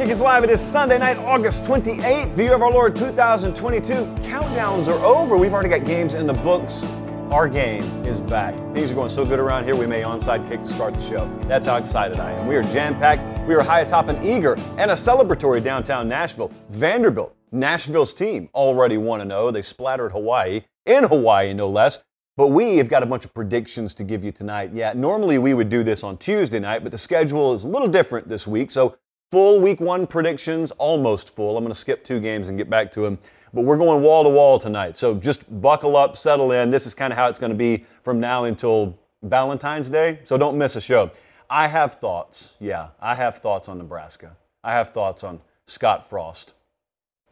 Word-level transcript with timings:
Kick 0.00 0.08
is 0.08 0.18
live. 0.18 0.44
It 0.44 0.48
is 0.48 0.62
Sunday 0.62 0.98
night, 0.98 1.18
August 1.18 1.62
28th, 1.62 2.34
the 2.34 2.42
year 2.42 2.54
of 2.54 2.62
our 2.62 2.72
Lord 2.72 2.96
2022. 2.96 3.92
Countdowns 4.22 4.88
are 4.88 5.04
over. 5.04 5.36
We've 5.36 5.52
already 5.52 5.68
got 5.68 5.84
games 5.84 6.14
in 6.14 6.26
the 6.26 6.32
books. 6.32 6.82
Our 7.30 7.46
game 7.46 7.82
is 8.06 8.18
back. 8.18 8.54
Things 8.72 8.90
are 8.90 8.94
going 8.94 9.10
so 9.10 9.26
good 9.26 9.38
around 9.38 9.64
here, 9.64 9.76
we 9.76 9.86
may 9.86 10.00
onside 10.00 10.48
kick 10.48 10.62
to 10.62 10.68
start 10.70 10.94
the 10.94 11.02
show. 11.02 11.30
That's 11.42 11.66
how 11.66 11.76
excited 11.76 12.18
I 12.18 12.32
am. 12.32 12.46
We 12.46 12.56
are 12.56 12.62
jam 12.62 12.94
packed, 12.94 13.46
we 13.46 13.54
are 13.54 13.62
high 13.62 13.80
atop 13.80 14.08
and 14.08 14.24
eager, 14.24 14.54
and 14.78 14.90
a 14.90 14.94
celebratory 14.94 15.62
downtown 15.62 16.08
Nashville. 16.08 16.50
Vanderbilt, 16.70 17.36
Nashville's 17.52 18.14
team, 18.14 18.48
already 18.54 18.96
1 18.96 19.28
0. 19.28 19.50
They 19.50 19.60
splattered 19.60 20.12
Hawaii, 20.12 20.62
in 20.86 21.04
Hawaii 21.04 21.52
no 21.52 21.68
less. 21.68 22.02
But 22.38 22.52
we 22.52 22.78
have 22.78 22.88
got 22.88 23.02
a 23.02 23.06
bunch 23.06 23.26
of 23.26 23.34
predictions 23.34 23.92
to 23.96 24.04
give 24.04 24.24
you 24.24 24.32
tonight. 24.32 24.70
Yeah, 24.72 24.94
normally 24.94 25.36
we 25.36 25.52
would 25.52 25.68
do 25.68 25.82
this 25.82 26.02
on 26.02 26.16
Tuesday 26.16 26.58
night, 26.58 26.82
but 26.82 26.90
the 26.90 26.96
schedule 26.96 27.52
is 27.52 27.64
a 27.64 27.68
little 27.68 27.86
different 27.86 28.30
this 28.30 28.46
week. 28.46 28.70
So, 28.70 28.96
full 29.30 29.60
week 29.60 29.80
one 29.80 30.06
predictions, 30.06 30.70
almost 30.72 31.34
full. 31.34 31.56
I'm 31.56 31.64
going 31.64 31.72
to 31.72 31.78
skip 31.78 32.04
two 32.04 32.20
games 32.20 32.48
and 32.48 32.58
get 32.58 32.68
back 32.68 32.90
to 32.92 33.00
them. 33.00 33.18
But 33.52 33.62
we're 33.62 33.76
going 33.76 34.02
wall 34.02 34.24
to 34.24 34.30
wall 34.30 34.58
tonight. 34.58 34.96
So, 34.96 35.14
just 35.14 35.60
buckle 35.60 35.96
up, 35.96 36.16
settle 36.16 36.52
in. 36.52 36.70
This 36.70 36.86
is 36.86 36.94
kind 36.94 37.12
of 37.12 37.18
how 37.18 37.28
it's 37.28 37.38
going 37.38 37.50
to 37.50 37.58
be 37.58 37.84
from 38.02 38.20
now 38.20 38.44
until 38.44 38.98
Valentine's 39.22 39.90
Day. 39.90 40.20
So, 40.24 40.38
don't 40.38 40.56
miss 40.56 40.76
a 40.76 40.80
show. 40.80 41.10
I 41.48 41.66
have 41.66 41.94
thoughts. 41.94 42.54
Yeah, 42.60 42.88
I 43.00 43.16
have 43.16 43.38
thoughts 43.38 43.68
on 43.68 43.78
Nebraska. 43.78 44.36
I 44.62 44.72
have 44.72 44.90
thoughts 44.90 45.24
on 45.24 45.40
Scott 45.64 46.08
Frost. 46.08 46.54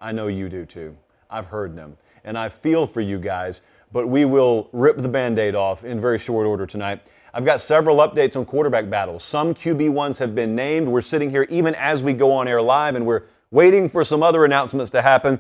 I 0.00 0.10
know 0.10 0.26
you 0.26 0.48
do 0.48 0.64
too. 0.64 0.96
I've 1.30 1.46
heard 1.46 1.76
them. 1.76 1.98
And 2.24 2.36
I 2.36 2.48
feel 2.48 2.86
for 2.86 3.00
you 3.00 3.18
guys 3.18 3.62
but 3.92 4.08
we 4.08 4.24
will 4.24 4.68
rip 4.72 4.98
the 4.98 5.08
band 5.08 5.38
aid 5.38 5.54
off 5.54 5.84
in 5.84 6.00
very 6.00 6.18
short 6.18 6.46
order 6.46 6.66
tonight. 6.66 7.10
I've 7.38 7.44
got 7.44 7.60
several 7.60 7.98
updates 7.98 8.36
on 8.36 8.44
quarterback 8.44 8.90
battles. 8.90 9.22
Some 9.22 9.54
QB1s 9.54 10.18
have 10.18 10.34
been 10.34 10.56
named. 10.56 10.88
We're 10.88 11.00
sitting 11.00 11.30
here 11.30 11.46
even 11.48 11.76
as 11.76 12.02
we 12.02 12.12
go 12.12 12.32
on 12.32 12.48
air 12.48 12.60
live, 12.60 12.96
and 12.96 13.06
we're 13.06 13.26
waiting 13.52 13.88
for 13.88 14.02
some 14.02 14.24
other 14.24 14.44
announcements 14.44 14.90
to 14.90 15.02
happen. 15.02 15.38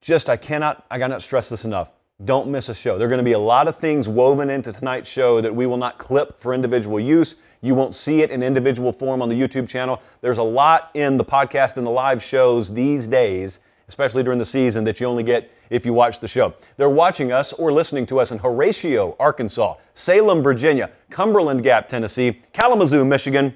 Just, 0.00 0.30
I 0.30 0.36
cannot, 0.36 0.86
I 0.92 0.96
cannot 1.00 1.20
stress 1.20 1.48
this 1.48 1.64
enough. 1.64 1.90
Don't 2.24 2.46
miss 2.50 2.68
a 2.68 2.74
show. 2.74 2.98
There 2.98 3.08
are 3.08 3.10
going 3.10 3.18
to 3.18 3.24
be 3.24 3.32
a 3.32 3.38
lot 3.40 3.66
of 3.66 3.76
things 3.76 4.08
woven 4.08 4.48
into 4.48 4.72
tonight's 4.72 5.10
show 5.10 5.40
that 5.40 5.52
we 5.52 5.66
will 5.66 5.76
not 5.76 5.98
clip 5.98 6.38
for 6.38 6.54
individual 6.54 7.00
use. 7.00 7.34
You 7.62 7.74
won't 7.74 7.96
see 7.96 8.22
it 8.22 8.30
in 8.30 8.40
individual 8.40 8.92
form 8.92 9.20
on 9.20 9.28
the 9.28 9.34
YouTube 9.34 9.68
channel. 9.68 10.00
There's 10.20 10.38
a 10.38 10.44
lot 10.44 10.88
in 10.94 11.16
the 11.16 11.24
podcast 11.24 11.78
and 11.78 11.84
the 11.84 11.90
live 11.90 12.22
shows 12.22 12.72
these 12.72 13.08
days 13.08 13.58
especially 13.88 14.22
during 14.22 14.38
the 14.38 14.44
season, 14.44 14.84
that 14.84 15.00
you 15.00 15.06
only 15.06 15.22
get 15.22 15.50
if 15.70 15.84
you 15.84 15.92
watch 15.92 16.20
the 16.20 16.28
show. 16.28 16.54
They're 16.76 16.90
watching 16.90 17.32
us 17.32 17.52
or 17.54 17.72
listening 17.72 18.06
to 18.06 18.20
us 18.20 18.30
in 18.30 18.38
Horatio, 18.38 19.16
Arkansas, 19.18 19.76
Salem, 19.94 20.42
Virginia, 20.42 20.90
Cumberland 21.10 21.62
Gap, 21.62 21.88
Tennessee, 21.88 22.40
Kalamazoo, 22.52 23.04
Michigan, 23.04 23.54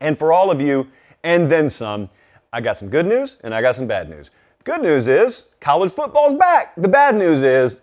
and 0.00 0.18
for 0.18 0.32
all 0.32 0.50
of 0.50 0.60
you, 0.60 0.88
and 1.22 1.50
then 1.50 1.70
some, 1.70 2.10
I 2.52 2.60
got 2.60 2.76
some 2.76 2.88
good 2.88 3.06
news 3.06 3.38
and 3.44 3.54
I 3.54 3.62
got 3.62 3.76
some 3.76 3.86
bad 3.86 4.10
news. 4.10 4.32
Good 4.64 4.82
news 4.82 5.08
is 5.08 5.48
college 5.60 5.92
football's 5.92 6.34
back. 6.34 6.74
The 6.76 6.88
bad 6.88 7.14
news 7.14 7.42
is 7.42 7.80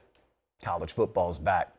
college 0.64 0.92
football's 0.92 1.40
back. 1.40 1.74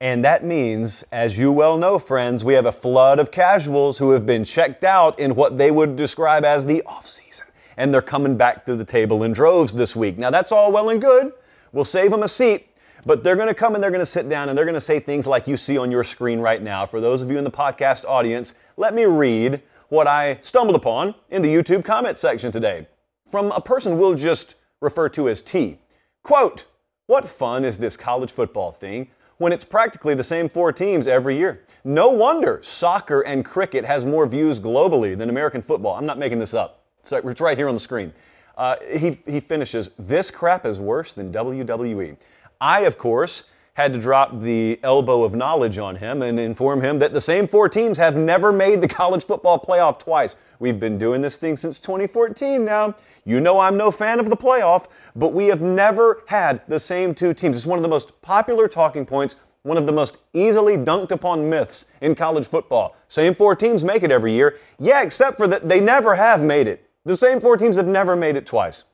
And 0.00 0.24
that 0.24 0.44
means, 0.44 1.04
as 1.12 1.38
you 1.38 1.52
well 1.52 1.78
know, 1.78 1.98
friends, 1.98 2.44
we 2.44 2.54
have 2.54 2.66
a 2.66 2.72
flood 2.72 3.20
of 3.20 3.30
casuals 3.30 3.98
who 3.98 4.10
have 4.10 4.26
been 4.26 4.44
checked 4.44 4.82
out 4.82 5.18
in 5.18 5.36
what 5.36 5.58
they 5.58 5.70
would 5.70 5.94
describe 5.94 6.44
as 6.44 6.66
the 6.66 6.82
offseason 6.86 7.51
and 7.76 7.92
they're 7.92 8.02
coming 8.02 8.36
back 8.36 8.64
to 8.66 8.76
the 8.76 8.84
table 8.84 9.22
in 9.22 9.32
droves 9.32 9.74
this 9.74 9.96
week. 9.96 10.18
Now, 10.18 10.30
that's 10.30 10.52
all 10.52 10.72
well 10.72 10.90
and 10.90 11.00
good. 11.00 11.32
We'll 11.72 11.84
save 11.84 12.10
them 12.10 12.22
a 12.22 12.28
seat, 12.28 12.68
but 13.06 13.24
they're 13.24 13.36
going 13.36 13.48
to 13.48 13.54
come 13.54 13.74
and 13.74 13.82
they're 13.82 13.90
going 13.90 14.00
to 14.00 14.06
sit 14.06 14.28
down 14.28 14.48
and 14.48 14.56
they're 14.56 14.64
going 14.64 14.74
to 14.74 14.80
say 14.80 15.00
things 15.00 15.26
like 15.26 15.48
you 15.48 15.56
see 15.56 15.78
on 15.78 15.90
your 15.90 16.04
screen 16.04 16.40
right 16.40 16.62
now. 16.62 16.86
For 16.86 17.00
those 17.00 17.22
of 17.22 17.30
you 17.30 17.38
in 17.38 17.44
the 17.44 17.50
podcast 17.50 18.04
audience, 18.04 18.54
let 18.76 18.94
me 18.94 19.04
read 19.04 19.62
what 19.88 20.06
I 20.06 20.38
stumbled 20.40 20.76
upon 20.76 21.14
in 21.30 21.42
the 21.42 21.48
YouTube 21.48 21.84
comment 21.84 22.18
section 22.18 22.52
today 22.52 22.86
from 23.26 23.50
a 23.52 23.60
person 23.60 23.98
we'll 23.98 24.14
just 24.14 24.56
refer 24.80 25.08
to 25.10 25.28
as 25.28 25.42
T. 25.42 25.78
Quote, 26.22 26.66
What 27.06 27.28
fun 27.28 27.64
is 27.64 27.78
this 27.78 27.96
college 27.96 28.30
football 28.30 28.72
thing? 28.72 29.08
when 29.42 29.52
it's 29.52 29.64
practically 29.64 30.14
the 30.14 30.22
same 30.22 30.48
four 30.48 30.72
teams 30.72 31.08
every 31.08 31.36
year. 31.36 31.64
No 31.82 32.10
wonder 32.10 32.60
soccer 32.62 33.22
and 33.22 33.44
cricket 33.44 33.84
has 33.84 34.04
more 34.04 34.24
views 34.26 34.60
globally 34.60 35.18
than 35.18 35.28
American 35.28 35.62
football. 35.62 35.96
I'm 35.96 36.06
not 36.06 36.16
making 36.16 36.38
this 36.38 36.54
up. 36.54 36.81
So 37.02 37.16
it's 37.16 37.40
right 37.40 37.58
here 37.58 37.68
on 37.68 37.74
the 37.74 37.80
screen. 37.80 38.12
Uh, 38.56 38.76
he, 38.96 39.18
he 39.26 39.40
finishes, 39.40 39.90
This 39.98 40.30
crap 40.30 40.64
is 40.66 40.80
worse 40.80 41.12
than 41.12 41.32
WWE. 41.32 42.16
I, 42.60 42.80
of 42.80 42.96
course, 42.98 43.44
had 43.74 43.92
to 43.94 43.98
drop 43.98 44.38
the 44.40 44.78
elbow 44.82 45.24
of 45.24 45.34
knowledge 45.34 45.78
on 45.78 45.96
him 45.96 46.20
and 46.20 46.38
inform 46.38 46.82
him 46.82 46.98
that 46.98 47.14
the 47.14 47.20
same 47.20 47.46
four 47.46 47.68
teams 47.68 47.96
have 47.96 48.14
never 48.14 48.52
made 48.52 48.82
the 48.82 48.88
college 48.88 49.24
football 49.24 49.58
playoff 49.58 49.98
twice. 49.98 50.36
We've 50.58 50.78
been 50.78 50.98
doing 50.98 51.22
this 51.22 51.38
thing 51.38 51.56
since 51.56 51.80
2014 51.80 52.64
now. 52.64 52.94
You 53.24 53.40
know 53.40 53.58
I'm 53.58 53.78
no 53.78 53.90
fan 53.90 54.20
of 54.20 54.28
the 54.28 54.36
playoff, 54.36 54.88
but 55.16 55.32
we 55.32 55.46
have 55.46 55.62
never 55.62 56.22
had 56.26 56.60
the 56.68 56.78
same 56.78 57.14
two 57.14 57.32
teams. 57.32 57.56
It's 57.56 57.66
one 57.66 57.78
of 57.78 57.82
the 57.82 57.88
most 57.88 58.20
popular 58.20 58.68
talking 58.68 59.06
points 59.06 59.36
one 59.62 59.76
of 59.76 59.86
the 59.86 59.92
most 59.92 60.18
easily 60.32 60.76
dunked 60.76 61.12
upon 61.12 61.48
myths 61.48 61.86
in 62.00 62.14
college 62.14 62.46
football. 62.46 62.96
Same 63.08 63.34
four 63.34 63.54
teams 63.54 63.84
make 63.84 64.02
it 64.02 64.10
every 64.10 64.32
year. 64.32 64.58
Yeah, 64.78 65.02
except 65.02 65.36
for 65.36 65.46
that 65.46 65.68
they 65.68 65.80
never 65.80 66.16
have 66.16 66.42
made 66.42 66.66
it. 66.66 66.88
The 67.04 67.16
same 67.16 67.40
four 67.40 67.56
teams 67.56 67.74
have 67.76 67.88
never 67.88 68.14
made 68.14 68.36
it 68.36 68.46
twice. 68.46 68.84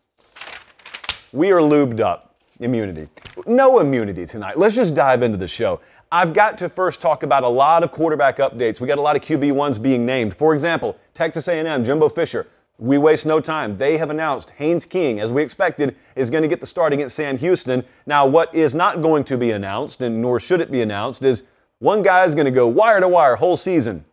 We 1.31 1.53
are 1.53 1.61
lubed 1.61 2.01
up. 2.01 2.37
Immunity. 2.59 3.09
No 3.47 3.81
immunity 3.81 4.25
tonight. 4.25 4.59
Let's 4.59 4.75
just 4.75 4.95
dive 4.95 5.23
into 5.23 5.37
the 5.37 5.47
show. 5.47 5.81
I've 6.11 6.33
got 6.33 6.57
to 6.59 6.71
first 6.71 7.03
talk 7.03 7.23
about 7.23 7.45
a 7.45 7.49
lot 7.49 7.85
of 7.85 7.93
quarterback 7.93 8.39
updates. 8.39 8.81
We 8.81 8.89
got 8.89 8.97
a 8.97 9.03
lot 9.03 9.15
of 9.15 9.21
QB1s 9.21 9.83
being 9.83 10.07
named. 10.07 10.35
For 10.35 10.55
example, 10.55 10.97
Texas 11.13 11.49
A&M, 11.49 11.85
Jimbo 11.85 12.09
Fisher. 12.09 12.47
We 12.79 12.97
waste 12.97 13.27
no 13.27 13.41
time. 13.41 13.77
They 13.77 13.99
have 13.99 14.09
announced 14.09 14.51
Haynes 14.57 14.87
King, 14.87 15.21
as 15.21 15.31
we 15.31 15.43
expected, 15.43 15.95
is 16.17 16.31
going 16.31 16.43
to 16.43 16.49
get 16.49 16.61
the 16.61 16.67
start 16.67 16.95
against 16.95 17.15
Sam 17.15 17.37
Houston. 17.37 17.85
Now, 18.07 18.27
what 18.27 18.55
is 18.55 18.75
not 18.75 19.03
going 19.03 19.25
to 19.25 19.37
be 19.37 19.51
announced, 19.51 20.01
and 20.01 20.23
nor 20.23 20.41
should 20.41 20.63
it 20.63 20.71
be 20.71 20.81
announced, 20.81 21.23
is 21.23 21.45
one 21.79 22.03
guy 22.03 22.25
is 22.25 22.35
going 22.35 22.47
to 22.47 22.51
go 22.51 22.69
wire 22.69 23.01
to 23.01 23.09
wire 23.09 23.37
whole 23.37 23.59
season. 23.59 24.07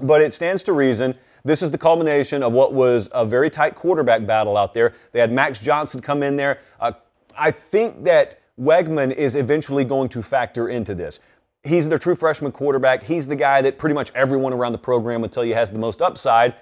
But 0.00 0.22
it 0.22 0.32
stands 0.32 0.62
to 0.64 0.72
reason 0.72 1.16
this 1.44 1.62
is 1.62 1.70
the 1.70 1.78
culmination 1.78 2.42
of 2.42 2.52
what 2.52 2.72
was 2.72 3.08
a 3.12 3.24
very 3.24 3.50
tight 3.50 3.74
quarterback 3.74 4.26
battle 4.26 4.56
out 4.56 4.74
there. 4.74 4.94
They 5.12 5.20
had 5.20 5.32
Max 5.32 5.58
Johnson 5.58 6.00
come 6.00 6.22
in 6.22 6.36
there. 6.36 6.58
Uh, 6.80 6.92
I 7.36 7.50
think 7.50 8.04
that 8.04 8.40
Weigman 8.60 9.12
is 9.14 9.34
eventually 9.34 9.84
going 9.84 10.08
to 10.10 10.22
factor 10.22 10.68
into 10.68 10.94
this. 10.94 11.20
He's 11.64 11.88
the 11.88 11.98
true 11.98 12.16
freshman 12.16 12.52
quarterback. 12.52 13.04
He's 13.04 13.28
the 13.28 13.36
guy 13.36 13.62
that 13.62 13.78
pretty 13.78 13.94
much 13.94 14.10
everyone 14.14 14.52
around 14.52 14.72
the 14.72 14.78
program 14.78 15.20
would 15.22 15.32
tell 15.32 15.44
you 15.44 15.54
has 15.54 15.70
the 15.70 15.78
most 15.78 16.02
upside. 16.02 16.54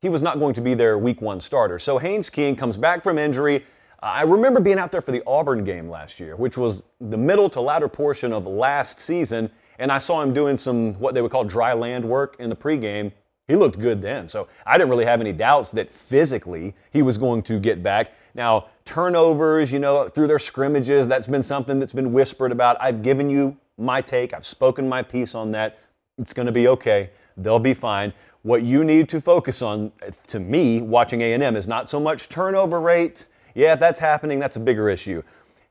He 0.00 0.08
was 0.08 0.22
not 0.22 0.38
going 0.38 0.54
to 0.54 0.60
be 0.60 0.74
their 0.74 0.98
week 0.98 1.20
one 1.20 1.40
starter. 1.40 1.78
So 1.78 1.98
Haynes 1.98 2.30
King 2.30 2.56
comes 2.56 2.76
back 2.76 3.02
from 3.02 3.18
injury. 3.18 3.64
I 4.00 4.22
remember 4.22 4.60
being 4.60 4.78
out 4.78 4.92
there 4.92 5.02
for 5.02 5.10
the 5.10 5.22
Auburn 5.26 5.64
game 5.64 5.88
last 5.88 6.20
year, 6.20 6.36
which 6.36 6.56
was 6.56 6.82
the 7.00 7.16
middle 7.16 7.50
to 7.50 7.60
latter 7.60 7.88
portion 7.88 8.32
of 8.32 8.46
last 8.46 9.00
season, 9.00 9.50
and 9.80 9.90
I 9.90 9.98
saw 9.98 10.22
him 10.22 10.32
doing 10.32 10.56
some 10.56 10.94
what 10.94 11.14
they 11.14 11.22
would 11.22 11.32
call 11.32 11.44
dry 11.44 11.72
land 11.72 12.04
work 12.04 12.36
in 12.38 12.48
the 12.48 12.56
pregame 12.56 13.12
he 13.48 13.56
looked 13.56 13.80
good 13.80 14.00
then. 14.00 14.28
So 14.28 14.46
I 14.64 14.78
didn't 14.78 14.90
really 14.90 15.06
have 15.06 15.20
any 15.20 15.32
doubts 15.32 15.72
that 15.72 15.90
physically 15.90 16.74
he 16.92 17.02
was 17.02 17.18
going 17.18 17.42
to 17.44 17.58
get 17.58 17.82
back. 17.82 18.12
Now, 18.34 18.66
turnovers, 18.84 19.72
you 19.72 19.78
know, 19.78 20.08
through 20.08 20.28
their 20.28 20.38
scrimmages, 20.38 21.08
that's 21.08 21.26
been 21.26 21.42
something 21.42 21.80
that's 21.80 21.94
been 21.94 22.12
whispered 22.12 22.52
about. 22.52 22.76
I've 22.80 23.02
given 23.02 23.28
you 23.28 23.56
my 23.78 24.00
take, 24.00 24.34
I've 24.34 24.46
spoken 24.46 24.88
my 24.88 25.02
piece 25.02 25.34
on 25.34 25.50
that. 25.52 25.78
It's 26.18 26.34
going 26.34 26.46
to 26.46 26.52
be 26.52 26.68
okay. 26.68 27.10
They'll 27.36 27.58
be 27.58 27.74
fine. 27.74 28.12
What 28.42 28.62
you 28.62 28.84
need 28.84 29.08
to 29.10 29.20
focus 29.20 29.62
on, 29.62 29.92
to 30.28 30.38
me, 30.38 30.80
watching 30.80 31.22
A&M, 31.22 31.56
is 31.56 31.66
not 31.66 31.88
so 31.88 31.98
much 31.98 32.28
turnover 32.28 32.80
rate. 32.80 33.28
Yeah, 33.54 33.72
if 33.72 33.80
that's 33.80 33.98
happening, 33.98 34.38
that's 34.38 34.56
a 34.56 34.60
bigger 34.60 34.88
issue. 34.88 35.22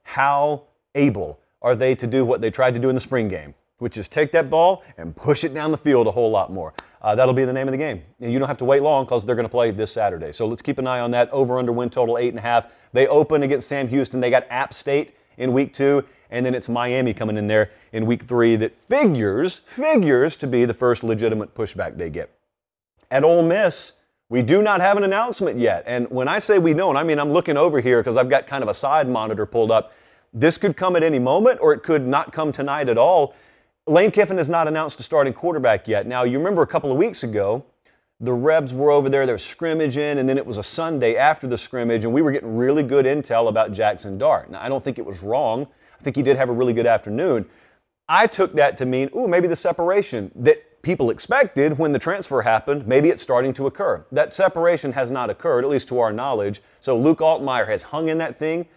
How 0.03 0.63
able 0.95 1.39
are 1.61 1.75
they 1.75 1.95
to 1.95 2.07
do 2.07 2.25
what 2.25 2.41
they 2.41 2.49
tried 2.49 2.73
to 2.73 2.79
do 2.79 2.89
in 2.89 2.95
the 2.95 3.01
spring 3.01 3.27
game, 3.27 3.53
which 3.79 3.97
is 3.97 4.07
take 4.07 4.31
that 4.31 4.49
ball 4.49 4.83
and 4.97 5.15
push 5.15 5.43
it 5.43 5.53
down 5.53 5.71
the 5.71 5.77
field 5.77 6.07
a 6.07 6.11
whole 6.11 6.31
lot 6.31 6.51
more? 6.51 6.73
uh, 7.01 7.15
that'll 7.15 7.33
be 7.33 7.45
the 7.45 7.53
name 7.53 7.67
of 7.67 7.71
the 7.71 7.77
game. 7.77 8.03
And 8.19 8.33
you 8.33 8.39
don't 8.39 8.47
have 8.47 8.57
to 8.57 8.65
wait 8.65 8.81
long 8.81 9.05
because 9.05 9.25
they're 9.25 9.35
going 9.35 9.45
to 9.45 9.49
play 9.49 9.71
this 9.71 9.91
Saturday. 9.91 10.31
So 10.31 10.47
let's 10.47 10.61
keep 10.61 10.79
an 10.79 10.87
eye 10.87 10.99
on 10.99 11.11
that. 11.11 11.31
Over 11.31 11.57
under 11.57 11.71
win 11.71 11.89
total 11.89 12.17
eight 12.17 12.29
and 12.29 12.39
a 12.39 12.41
half. 12.41 12.67
They 12.93 13.07
open 13.07 13.43
against 13.43 13.67
Sam 13.67 13.87
Houston. 13.87 14.19
They 14.19 14.29
got 14.29 14.45
App 14.49 14.73
State 14.73 15.13
in 15.37 15.53
week 15.53 15.73
two, 15.73 16.03
and 16.31 16.45
then 16.45 16.55
it's 16.55 16.67
Miami 16.67 17.13
coming 17.13 17.37
in 17.37 17.47
there 17.47 17.71
in 17.93 18.05
week 18.05 18.23
three 18.23 18.55
that 18.57 18.75
figures 18.75 19.57
figures 19.59 20.35
to 20.37 20.47
be 20.47 20.65
the 20.65 20.73
first 20.73 21.03
legitimate 21.03 21.53
pushback 21.53 21.97
they 21.97 22.09
get. 22.09 22.31
At 23.11 23.23
Ole 23.23 23.43
Miss, 23.43 23.93
we 24.27 24.41
do 24.41 24.61
not 24.61 24.81
have 24.81 24.97
an 24.97 25.03
announcement 25.03 25.59
yet. 25.59 25.83
And 25.85 26.09
when 26.09 26.27
I 26.27 26.39
say 26.39 26.59
we 26.59 26.73
don't, 26.73 26.97
I 26.97 27.03
mean 27.03 27.19
I'm 27.19 27.31
looking 27.31 27.55
over 27.55 27.79
here 27.79 28.01
because 28.01 28.17
I've 28.17 28.29
got 28.29 28.47
kind 28.47 28.63
of 28.63 28.69
a 28.69 28.73
side 28.73 29.07
monitor 29.07 29.45
pulled 29.45 29.71
up. 29.71 29.93
This 30.33 30.57
could 30.57 30.75
come 30.75 30.95
at 30.95 31.03
any 31.03 31.19
moment, 31.19 31.59
or 31.61 31.71
it 31.71 31.83
could 31.83 32.05
not 32.05 32.33
come 32.33 32.51
tonight 32.51 32.89
at 32.89 32.97
all. 32.97 33.33
Lane 33.87 34.11
Kiffin 34.11 34.37
has 34.37 34.49
not 34.49 34.67
announced 34.67 34.99
a 34.99 35.03
starting 35.03 35.31
quarterback 35.31 35.87
yet. 35.87 36.05
Now, 36.05 36.23
you 36.23 36.37
remember 36.37 36.61
a 36.61 36.67
couple 36.67 36.91
of 36.91 36.97
weeks 36.97 37.23
ago, 37.23 37.65
the 38.19 38.33
Rebs 38.33 38.73
were 38.73 38.91
over 38.91 39.07
there, 39.07 39.25
they 39.25 39.31
were 39.31 39.37
scrimmaging, 39.37 40.17
and 40.17 40.27
then 40.27 40.37
it 40.37 40.45
was 40.45 40.57
a 40.57 40.63
Sunday 40.63 41.15
after 41.15 41.47
the 41.47 41.57
scrimmage, 41.57 42.03
and 42.03 42.13
we 42.13 42.21
were 42.21 42.31
getting 42.31 42.57
really 42.57 42.83
good 42.83 43.05
intel 43.05 43.47
about 43.47 43.71
Jackson 43.71 44.17
Dart. 44.17 44.49
Now, 44.49 44.61
I 44.61 44.67
don't 44.67 44.83
think 44.83 44.99
it 44.99 45.05
was 45.05 45.21
wrong. 45.21 45.67
I 45.97 46.03
think 46.03 46.17
he 46.17 46.21
did 46.21 46.35
have 46.35 46.49
a 46.49 46.51
really 46.51 46.73
good 46.73 46.85
afternoon. 46.85 47.45
I 48.09 48.27
took 48.27 48.53
that 48.53 48.75
to 48.77 48.85
mean, 48.85 49.09
ooh, 49.15 49.27
maybe 49.27 49.47
the 49.47 49.55
separation 49.55 50.31
that 50.35 50.81
people 50.81 51.09
expected 51.09 51.77
when 51.77 51.93
the 51.93 51.99
transfer 51.99 52.41
happened, 52.41 52.87
maybe 52.87 53.09
it's 53.09 53.21
starting 53.21 53.53
to 53.53 53.67
occur. 53.67 54.05
That 54.11 54.35
separation 54.35 54.93
has 54.93 55.11
not 55.11 55.29
occurred, 55.29 55.63
at 55.63 55.69
least 55.69 55.87
to 55.89 55.99
our 55.99 56.11
knowledge. 56.11 56.61
So 56.81 56.97
Luke 56.97 57.19
Altmyer 57.19 57.67
has 57.67 57.83
hung 57.83 58.09
in 58.09 58.17
that 58.17 58.35
thing. 58.35 58.67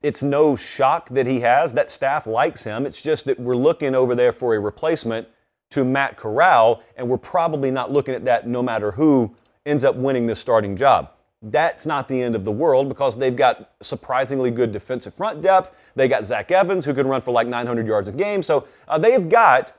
It's 0.00 0.22
no 0.22 0.54
shock 0.54 1.08
that 1.10 1.26
he 1.26 1.40
has. 1.40 1.74
That 1.74 1.90
staff 1.90 2.26
likes 2.26 2.64
him. 2.64 2.86
It's 2.86 3.02
just 3.02 3.24
that 3.24 3.40
we're 3.40 3.56
looking 3.56 3.94
over 3.94 4.14
there 4.14 4.30
for 4.30 4.54
a 4.54 4.60
replacement 4.60 5.26
to 5.70 5.84
Matt 5.84 6.16
Corral, 6.16 6.82
and 6.96 7.08
we're 7.08 7.18
probably 7.18 7.70
not 7.70 7.90
looking 7.90 8.14
at 8.14 8.24
that 8.24 8.46
no 8.46 8.62
matter 8.62 8.92
who 8.92 9.34
ends 9.66 9.84
up 9.84 9.96
winning 9.96 10.26
this 10.26 10.38
starting 10.38 10.76
job. 10.76 11.10
That's 11.42 11.84
not 11.84 12.08
the 12.08 12.20
end 12.22 12.34
of 12.34 12.44
the 12.44 12.52
world 12.52 12.88
because 12.88 13.18
they've 13.18 13.34
got 13.34 13.72
surprisingly 13.80 14.50
good 14.50 14.72
defensive 14.72 15.14
front 15.14 15.42
depth. 15.42 15.76
They 15.94 16.08
got 16.08 16.24
Zach 16.24 16.50
Evans 16.50 16.84
who 16.84 16.94
can 16.94 17.06
run 17.06 17.20
for 17.20 17.30
like 17.32 17.46
900 17.46 17.86
yards 17.86 18.08
a 18.08 18.12
game. 18.12 18.42
So 18.42 18.66
uh, 18.88 18.98
they've 18.98 19.28
got 19.28 19.72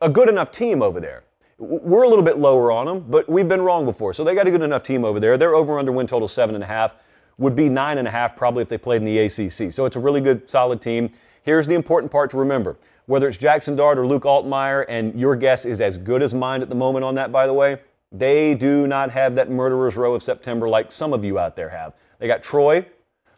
a 0.00 0.08
good 0.08 0.28
enough 0.28 0.50
team 0.50 0.82
over 0.82 1.00
there. 1.00 1.24
We're 1.58 2.04
a 2.04 2.08
little 2.08 2.24
bit 2.24 2.38
lower 2.38 2.70
on 2.70 2.86
them, 2.86 3.06
but 3.08 3.28
we've 3.28 3.48
been 3.48 3.62
wrong 3.62 3.84
before. 3.84 4.12
So 4.12 4.22
they 4.22 4.34
got 4.34 4.46
a 4.46 4.50
good 4.50 4.62
enough 4.62 4.82
team 4.82 5.04
over 5.04 5.18
there. 5.18 5.36
Their 5.36 5.54
over 5.54 5.78
under 5.78 5.92
win 5.92 6.06
total 6.06 6.28
seven 6.28 6.54
and 6.54 6.62
a 6.62 6.68
half 6.68 6.94
would 7.38 7.56
be 7.56 7.68
nine 7.68 7.98
and 7.98 8.06
a 8.06 8.10
half 8.10 8.36
probably 8.36 8.62
if 8.62 8.68
they 8.68 8.78
played 8.78 9.02
in 9.02 9.04
the 9.04 9.18
ACC. 9.18 9.72
So 9.72 9.86
it's 9.86 9.96
a 9.96 10.00
really 10.00 10.20
good, 10.20 10.48
solid 10.50 10.80
team. 10.80 11.10
Here's 11.42 11.66
the 11.66 11.74
important 11.74 12.12
part 12.12 12.30
to 12.32 12.36
remember. 12.36 12.76
Whether 13.06 13.28
it's 13.28 13.38
Jackson 13.38 13.74
Dart 13.74 13.98
or 13.98 14.06
Luke 14.06 14.24
Altmyer, 14.24 14.84
and 14.88 15.18
your 15.18 15.34
guess 15.34 15.64
is 15.64 15.80
as 15.80 15.96
good 15.96 16.22
as 16.22 16.34
mine 16.34 16.60
at 16.60 16.68
the 16.68 16.74
moment 16.74 17.04
on 17.04 17.14
that, 17.14 17.32
by 17.32 17.46
the 17.46 17.54
way, 17.54 17.78
they 18.12 18.54
do 18.54 18.86
not 18.86 19.10
have 19.12 19.34
that 19.36 19.50
murderer's 19.50 19.96
row 19.96 20.14
of 20.14 20.22
September 20.22 20.68
like 20.68 20.92
some 20.92 21.12
of 21.12 21.24
you 21.24 21.38
out 21.38 21.56
there 21.56 21.70
have. 21.70 21.94
They 22.18 22.26
got 22.26 22.42
Troy, 22.42 22.86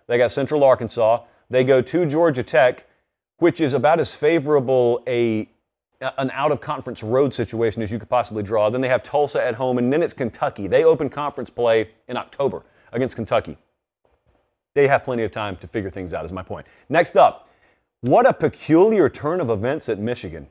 they 0.07 0.19
got 0.19 0.31
Central 0.31 0.65
Arkansas, 0.65 1.23
they 1.51 1.63
go 1.63 1.83
to 1.83 2.07
Georgia 2.07 2.43
Tech, 2.43 2.87
which 3.39 3.61
is 3.61 3.75
about 3.75 4.01
as 4.01 4.15
favorable 4.15 5.03
a 5.07 5.49
an 6.17 6.31
out 6.33 6.51
of 6.51 6.63
conference 6.63 7.03
road 7.03 7.35
situation 7.35 7.83
as 7.83 7.93
you 7.93 7.99
could 7.99 8.09
possibly 8.09 8.43
draw. 8.43 8.71
Then 8.71 8.81
they 8.81 8.89
have 8.89 9.03
Tulsa 9.03 9.45
at 9.45 9.57
home, 9.57 9.77
and 9.77 9.93
then 9.93 10.03
it's 10.03 10.15
Kentucky. 10.15 10.67
They 10.67 10.83
open 10.83 11.11
conference 11.11 11.51
play 11.51 11.91
in 12.09 12.17
October 12.17 12.63
against 12.93 13.17
Kentucky. 13.17 13.59
They 14.81 14.89
have 14.89 15.05
plenty 15.05 15.25
of 15.25 15.31
time 15.31 15.57
to 15.57 15.69
figure 15.69 15.91
things 15.91 16.15
out, 16.15 16.25
is 16.25 16.33
my 16.33 16.43
point. 16.43 16.67
Next 16.89 17.19
up, 17.19 17.51
what 18.01 18.27
a 18.27 18.33
peculiar 18.33 19.11
turn 19.11 19.43
of 19.43 19.51
events 19.51 19.91
at 19.91 19.99
Michigan. 19.99 20.47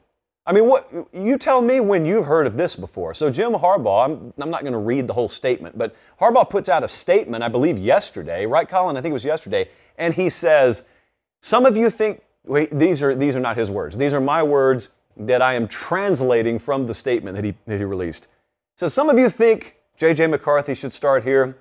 I 0.46 0.54
mean, 0.54 0.68
what 0.68 0.88
you 1.12 1.40
tell 1.40 1.64
me 1.64 1.80
when 1.80 2.06
you've 2.06 2.28
heard 2.28 2.46
of 2.46 2.56
this 2.56 2.76
before. 2.76 3.16
So 3.16 3.31
Jim 3.31 3.54
Harbaugh, 3.54 4.06
I'm, 4.06 4.31
I'm 4.38 4.52
not 4.52 4.62
going 4.62 4.74
to 4.74 4.80
read 4.80 5.08
the 5.08 5.14
whole 5.14 5.30
statement, 5.30 5.80
but 5.80 5.96
Harbaugh 6.22 6.48
puts 6.48 6.70
out 6.70 6.84
a 6.84 6.88
statement, 6.88 7.44
I 7.44 7.48
believe 7.48 7.80
yesterday, 7.80 8.46
right, 8.46 8.70
Colin? 8.70 8.98
I 8.98 9.02
think 9.02 9.14
it 9.14 9.14
was 9.14 9.26
yesterday, 9.26 9.68
and 9.98 10.14
he 10.14 10.30
says, 10.30 10.84
"Some 11.42 11.66
of 11.66 11.76
you 11.76 11.90
think 11.90 12.22
wait, 12.46 12.70
these 12.70 13.02
are 13.02 13.16
these 13.16 13.36
are 13.36 13.40
not 13.40 13.58
his 13.58 13.72
words. 13.72 13.98
These 13.98 14.14
are 14.14 14.22
my 14.22 14.44
words 14.44 14.90
that 15.18 15.42
I 15.42 15.56
am 15.56 15.68
translating 15.68 16.60
from 16.60 16.86
the 16.86 16.94
statement 16.94 17.36
that 17.36 17.44
he 17.44 17.56
that 17.66 17.80
he 17.80 17.84
released." 17.84 18.28
So 18.78 18.88
some 18.88 19.10
of 19.10 19.18
you 19.18 19.28
think 19.28 19.78
J.J. 19.98 20.28
McCarthy 20.28 20.76
should 20.76 20.94
start 20.94 21.24
here. 21.24 21.58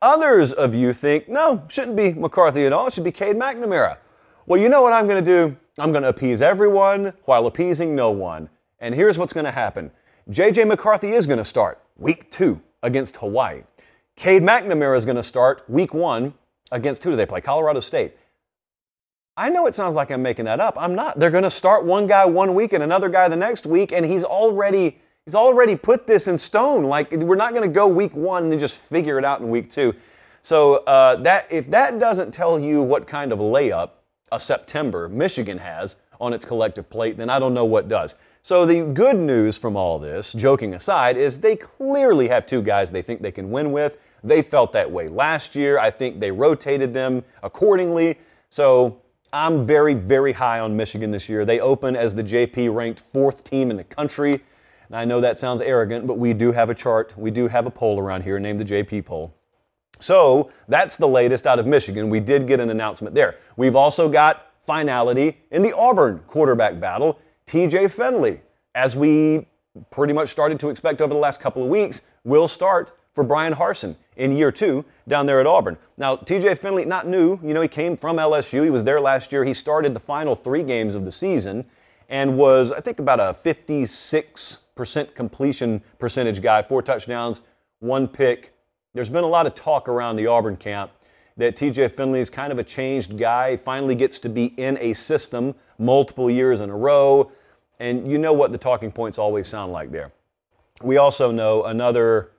Others 0.00 0.52
of 0.52 0.74
you 0.74 0.92
think 0.92 1.28
no, 1.28 1.64
shouldn't 1.68 1.96
be 1.96 2.12
McCarthy 2.12 2.64
at 2.64 2.72
all. 2.72 2.86
It 2.86 2.92
should 2.92 3.04
be 3.04 3.12
Cade 3.12 3.36
McNamara. 3.36 3.98
Well, 4.46 4.60
you 4.60 4.68
know 4.68 4.80
what 4.82 4.92
I'm 4.92 5.06
going 5.06 5.22
to 5.22 5.30
do? 5.30 5.56
I'm 5.78 5.90
going 5.90 6.02
to 6.02 6.08
appease 6.08 6.40
everyone 6.40 7.12
while 7.24 7.46
appeasing 7.46 7.94
no 7.94 8.10
one. 8.10 8.48
And 8.78 8.94
here's 8.94 9.18
what's 9.18 9.32
going 9.32 9.44
to 9.44 9.50
happen 9.50 9.90
J.J. 10.30 10.64
McCarthy 10.64 11.10
is 11.10 11.26
going 11.26 11.38
to 11.38 11.44
start 11.44 11.80
week 11.96 12.30
two 12.30 12.60
against 12.82 13.16
Hawaii. 13.16 13.62
Cade 14.14 14.42
McNamara 14.42 14.96
is 14.96 15.04
going 15.04 15.16
to 15.16 15.22
start 15.22 15.68
week 15.68 15.92
one 15.92 16.34
against 16.70 17.02
who 17.02 17.10
do 17.10 17.16
they 17.16 17.26
play? 17.26 17.40
Colorado 17.40 17.80
State. 17.80 18.14
I 19.36 19.50
know 19.50 19.66
it 19.66 19.74
sounds 19.74 19.94
like 19.94 20.10
I'm 20.10 20.22
making 20.22 20.46
that 20.46 20.60
up. 20.60 20.74
I'm 20.76 20.94
not. 20.94 21.18
They're 21.18 21.30
going 21.30 21.44
to 21.44 21.50
start 21.50 21.84
one 21.84 22.06
guy 22.06 22.24
one 22.24 22.54
week 22.54 22.72
and 22.72 22.82
another 22.82 23.08
guy 23.08 23.28
the 23.28 23.36
next 23.36 23.66
week, 23.66 23.92
and 23.92 24.04
he's 24.04 24.24
already 24.24 25.00
he's 25.28 25.34
already 25.34 25.76
put 25.76 26.06
this 26.06 26.26
in 26.26 26.38
stone. 26.38 26.84
Like 26.84 27.12
we're 27.12 27.36
not 27.36 27.52
going 27.52 27.68
to 27.68 27.74
go 27.74 27.86
week 27.86 28.16
one 28.16 28.50
and 28.50 28.58
just 28.58 28.78
figure 28.78 29.18
it 29.18 29.26
out 29.26 29.42
in 29.42 29.50
week 29.50 29.68
two. 29.68 29.94
So 30.40 30.76
uh, 30.84 31.16
that 31.16 31.52
if 31.52 31.70
that 31.70 31.98
doesn't 31.98 32.32
tell 32.32 32.58
you 32.58 32.82
what 32.82 33.06
kind 33.06 33.30
of 33.30 33.38
layup 33.38 33.90
a 34.32 34.40
September 34.40 35.06
Michigan 35.06 35.58
has 35.58 35.96
on 36.18 36.32
its 36.32 36.46
collective 36.46 36.88
plate, 36.88 37.18
then 37.18 37.28
I 37.28 37.38
don't 37.38 37.52
know 37.52 37.66
what 37.66 37.88
does. 37.88 38.16
So 38.40 38.64
the 38.64 38.80
good 38.80 39.20
news 39.20 39.58
from 39.58 39.76
all 39.76 39.98
this, 39.98 40.32
joking 40.32 40.72
aside, 40.72 41.18
is 41.18 41.40
they 41.40 41.56
clearly 41.56 42.28
have 42.28 42.46
two 42.46 42.62
guys 42.62 42.90
they 42.90 43.02
think 43.02 43.20
they 43.20 43.30
can 43.30 43.50
win 43.50 43.70
with. 43.70 43.98
They 44.24 44.40
felt 44.40 44.72
that 44.72 44.90
way 44.90 45.08
last 45.08 45.54
year. 45.54 45.78
I 45.78 45.90
think 45.90 46.20
they 46.20 46.30
rotated 46.30 46.94
them 46.94 47.22
accordingly. 47.42 48.16
So 48.48 49.02
I'm 49.30 49.66
very, 49.66 49.92
very 49.92 50.32
high 50.32 50.60
on 50.60 50.74
Michigan 50.74 51.10
this 51.10 51.28
year. 51.28 51.44
They 51.44 51.60
open 51.60 51.96
as 51.96 52.14
the 52.14 52.24
JP 52.24 52.74
ranked 52.74 52.98
fourth 52.98 53.44
team 53.44 53.70
in 53.70 53.76
the 53.76 53.84
country. 53.84 54.40
And 54.88 54.96
I 54.96 55.04
know 55.04 55.20
that 55.20 55.38
sounds 55.38 55.60
arrogant, 55.60 56.06
but 56.06 56.18
we 56.18 56.32
do 56.32 56.52
have 56.52 56.70
a 56.70 56.74
chart. 56.74 57.14
We 57.16 57.30
do 57.30 57.48
have 57.48 57.66
a 57.66 57.70
poll 57.70 57.98
around 57.98 58.24
here 58.24 58.38
named 58.38 58.58
the 58.58 58.64
JP 58.64 59.04
poll. 59.04 59.34
So 60.00 60.50
that's 60.68 60.96
the 60.96 61.08
latest 61.08 61.46
out 61.46 61.58
of 61.58 61.66
Michigan. 61.66 62.08
We 62.08 62.20
did 62.20 62.46
get 62.46 62.60
an 62.60 62.70
announcement 62.70 63.14
there. 63.14 63.36
We've 63.56 63.76
also 63.76 64.08
got 64.08 64.46
finality 64.64 65.38
in 65.50 65.62
the 65.62 65.76
Auburn 65.76 66.20
quarterback 66.26 66.80
battle. 66.80 67.18
TJ 67.46 67.90
Finley, 67.90 68.40
as 68.74 68.94
we 68.94 69.46
pretty 69.90 70.12
much 70.12 70.28
started 70.28 70.60
to 70.60 70.68
expect 70.68 71.00
over 71.00 71.12
the 71.12 71.20
last 71.20 71.40
couple 71.40 71.62
of 71.62 71.68
weeks, 71.68 72.02
will 72.24 72.48
start 72.48 72.92
for 73.12 73.24
Bryan 73.24 73.54
Harsin 73.54 73.96
in 74.16 74.32
year 74.32 74.52
two 74.52 74.84
down 75.08 75.26
there 75.26 75.40
at 75.40 75.46
Auburn. 75.46 75.76
Now, 75.96 76.16
TJ 76.16 76.58
Finley, 76.58 76.84
not 76.84 77.06
new. 77.06 77.38
You 77.42 77.54
know, 77.54 77.60
he 77.60 77.68
came 77.68 77.96
from 77.96 78.16
LSU. 78.16 78.62
He 78.64 78.70
was 78.70 78.84
there 78.84 79.00
last 79.00 79.32
year. 79.32 79.44
He 79.44 79.54
started 79.54 79.94
the 79.94 80.00
final 80.00 80.34
three 80.34 80.62
games 80.62 80.94
of 80.94 81.04
the 81.04 81.10
season 81.10 81.66
and 82.08 82.38
was, 82.38 82.72
I 82.72 82.80
think, 82.80 83.00
about 83.00 83.20
a 83.20 83.34
56% 83.34 84.58
completion 85.14 85.82
percentage 85.98 86.42
guy, 86.42 86.62
four 86.62 86.82
touchdowns, 86.82 87.42
one 87.80 88.08
pick, 88.08 88.52
there's 88.94 89.10
been 89.10 89.24
a 89.24 89.28
lot 89.28 89.46
of 89.46 89.54
talk 89.54 89.88
around 89.88 90.16
the 90.16 90.26
Auburn 90.26 90.56
camp 90.56 90.90
that 91.36 91.54
TJ 91.54 91.92
Finley 91.92 92.20
is 92.20 92.30
kind 92.30 92.52
of 92.52 92.58
a 92.58 92.64
changed 92.64 93.16
guy, 93.16 93.56
finally 93.56 93.94
gets 93.94 94.18
to 94.18 94.28
be 94.28 94.46
in 94.56 94.76
a 94.80 94.92
system 94.92 95.54
multiple 95.78 96.28
years 96.30 96.60
in 96.60 96.68
a 96.68 96.76
row. 96.76 97.30
And 97.78 98.10
you 98.10 98.18
know 98.18 98.32
what 98.32 98.50
the 98.50 98.58
talking 98.58 98.90
points 98.90 99.18
always 99.18 99.46
sound 99.46 99.72
like 99.72 99.92
there. 99.92 100.10
We 100.82 100.96
also 100.96 101.30
know 101.30 101.64
another, 101.64 102.32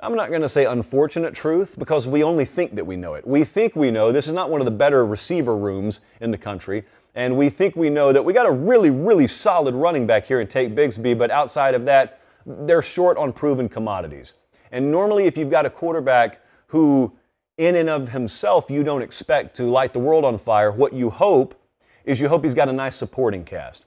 I'm 0.00 0.14
not 0.14 0.30
going 0.30 0.40
to 0.40 0.48
say 0.48 0.64
unfortunate 0.64 1.34
truth 1.34 1.78
because 1.78 2.08
we 2.08 2.22
only 2.22 2.46
think 2.46 2.74
that 2.76 2.86
we 2.86 2.96
know 2.96 3.14
it. 3.14 3.26
We 3.26 3.44
think 3.44 3.76
we 3.76 3.90
know 3.90 4.10
this 4.10 4.26
is 4.26 4.32
not 4.32 4.48
one 4.48 4.62
of 4.62 4.64
the 4.64 4.70
better 4.70 5.04
receiver 5.04 5.56
rooms 5.56 6.00
in 6.22 6.30
the 6.30 6.38
country. 6.38 6.84
And 7.14 7.36
we 7.36 7.48
think 7.48 7.74
we 7.74 7.90
know 7.90 8.12
that 8.12 8.24
we 8.24 8.32
got 8.32 8.46
a 8.46 8.52
really, 8.52 8.90
really 8.90 9.26
solid 9.26 9.74
running 9.74 10.06
back 10.06 10.26
here 10.26 10.40
in 10.40 10.46
Tank 10.46 10.74
Bigsby, 10.74 11.16
but 11.18 11.30
outside 11.30 11.74
of 11.74 11.84
that, 11.86 12.20
they're 12.46 12.82
short 12.82 13.16
on 13.16 13.32
proven 13.32 13.68
commodities. 13.68 14.34
And 14.70 14.90
normally, 14.90 15.24
if 15.26 15.36
you've 15.36 15.50
got 15.50 15.66
a 15.66 15.70
quarterback 15.70 16.40
who, 16.68 17.16
in 17.56 17.74
and 17.74 17.88
of 17.88 18.10
himself, 18.10 18.70
you 18.70 18.84
don't 18.84 19.02
expect 19.02 19.56
to 19.56 19.64
light 19.64 19.92
the 19.92 19.98
world 19.98 20.24
on 20.24 20.38
fire, 20.38 20.70
what 20.70 20.92
you 20.92 21.10
hope 21.10 21.60
is 22.04 22.20
you 22.20 22.28
hope 22.28 22.44
he's 22.44 22.54
got 22.54 22.68
a 22.68 22.72
nice 22.72 22.96
supporting 22.96 23.44
cast. 23.44 23.86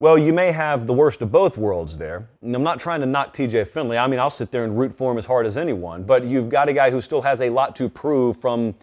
Well, 0.00 0.16
you 0.16 0.32
may 0.32 0.52
have 0.52 0.86
the 0.86 0.92
worst 0.92 1.22
of 1.22 1.32
both 1.32 1.58
worlds 1.58 1.98
there. 1.98 2.28
And 2.40 2.54
I'm 2.54 2.62
not 2.62 2.78
trying 2.78 3.00
to 3.00 3.06
knock 3.06 3.34
TJ 3.34 3.66
Finley. 3.66 3.98
I 3.98 4.06
mean, 4.06 4.20
I'll 4.20 4.30
sit 4.30 4.52
there 4.52 4.62
and 4.62 4.78
root 4.78 4.94
for 4.94 5.10
him 5.10 5.18
as 5.18 5.26
hard 5.26 5.44
as 5.44 5.56
anyone. 5.56 6.04
But 6.04 6.24
you've 6.24 6.48
got 6.48 6.68
a 6.68 6.72
guy 6.72 6.90
who 6.90 7.00
still 7.00 7.22
has 7.22 7.40
a 7.40 7.50
lot 7.50 7.74
to 7.76 7.88
prove 7.88 8.36
from 8.36 8.76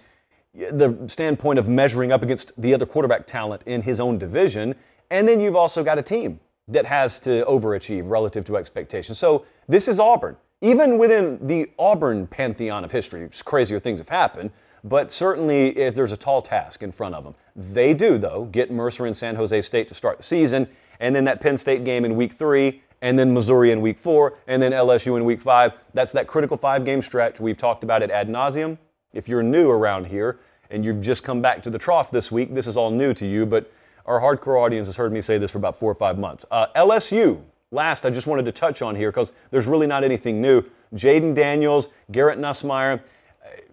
the 0.55 0.97
standpoint 1.07 1.59
of 1.59 1.67
measuring 1.67 2.11
up 2.11 2.23
against 2.23 2.59
the 2.61 2.73
other 2.73 2.85
quarterback 2.85 3.27
talent 3.27 3.63
in 3.65 3.81
his 3.81 3.99
own 3.99 4.17
division. 4.17 4.75
And 5.11 5.27
then 5.27 5.39
you've 5.39 5.55
also 5.55 5.83
got 5.83 5.97
a 5.97 6.01
team 6.01 6.39
that 6.67 6.85
has 6.85 7.19
to 7.21 7.45
overachieve 7.45 8.09
relative 8.09 8.45
to 8.45 8.57
expectations. 8.57 9.19
So 9.19 9.45
this 9.67 9.87
is 9.87 9.99
Auburn 9.99 10.37
even 10.61 10.97
within 10.97 11.45
the 11.45 11.69
Auburn 11.77 12.27
pantheon 12.27 12.83
of 12.83 12.91
history, 12.91 13.29
crazier 13.43 13.79
things 13.79 13.99
have 13.99 14.09
happened, 14.09 14.51
but 14.83 15.11
certainly 15.11 15.71
there's 15.71 16.11
a 16.11 16.17
tall 16.17 16.41
task 16.41 16.81
in 16.81 16.91
front 16.91 17.13
of 17.15 17.23
them. 17.23 17.35
They 17.55 17.93
do, 17.93 18.17
though, 18.17 18.45
get 18.45 18.71
Mercer 18.71 19.05
and 19.05 19.15
San 19.15 19.35
Jose 19.35 19.61
State 19.61 19.87
to 19.89 19.93
start 19.93 20.17
the 20.17 20.23
season, 20.23 20.67
and 20.99 21.15
then 21.15 21.25
that 21.25 21.41
Penn 21.41 21.57
State 21.57 21.83
game 21.83 22.05
in 22.05 22.15
week 22.15 22.31
three, 22.31 22.81
and 23.01 23.19
then 23.19 23.33
Missouri 23.33 23.71
in 23.71 23.81
week 23.81 23.99
four, 23.99 24.37
and 24.47 24.61
then 24.61 24.71
LSU 24.71 25.17
in 25.17 25.25
week 25.25 25.41
five. 25.41 25.73
That's 25.93 26.13
that 26.13 26.27
critical 26.27 26.57
five 26.57 26.85
game 26.85 27.01
stretch. 27.01 27.39
We've 27.39 27.57
talked 27.57 27.83
about 27.83 28.01
it 28.01 28.09
ad 28.09 28.29
nauseum. 28.29 28.77
If 29.15 29.27
you're 29.27 29.41
new 29.41 29.71
around 29.71 30.05
here 30.05 30.37
and 30.69 30.85
you've 30.85 31.01
just 31.01 31.23
come 31.23 31.41
back 31.41 31.63
to 31.63 31.71
the 31.71 31.79
trough 31.79 32.11
this 32.11 32.31
week, 32.31 32.53
this 32.53 32.67
is 32.67 32.77
all 32.77 32.91
new 32.91 33.13
to 33.15 33.25
you, 33.25 33.47
but 33.47 33.71
our 34.05 34.21
hardcore 34.21 34.63
audience 34.63 34.87
has 34.87 34.97
heard 34.97 35.11
me 35.11 35.21
say 35.21 35.39
this 35.39 35.49
for 35.49 35.57
about 35.57 35.75
four 35.75 35.91
or 35.91 35.95
five 35.95 36.19
months. 36.19 36.45
Uh, 36.51 36.67
LSU 36.75 37.41
Last, 37.71 38.05
I 38.05 38.09
just 38.09 38.27
wanted 38.27 38.45
to 38.45 38.51
touch 38.51 38.81
on 38.81 38.95
here 38.95 39.11
because 39.11 39.33
there's 39.51 39.67
really 39.67 39.87
not 39.87 40.03
anything 40.03 40.39
new. 40.39 40.63
Jayden 40.93 41.33
Daniels, 41.33 41.89
Garrett 42.11 42.39
Nussmeier, 42.39 43.01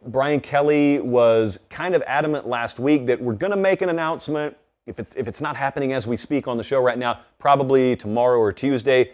Brian 0.06 0.40
Kelly 0.40 0.98
was 0.98 1.60
kind 1.68 1.94
of 1.94 2.02
adamant 2.06 2.48
last 2.48 2.80
week 2.80 3.06
that 3.06 3.20
we're 3.20 3.34
going 3.34 3.52
to 3.52 3.56
make 3.56 3.82
an 3.82 3.90
announcement. 3.90 4.56
If 4.86 4.98
it's, 4.98 5.14
if 5.14 5.28
it's 5.28 5.40
not 5.40 5.56
happening 5.56 5.92
as 5.92 6.06
we 6.06 6.16
speak 6.16 6.48
on 6.48 6.56
the 6.56 6.64
show 6.64 6.80
right 6.80 6.98
now, 6.98 7.20
probably 7.38 7.94
tomorrow 7.94 8.38
or 8.38 8.52
Tuesday. 8.52 9.12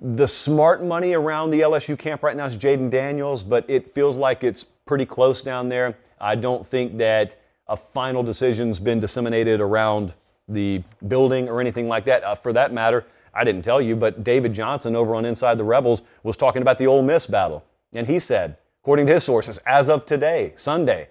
The 0.00 0.28
smart 0.28 0.82
money 0.82 1.14
around 1.14 1.50
the 1.50 1.60
LSU 1.60 1.98
camp 1.98 2.22
right 2.22 2.36
now 2.36 2.46
is 2.46 2.56
Jayden 2.56 2.90
Daniels, 2.90 3.42
but 3.42 3.64
it 3.68 3.88
feels 3.88 4.16
like 4.16 4.44
it's 4.44 4.62
pretty 4.62 5.04
close 5.04 5.42
down 5.42 5.68
there. 5.68 5.96
I 6.20 6.34
don't 6.36 6.66
think 6.66 6.98
that 6.98 7.36
a 7.66 7.76
final 7.76 8.22
decision's 8.22 8.78
been 8.80 9.00
disseminated 9.00 9.60
around 9.60 10.14
the 10.48 10.82
building 11.06 11.48
or 11.48 11.60
anything 11.60 11.88
like 11.88 12.04
that. 12.06 12.24
Uh, 12.24 12.34
for 12.34 12.52
that 12.52 12.72
matter, 12.72 13.06
I 13.34 13.44
didn't 13.44 13.62
tell 13.62 13.80
you, 13.80 13.94
but 13.94 14.24
David 14.24 14.52
Johnson 14.52 14.96
over 14.96 15.14
on 15.14 15.24
Inside 15.24 15.58
the 15.58 15.64
Rebels 15.64 16.02
was 16.22 16.36
talking 16.36 16.62
about 16.62 16.78
the 16.78 16.86
Ole 16.86 17.02
Miss 17.02 17.26
battle. 17.26 17.64
And 17.94 18.06
he 18.06 18.18
said, 18.18 18.56
according 18.82 19.06
to 19.06 19.14
his 19.14 19.24
sources, 19.24 19.58
as 19.66 19.88
of 19.90 20.06
today, 20.06 20.52
Sunday, 20.56 21.08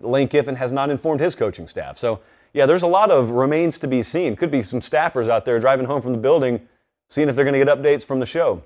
Lane 0.00 0.28
Kiffin 0.28 0.56
has 0.56 0.72
not 0.72 0.90
informed 0.90 1.20
his 1.20 1.34
coaching 1.34 1.68
staff. 1.68 1.98
So, 1.98 2.20
yeah, 2.52 2.66
there's 2.66 2.82
a 2.82 2.88
lot 2.88 3.10
of 3.10 3.30
remains 3.30 3.78
to 3.78 3.86
be 3.86 4.02
seen. 4.02 4.34
Could 4.34 4.50
be 4.50 4.62
some 4.62 4.80
staffers 4.80 5.28
out 5.28 5.44
there 5.44 5.58
driving 5.60 5.86
home 5.86 6.02
from 6.02 6.12
the 6.12 6.18
building, 6.18 6.66
seeing 7.10 7.28
if 7.28 7.36
they're 7.36 7.44
going 7.44 7.58
to 7.58 7.64
get 7.64 7.68
updates 7.68 8.06
from 8.06 8.20
the 8.20 8.26
show. 8.26 8.62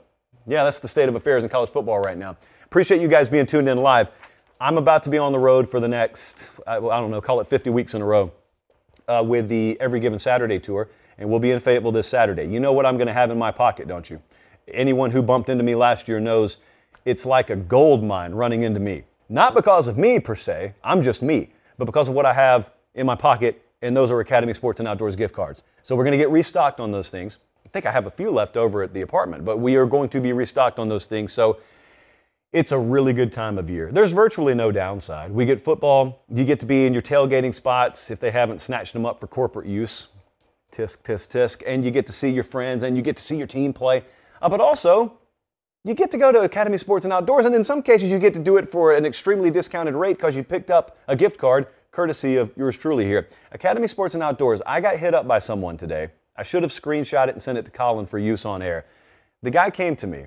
Yeah, 0.46 0.62
that's 0.62 0.78
the 0.78 0.88
state 0.88 1.08
of 1.08 1.16
affairs 1.16 1.42
in 1.42 1.48
college 1.48 1.70
football 1.70 1.98
right 1.98 2.16
now. 2.16 2.36
Appreciate 2.66 3.00
you 3.00 3.08
guys 3.08 3.28
being 3.28 3.46
tuned 3.46 3.68
in 3.68 3.78
live. 3.78 4.10
I'm 4.60 4.76
about 4.78 5.02
to 5.04 5.10
be 5.10 5.18
on 5.18 5.32
the 5.32 5.38
road 5.38 5.68
for 5.68 5.80
the 5.80 5.88
next, 5.88 6.50
I 6.66 6.78
don't 6.78 7.10
know, 7.10 7.20
call 7.20 7.40
it 7.40 7.46
50 7.46 7.70
weeks 7.70 7.94
in 7.94 8.02
a 8.02 8.04
row 8.04 8.32
uh, 9.08 9.24
with 9.26 9.48
the 9.48 9.80
Every 9.80 9.98
Given 9.98 10.18
Saturday 10.18 10.58
tour, 10.58 10.88
and 11.18 11.28
we'll 11.28 11.40
be 11.40 11.50
in 11.50 11.58
Fayetteville 11.58 11.92
this 11.92 12.06
Saturday. 12.06 12.44
You 12.44 12.60
know 12.60 12.72
what 12.72 12.84
I'm 12.86 12.96
going 12.96 13.06
to 13.06 13.14
have 13.14 13.30
in 13.30 13.38
my 13.38 13.50
pocket, 13.50 13.88
don't 13.88 14.08
you? 14.08 14.22
Anyone 14.68 15.10
who 15.10 15.22
bumped 15.22 15.48
into 15.48 15.64
me 15.64 15.74
last 15.74 16.06
year 16.06 16.20
knows 16.20 16.58
it's 17.04 17.24
like 17.24 17.48
a 17.48 17.56
gold 17.56 18.04
mine 18.04 18.32
running 18.32 18.62
into 18.62 18.80
me. 18.80 19.04
Not 19.28 19.54
because 19.54 19.88
of 19.88 19.96
me 19.96 20.20
per 20.20 20.34
se, 20.34 20.74
I'm 20.84 21.02
just 21.02 21.22
me, 21.22 21.50
but 21.78 21.86
because 21.86 22.08
of 22.08 22.14
what 22.14 22.26
I 22.26 22.34
have 22.34 22.74
in 22.94 23.06
my 23.06 23.14
pocket, 23.14 23.62
and 23.80 23.96
those 23.96 24.10
are 24.10 24.20
Academy 24.20 24.52
Sports 24.52 24.80
and 24.80 24.88
Outdoors 24.88 25.16
gift 25.16 25.34
cards. 25.34 25.62
So 25.82 25.96
we're 25.96 26.04
going 26.04 26.12
to 26.12 26.18
get 26.18 26.30
restocked 26.30 26.80
on 26.80 26.90
those 26.90 27.10
things. 27.10 27.38
I 27.74 27.76
think 27.76 27.86
I 27.86 27.90
have 27.90 28.06
a 28.06 28.10
few 28.10 28.30
left 28.30 28.56
over 28.56 28.84
at 28.84 28.94
the 28.94 29.00
apartment, 29.00 29.44
but 29.44 29.58
we 29.58 29.74
are 29.74 29.84
going 29.84 30.08
to 30.10 30.20
be 30.20 30.32
restocked 30.32 30.78
on 30.78 30.88
those 30.88 31.06
things. 31.06 31.32
So 31.32 31.58
it's 32.52 32.70
a 32.70 32.78
really 32.78 33.12
good 33.12 33.32
time 33.32 33.58
of 33.58 33.68
year. 33.68 33.90
There's 33.90 34.12
virtually 34.12 34.54
no 34.54 34.70
downside. 34.70 35.32
We 35.32 35.44
get 35.44 35.60
football, 35.60 36.22
you 36.32 36.44
get 36.44 36.60
to 36.60 36.66
be 36.66 36.86
in 36.86 36.92
your 36.92 37.02
tailgating 37.02 37.52
spots 37.52 38.12
if 38.12 38.20
they 38.20 38.30
haven't 38.30 38.60
snatched 38.60 38.92
them 38.92 39.04
up 39.04 39.18
for 39.18 39.26
corporate 39.26 39.66
use. 39.66 40.06
Tisk, 40.70 41.02
tisk, 41.02 41.32
tisk. 41.32 41.64
And 41.66 41.84
you 41.84 41.90
get 41.90 42.06
to 42.06 42.12
see 42.12 42.30
your 42.30 42.44
friends 42.44 42.84
and 42.84 42.96
you 42.96 43.02
get 43.02 43.16
to 43.16 43.22
see 43.24 43.36
your 43.36 43.48
team 43.48 43.72
play. 43.72 44.04
Uh, 44.40 44.48
but 44.48 44.60
also, 44.60 45.18
you 45.82 45.94
get 45.94 46.12
to 46.12 46.16
go 46.16 46.30
to 46.30 46.42
Academy 46.42 46.78
Sports 46.78 47.04
and 47.04 47.12
Outdoors, 47.12 47.44
and 47.44 47.56
in 47.56 47.64
some 47.64 47.82
cases, 47.82 48.08
you 48.08 48.20
get 48.20 48.34
to 48.34 48.40
do 48.40 48.56
it 48.56 48.68
for 48.68 48.94
an 48.94 49.04
extremely 49.04 49.50
discounted 49.50 49.96
rate 49.96 50.16
because 50.16 50.36
you 50.36 50.44
picked 50.44 50.70
up 50.70 50.96
a 51.08 51.16
gift 51.16 51.38
card 51.38 51.66
courtesy 51.90 52.36
of 52.36 52.56
yours 52.56 52.78
truly 52.78 53.04
here. 53.04 53.26
Academy 53.50 53.88
Sports 53.88 54.14
and 54.14 54.22
Outdoors, 54.22 54.62
I 54.64 54.80
got 54.80 54.96
hit 54.96 55.12
up 55.12 55.26
by 55.26 55.40
someone 55.40 55.76
today. 55.76 56.10
I 56.36 56.42
should 56.42 56.62
have 56.62 56.72
screenshot 56.72 57.28
it 57.28 57.34
and 57.34 57.42
sent 57.42 57.58
it 57.58 57.64
to 57.66 57.70
Colin 57.70 58.06
for 58.06 58.18
use 58.18 58.44
on 58.44 58.62
air. 58.62 58.86
The 59.42 59.50
guy 59.50 59.70
came 59.70 59.94
to 59.96 60.06
me 60.06 60.26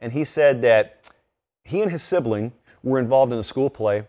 and 0.00 0.12
he 0.12 0.24
said 0.24 0.62
that 0.62 1.10
he 1.64 1.82
and 1.82 1.90
his 1.90 2.02
sibling 2.02 2.52
were 2.82 2.98
involved 2.98 3.32
in 3.32 3.38
a 3.38 3.42
school 3.42 3.68
play, 3.68 4.06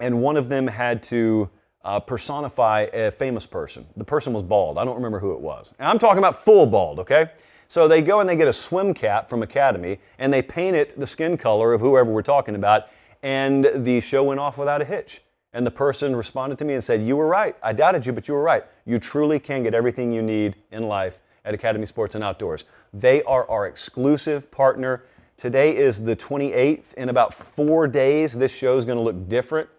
and 0.00 0.20
one 0.20 0.36
of 0.36 0.48
them 0.48 0.66
had 0.66 1.02
to 1.04 1.48
uh, 1.84 2.00
personify 2.00 2.88
a 2.92 3.10
famous 3.10 3.46
person. 3.46 3.86
The 3.96 4.04
person 4.04 4.32
was 4.32 4.42
bald. 4.42 4.78
I 4.78 4.84
don't 4.84 4.96
remember 4.96 5.18
who 5.18 5.32
it 5.32 5.40
was. 5.40 5.72
And 5.78 5.88
I'm 5.88 5.98
talking 5.98 6.18
about 6.18 6.36
full 6.36 6.66
bald, 6.66 6.98
okay? 7.00 7.30
So 7.68 7.88
they 7.88 8.02
go 8.02 8.20
and 8.20 8.28
they 8.28 8.36
get 8.36 8.48
a 8.48 8.52
swim 8.52 8.92
cap 8.92 9.28
from 9.28 9.42
Academy 9.42 9.98
and 10.18 10.32
they 10.32 10.42
paint 10.42 10.76
it 10.76 10.98
the 10.98 11.06
skin 11.06 11.36
color 11.36 11.72
of 11.72 11.80
whoever 11.80 12.10
we're 12.10 12.22
talking 12.22 12.54
about, 12.54 12.88
and 13.22 13.66
the 13.74 14.00
show 14.00 14.24
went 14.24 14.40
off 14.40 14.58
without 14.58 14.82
a 14.82 14.84
hitch. 14.84 15.22
And 15.54 15.64
the 15.64 15.70
person 15.70 16.16
responded 16.16 16.58
to 16.58 16.64
me 16.64 16.74
and 16.74 16.82
said, 16.82 17.06
You 17.06 17.16
were 17.16 17.28
right. 17.28 17.56
I 17.62 17.72
doubted 17.72 18.04
you, 18.04 18.12
but 18.12 18.26
you 18.26 18.34
were 18.34 18.42
right. 18.42 18.64
You 18.84 18.98
truly 18.98 19.38
can 19.38 19.62
get 19.62 19.72
everything 19.72 20.12
you 20.12 20.20
need 20.20 20.56
in 20.72 20.82
life 20.88 21.20
at 21.44 21.54
Academy 21.54 21.86
Sports 21.86 22.16
and 22.16 22.24
Outdoors. 22.24 22.64
They 22.92 23.22
are 23.22 23.48
our 23.48 23.66
exclusive 23.66 24.50
partner. 24.50 25.04
Today 25.36 25.76
is 25.76 26.02
the 26.02 26.16
28th. 26.16 26.94
In 26.94 27.08
about 27.08 27.32
four 27.32 27.86
days, 27.86 28.34
this 28.34 28.54
show 28.54 28.76
is 28.76 28.84
going 28.84 28.98
to 28.98 29.02
look 29.02 29.28
different 29.28 29.70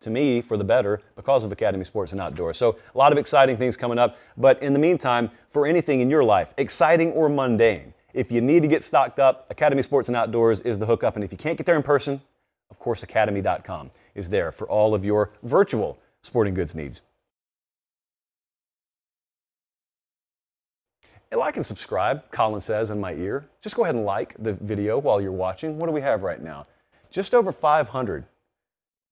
to 0.00 0.10
me 0.10 0.40
for 0.40 0.56
the 0.56 0.64
better 0.64 1.02
because 1.16 1.44
of 1.44 1.52
Academy 1.52 1.84
Sports 1.84 2.12
and 2.12 2.20
Outdoors. 2.20 2.56
So, 2.56 2.78
a 2.94 2.98
lot 2.98 3.12
of 3.12 3.18
exciting 3.18 3.58
things 3.58 3.76
coming 3.76 3.98
up. 3.98 4.16
But 4.38 4.62
in 4.62 4.72
the 4.72 4.78
meantime, 4.78 5.30
for 5.50 5.66
anything 5.66 6.00
in 6.00 6.08
your 6.08 6.24
life, 6.24 6.54
exciting 6.56 7.12
or 7.12 7.28
mundane, 7.28 7.92
if 8.14 8.32
you 8.32 8.40
need 8.40 8.62
to 8.62 8.68
get 8.68 8.82
stocked 8.82 9.18
up, 9.18 9.46
Academy 9.50 9.82
Sports 9.82 10.08
and 10.08 10.16
Outdoors 10.16 10.62
is 10.62 10.78
the 10.78 10.86
hookup. 10.86 11.14
And 11.14 11.24
if 11.24 11.30
you 11.30 11.36
can't 11.36 11.58
get 11.58 11.66
there 11.66 11.76
in 11.76 11.82
person, 11.82 12.22
of 12.70 12.78
course, 12.78 13.02
academy.com 13.02 13.90
is 14.14 14.30
there 14.30 14.52
for 14.52 14.68
all 14.68 14.94
of 14.94 15.04
your 15.04 15.30
virtual 15.42 15.98
sporting 16.22 16.54
goods 16.54 16.74
needs. 16.74 17.02
Like 21.32 21.56
and 21.56 21.66
subscribe, 21.66 22.30
Colin 22.30 22.60
says 22.60 22.90
in 22.90 23.00
my 23.00 23.12
ear. 23.14 23.48
Just 23.60 23.74
go 23.74 23.82
ahead 23.82 23.96
and 23.96 24.04
like 24.04 24.36
the 24.38 24.52
video 24.52 24.98
while 24.98 25.20
you're 25.20 25.32
watching. 25.32 25.78
What 25.78 25.88
do 25.88 25.92
we 25.92 26.00
have 26.00 26.22
right 26.22 26.40
now? 26.40 26.66
Just 27.10 27.34
over 27.34 27.50
500. 27.50 28.24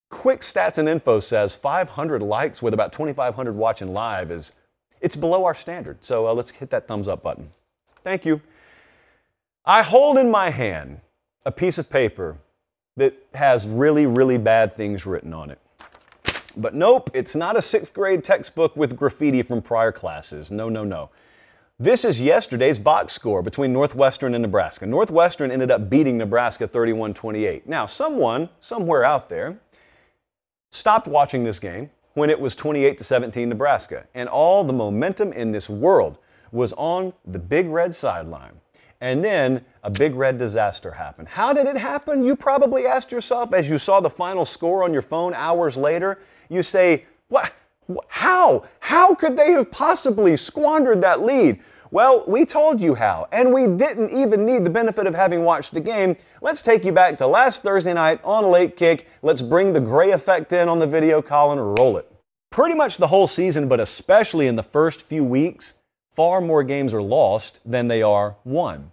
Quick 0.08 0.40
Stats 0.40 0.78
and 0.78 0.88
Info 0.88 1.18
says 1.18 1.56
500 1.56 2.22
likes 2.22 2.62
with 2.62 2.74
about 2.74 2.92
2,500 2.92 3.56
watching 3.56 3.92
live 3.92 4.30
is 4.30 4.52
it's 5.00 5.16
below 5.16 5.44
our 5.44 5.54
standard. 5.54 6.04
So 6.04 6.28
uh, 6.28 6.34
let's 6.34 6.52
hit 6.52 6.70
that 6.70 6.86
thumbs 6.86 7.08
up 7.08 7.22
button. 7.22 7.50
Thank 8.04 8.24
you. 8.24 8.40
I 9.64 9.82
hold 9.82 10.16
in 10.16 10.30
my 10.30 10.50
hand 10.50 11.00
a 11.44 11.50
piece 11.50 11.78
of 11.78 11.90
paper 11.90 12.38
that 12.96 13.14
has 13.34 13.66
really, 13.66 14.06
really 14.06 14.38
bad 14.38 14.74
things 14.74 15.06
written 15.06 15.32
on 15.32 15.50
it. 15.50 15.58
But 16.56 16.74
nope, 16.74 17.10
it's 17.14 17.34
not 17.34 17.56
a 17.56 17.62
sixth 17.62 17.94
grade 17.94 18.22
textbook 18.22 18.76
with 18.76 18.96
graffiti 18.96 19.42
from 19.42 19.62
prior 19.62 19.92
classes. 19.92 20.50
No, 20.50 20.68
no, 20.68 20.84
no. 20.84 21.10
This 21.78 22.04
is 22.04 22.20
yesterday's 22.20 22.78
box 22.78 23.12
score 23.12 23.42
between 23.42 23.72
Northwestern 23.72 24.34
and 24.34 24.42
Nebraska. 24.42 24.86
Northwestern 24.86 25.50
ended 25.50 25.70
up 25.70 25.88
beating 25.88 26.18
Nebraska 26.18 26.66
31 26.66 27.14
28. 27.14 27.66
Now, 27.66 27.86
someone, 27.86 28.50
somewhere 28.60 29.04
out 29.04 29.28
there, 29.28 29.58
stopped 30.70 31.08
watching 31.08 31.44
this 31.44 31.58
game 31.58 31.90
when 32.14 32.30
it 32.30 32.38
was 32.38 32.54
28 32.54 32.98
to 32.98 33.04
17 33.04 33.48
Nebraska, 33.48 34.06
and 34.14 34.28
all 34.28 34.64
the 34.64 34.72
momentum 34.72 35.32
in 35.32 35.50
this 35.50 35.68
world 35.68 36.18
was 36.50 36.72
on 36.74 37.14
the 37.24 37.38
big 37.38 37.66
red 37.66 37.94
sideline. 37.94 38.60
And 39.02 39.24
then 39.24 39.64
a 39.82 39.90
big 39.90 40.14
red 40.14 40.38
disaster 40.38 40.92
happened. 40.92 41.26
How 41.26 41.52
did 41.52 41.66
it 41.66 41.76
happen? 41.76 42.24
You 42.24 42.36
probably 42.36 42.86
asked 42.86 43.10
yourself 43.10 43.52
as 43.52 43.68
you 43.68 43.76
saw 43.76 43.98
the 43.98 44.08
final 44.08 44.44
score 44.44 44.84
on 44.84 44.92
your 44.92 45.02
phone 45.02 45.34
hours 45.34 45.76
later. 45.76 46.20
You 46.48 46.62
say, 46.62 47.04
What? 47.26 47.52
How? 48.06 48.64
How 48.78 49.16
could 49.16 49.36
they 49.36 49.50
have 49.50 49.72
possibly 49.72 50.36
squandered 50.36 51.00
that 51.00 51.20
lead? 51.20 51.60
Well, 51.90 52.22
we 52.28 52.44
told 52.44 52.80
you 52.80 52.94
how, 52.94 53.26
and 53.32 53.52
we 53.52 53.66
didn't 53.66 54.10
even 54.10 54.46
need 54.46 54.64
the 54.64 54.70
benefit 54.70 55.08
of 55.08 55.16
having 55.16 55.42
watched 55.42 55.74
the 55.74 55.80
game. 55.80 56.16
Let's 56.40 56.62
take 56.62 56.84
you 56.84 56.92
back 56.92 57.18
to 57.18 57.26
last 57.26 57.64
Thursday 57.64 57.92
night 57.92 58.20
on 58.22 58.44
Late 58.52 58.76
Kick. 58.76 59.08
Let's 59.20 59.42
bring 59.42 59.72
the 59.72 59.80
gray 59.80 60.12
effect 60.12 60.52
in 60.52 60.68
on 60.68 60.78
the 60.78 60.86
video, 60.86 61.20
Colin, 61.20 61.58
roll 61.58 61.96
it. 61.96 62.08
Pretty 62.50 62.76
much 62.76 62.98
the 62.98 63.08
whole 63.08 63.26
season, 63.26 63.66
but 63.66 63.80
especially 63.80 64.46
in 64.46 64.54
the 64.54 64.62
first 64.62 65.02
few 65.02 65.24
weeks, 65.24 65.74
far 66.08 66.40
more 66.40 66.62
games 66.62 66.94
are 66.94 67.02
lost 67.02 67.58
than 67.66 67.88
they 67.88 68.00
are 68.00 68.36
won. 68.44 68.91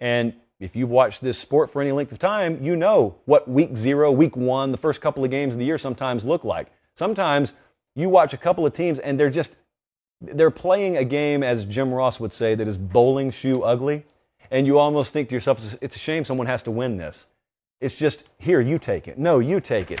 And 0.00 0.34
if 0.58 0.74
you've 0.74 0.90
watched 0.90 1.20
this 1.20 1.38
sport 1.38 1.70
for 1.70 1.82
any 1.82 1.92
length 1.92 2.12
of 2.12 2.18
time, 2.18 2.62
you 2.62 2.76
know 2.76 3.16
what 3.26 3.48
week 3.48 3.76
zero, 3.76 4.10
week 4.10 4.36
one, 4.36 4.72
the 4.72 4.78
first 4.78 5.00
couple 5.00 5.24
of 5.24 5.30
games 5.30 5.54
of 5.54 5.58
the 5.58 5.66
year 5.66 5.78
sometimes 5.78 6.24
look 6.24 6.44
like. 6.44 6.68
Sometimes 6.94 7.52
you 7.94 8.08
watch 8.08 8.32
a 8.32 8.38
couple 8.38 8.64
of 8.64 8.72
teams 8.72 8.98
and 8.98 9.20
they're 9.20 9.30
just, 9.30 9.58
they're 10.20 10.50
playing 10.50 10.96
a 10.96 11.04
game, 11.04 11.42
as 11.42 11.66
Jim 11.66 11.92
Ross 11.92 12.18
would 12.20 12.32
say, 12.32 12.54
that 12.54 12.66
is 12.66 12.78
bowling 12.78 13.30
shoe 13.30 13.62
ugly. 13.62 14.04
And 14.50 14.66
you 14.66 14.78
almost 14.78 15.12
think 15.12 15.28
to 15.28 15.34
yourself, 15.34 15.76
it's 15.82 15.96
a 15.96 15.98
shame 15.98 16.24
someone 16.24 16.46
has 16.46 16.62
to 16.64 16.70
win 16.70 16.96
this. 16.96 17.26
It's 17.80 17.98
just, 17.98 18.30
here, 18.38 18.60
you 18.60 18.78
take 18.78 19.08
it. 19.08 19.18
No, 19.18 19.38
you 19.38 19.60
take 19.60 19.90
it. 19.90 20.00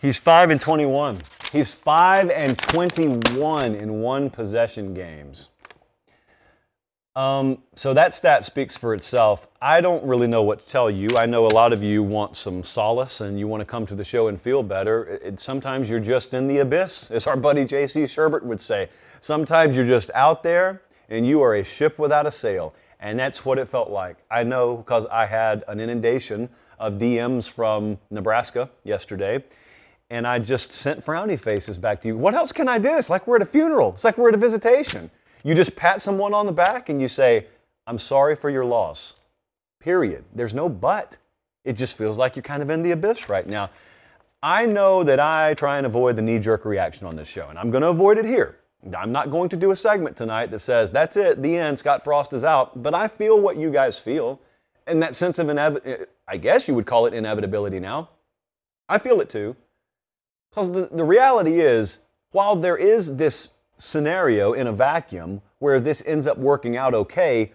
He's 0.00 0.18
5 0.18 0.50
and 0.50 0.60
21. 0.60 1.22
He's 1.50 1.72
5 1.72 2.30
and 2.30 2.58
21 2.58 3.74
in 3.74 4.00
one 4.00 4.30
possession 4.30 4.94
games. 4.94 5.48
Um, 7.16 7.58
so 7.76 7.94
that 7.94 8.12
stat 8.12 8.44
speaks 8.44 8.76
for 8.76 8.92
itself. 8.92 9.46
I 9.62 9.80
don't 9.80 10.04
really 10.04 10.26
know 10.26 10.42
what 10.42 10.58
to 10.58 10.68
tell 10.68 10.90
you. 10.90 11.08
I 11.16 11.26
know 11.26 11.46
a 11.46 11.54
lot 11.54 11.72
of 11.72 11.80
you 11.80 12.02
want 12.02 12.34
some 12.34 12.64
solace 12.64 13.20
and 13.20 13.38
you 13.38 13.46
want 13.46 13.60
to 13.60 13.64
come 13.64 13.86
to 13.86 13.94
the 13.94 14.02
show 14.02 14.26
and 14.26 14.40
feel 14.40 14.64
better. 14.64 15.04
It, 15.22 15.38
sometimes 15.38 15.88
you're 15.88 16.00
just 16.00 16.34
in 16.34 16.48
the 16.48 16.58
abyss, 16.58 17.10
as 17.12 17.28
our 17.28 17.36
buddy 17.36 17.64
J.C. 17.64 18.02
Shurburtt 18.04 18.42
would 18.42 18.60
say. 18.60 18.88
Sometimes 19.20 19.76
you're 19.76 19.86
just 19.86 20.10
out 20.12 20.42
there 20.42 20.82
and 21.08 21.24
you 21.24 21.40
are 21.40 21.54
a 21.54 21.62
ship 21.62 22.00
without 22.00 22.26
a 22.26 22.32
sail. 22.32 22.74
And 22.98 23.16
that's 23.16 23.44
what 23.44 23.58
it 23.58 23.68
felt 23.68 23.90
like. 23.90 24.16
I 24.28 24.42
know 24.42 24.78
because 24.78 25.06
I 25.06 25.26
had 25.26 25.62
an 25.68 25.78
inundation 25.78 26.48
of 26.80 26.94
DMs 26.94 27.48
from 27.48 27.98
Nebraska 28.10 28.70
yesterday. 28.82 29.44
And 30.10 30.26
I 30.26 30.40
just 30.40 30.72
sent 30.72 31.04
frowny 31.04 31.38
faces 31.38 31.78
back 31.78 32.02
to 32.02 32.08
you. 32.08 32.16
What 32.16 32.34
else 32.34 32.50
can 32.50 32.68
I 32.68 32.78
do? 32.78 32.96
It's 32.96 33.08
like 33.08 33.28
we're 33.28 33.36
at 33.36 33.42
a 33.42 33.46
funeral. 33.46 33.92
It's 33.92 34.04
like 34.04 34.18
we're 34.18 34.30
at 34.30 34.34
a 34.34 34.38
visitation. 34.38 35.10
You 35.44 35.54
just 35.54 35.76
pat 35.76 36.00
someone 36.00 36.34
on 36.34 36.46
the 36.46 36.52
back 36.52 36.88
and 36.88 37.00
you 37.00 37.06
say, 37.06 37.46
I'm 37.86 37.98
sorry 37.98 38.34
for 38.34 38.48
your 38.50 38.64
loss. 38.64 39.16
Period. 39.78 40.24
There's 40.34 40.54
no 40.54 40.68
but. 40.68 41.18
It 41.64 41.74
just 41.74 41.96
feels 41.96 42.18
like 42.18 42.34
you're 42.34 42.42
kind 42.42 42.62
of 42.62 42.70
in 42.70 42.82
the 42.82 42.90
abyss 42.90 43.28
right 43.28 43.46
now. 43.46 43.70
I 44.42 44.66
know 44.66 45.04
that 45.04 45.20
I 45.20 45.54
try 45.54 45.76
and 45.76 45.86
avoid 45.86 46.16
the 46.16 46.22
knee 46.22 46.38
jerk 46.38 46.64
reaction 46.64 47.06
on 47.06 47.16
this 47.16 47.28
show, 47.28 47.48
and 47.48 47.58
I'm 47.58 47.70
going 47.70 47.82
to 47.82 47.88
avoid 47.88 48.18
it 48.18 48.24
here. 48.24 48.58
I'm 48.96 49.12
not 49.12 49.30
going 49.30 49.48
to 49.50 49.56
do 49.56 49.70
a 49.70 49.76
segment 49.76 50.16
tonight 50.16 50.50
that 50.50 50.58
says, 50.58 50.92
that's 50.92 51.16
it, 51.16 51.40
the 51.40 51.56
end, 51.56 51.78
Scott 51.78 52.04
Frost 52.04 52.34
is 52.34 52.44
out, 52.44 52.82
but 52.82 52.94
I 52.94 53.08
feel 53.08 53.40
what 53.40 53.56
you 53.56 53.70
guys 53.70 53.98
feel. 53.98 54.40
And 54.86 55.02
that 55.02 55.14
sense 55.14 55.38
of, 55.38 55.46
inev- 55.46 56.06
I 56.28 56.36
guess 56.36 56.68
you 56.68 56.74
would 56.74 56.84
call 56.84 57.06
it 57.06 57.14
inevitability 57.14 57.80
now. 57.80 58.10
I 58.86 58.98
feel 58.98 59.22
it 59.22 59.30
too. 59.30 59.56
Because 60.50 60.72
the, 60.72 60.90
the 60.92 61.04
reality 61.04 61.60
is, 61.60 62.00
while 62.32 62.56
there 62.56 62.76
is 62.76 63.16
this 63.16 63.48
scenario 63.84 64.52
in 64.52 64.66
a 64.66 64.72
vacuum 64.72 65.42
where 65.58 65.78
this 65.78 66.02
ends 66.06 66.26
up 66.26 66.38
working 66.38 66.76
out 66.76 66.94
okay, 66.94 67.52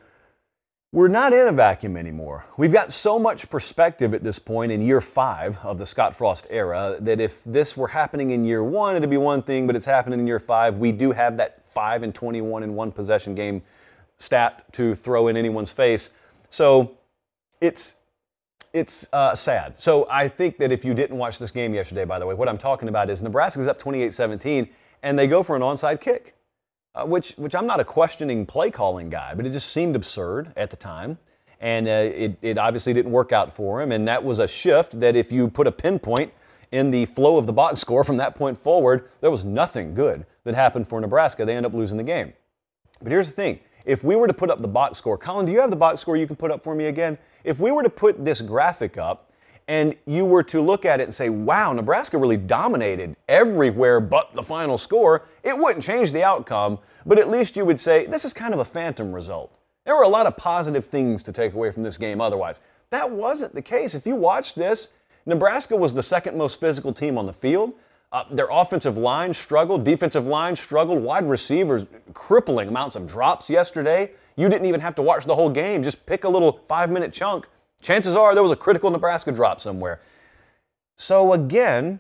we're 0.92 1.08
not 1.08 1.34
in 1.34 1.48
a 1.48 1.52
vacuum 1.52 1.96
anymore. 1.96 2.46
We've 2.58 2.74
got 2.74 2.92
so 2.92 3.20
much 3.20 3.50
perspective 3.50 4.14
at 4.14 4.24
this 4.24 4.40
point 4.40 4.72
in 4.72 4.82
year 4.82 5.02
five 5.02 5.60
of 5.64 5.78
the 5.78 5.86
Scott 5.86 6.16
Frost 6.16 6.48
era 6.50 6.98
that 7.02 7.20
if 7.20 7.44
this 7.44 7.78
were 7.78 7.90
happening 7.90 8.32
in 8.32 8.44
year 8.44 8.64
one, 8.64 8.96
it'd 8.96 9.10
be 9.10 9.18
one 9.18 9.44
thing, 9.44 9.68
but 9.68 9.76
it's 9.76 9.86
happening 9.86 10.20
in 10.20 10.26
year 10.26 10.40
five. 10.40 10.80
We 10.80 10.92
do 10.92 11.12
have 11.12 11.38
that 11.38 11.64
5 11.70 12.04
and 12.04 12.16
21 12.16 12.64
in 12.64 12.74
one 12.74 12.92
possession 12.92 13.36
game 13.36 13.62
stat 14.18 14.66
to 14.74 14.96
throw 14.96 15.28
in 15.28 15.38
anyone's 15.38 15.72
face. 15.72 16.10
So 16.50 16.98
it's 17.62 17.96
it's 18.72 19.08
uh, 19.14 19.34
sad. 19.34 19.80
So 19.80 20.08
I 20.12 20.28
think 20.28 20.58
that 20.60 20.72
if 20.72 20.86
you 20.86 20.94
didn't 20.94 21.18
watch 21.18 21.40
this 21.40 21.50
game 21.50 21.74
yesterday, 21.74 22.06
by 22.06 22.20
the 22.20 22.26
way, 22.26 22.36
what 22.36 22.48
I'm 22.48 22.58
talking 22.58 22.88
about 22.88 23.10
is 23.10 23.24
Nebraska's 23.24 23.68
up 23.68 23.82
28-17, 23.82 24.70
and 25.04 25.18
they 25.18 25.28
go 25.28 25.44
for 25.44 25.56
an 25.56 25.62
onside 25.62 26.02
kick 26.02 26.36
uh, 26.96 27.06
which, 27.06 27.34
which 27.34 27.56
I'm 27.56 27.68
not 27.68 27.80
a 27.80 27.84
questioning 27.84 28.46
play 28.46 28.72
calling 28.72 29.10
guy, 29.10 29.34
but 29.36 29.46
it 29.46 29.52
just 29.52 29.72
seemed 29.72 29.96
absurd 29.96 30.52
at 30.56 30.70
the 30.70 30.76
time. 30.76 31.18
And 31.62 31.88
uh, 31.88 31.92
it, 31.92 32.38
it 32.42 32.58
obviously 32.58 32.94
didn't 32.94 33.12
work 33.12 33.32
out 33.32 33.52
for 33.52 33.82
him. 33.82 33.92
And 33.92 34.08
that 34.08 34.24
was 34.24 34.40
a 34.40 34.48
shift 34.48 35.00
that 35.02 35.16
if 35.16 35.32
you 35.32 35.50
put 35.50 35.68
a 35.68 35.72
pinpoint 35.72 36.34
in 36.72 36.92
the 36.92 37.06
flow 37.06 37.38
of 37.38 37.46
the 37.46 37.54
box 37.54 37.80
score 37.82 38.04
from 38.04 38.18
that 38.18 38.36
point 38.36 38.58
forward, 38.58 39.10
there 39.22 39.32
was 39.32 39.44
nothing 39.44 39.94
good 39.94 40.26
that 40.46 40.56
happened 40.56 40.88
for 40.88 41.02
Nebraska. 41.02 41.46
They 41.46 41.56
end 41.56 41.66
up 41.66 41.74
losing 41.74 41.98
the 41.98 42.04
game. 42.04 42.34
But 43.02 43.12
here's 43.12 43.30
the 43.30 43.36
thing 43.36 43.60
if 43.86 44.04
we 44.04 44.16
were 44.16 44.28
to 44.28 44.34
put 44.34 44.50
up 44.50 44.62
the 44.62 44.68
box 44.68 44.98
score, 44.98 45.18
Colin, 45.18 45.46
do 45.46 45.52
you 45.52 45.62
have 45.62 45.70
the 45.70 45.76
box 45.76 46.00
score 46.00 46.18
you 46.18 46.28
can 46.28 46.36
put 46.36 46.52
up 46.52 46.64
for 46.64 46.76
me 46.76 46.86
again? 46.86 47.18
If 47.44 47.60
we 47.60 47.72
were 47.72 47.84
to 47.84 47.90
put 47.90 48.24
this 48.26 48.42
graphic 48.42 48.98
up, 48.98 49.29
and 49.70 49.96
you 50.08 50.26
were 50.26 50.42
to 50.42 50.60
look 50.60 50.84
at 50.84 51.00
it 51.00 51.04
and 51.04 51.14
say, 51.14 51.30
wow, 51.30 51.72
Nebraska 51.74 52.18
really 52.18 52.38
dominated 52.38 53.16
everywhere 53.28 54.00
but 54.00 54.34
the 54.34 54.42
final 54.42 54.80
score, 54.80 55.28
it 55.44 55.56
wouldn't 55.56 55.84
change 55.86 56.12
the 56.12 56.24
outcome, 56.24 56.80
but 57.06 57.20
at 57.20 57.30
least 57.30 57.56
you 57.56 57.64
would 57.66 57.80
say, 57.80 58.08
this 58.08 58.26
is 58.26 58.34
kind 58.34 58.52
of 58.52 58.60
a 58.60 58.66
phantom 58.66 59.14
result. 59.14 59.56
There 59.86 59.96
were 59.96 60.02
a 60.02 60.10
lot 60.10 60.26
of 60.26 60.36
positive 60.38 60.84
things 60.84 61.22
to 61.22 61.32
take 61.32 61.54
away 61.54 61.70
from 61.70 61.84
this 61.84 62.00
game 62.00 62.20
otherwise. 62.20 62.62
That 62.90 63.12
wasn't 63.12 63.54
the 63.54 63.62
case. 63.62 63.94
If 63.94 64.08
you 64.08 64.16
watched 64.16 64.56
this, 64.56 64.90
Nebraska 65.28 65.76
was 65.76 65.94
the 65.94 66.02
second 66.02 66.36
most 66.36 66.60
physical 66.60 66.92
team 66.92 67.16
on 67.16 67.28
the 67.28 67.34
field. 67.34 67.74
Uh, 68.12 68.24
their 68.32 68.48
offensive 68.50 68.98
line 68.98 69.36
struggled, 69.36 69.84
defensive 69.84 70.26
line 70.26 70.56
struggled, 70.56 71.04
wide 71.04 71.30
receivers 71.30 71.86
crippling 72.16 72.70
amounts 72.70 72.96
of 72.96 73.06
drops 73.06 73.52
yesterday. 73.52 74.10
You 74.36 74.50
didn't 74.50 74.66
even 74.66 74.82
have 74.82 74.96
to 74.96 75.04
watch 75.04 75.26
the 75.26 75.36
whole 75.36 75.52
game, 75.52 75.84
just 75.84 76.08
pick 76.08 76.24
a 76.24 76.30
little 76.30 76.54
five 76.66 76.90
minute 76.90 77.14
chunk 77.14 77.48
Chances 77.82 78.16
are 78.16 78.34
there 78.34 78.44
was 78.44 78.52
a 78.52 78.58
critical 78.58 78.90
Nebraska 78.90 79.32
drop 79.32 79.62
somewhere. 79.62 80.00
So 80.96 81.34
again, 81.34 82.00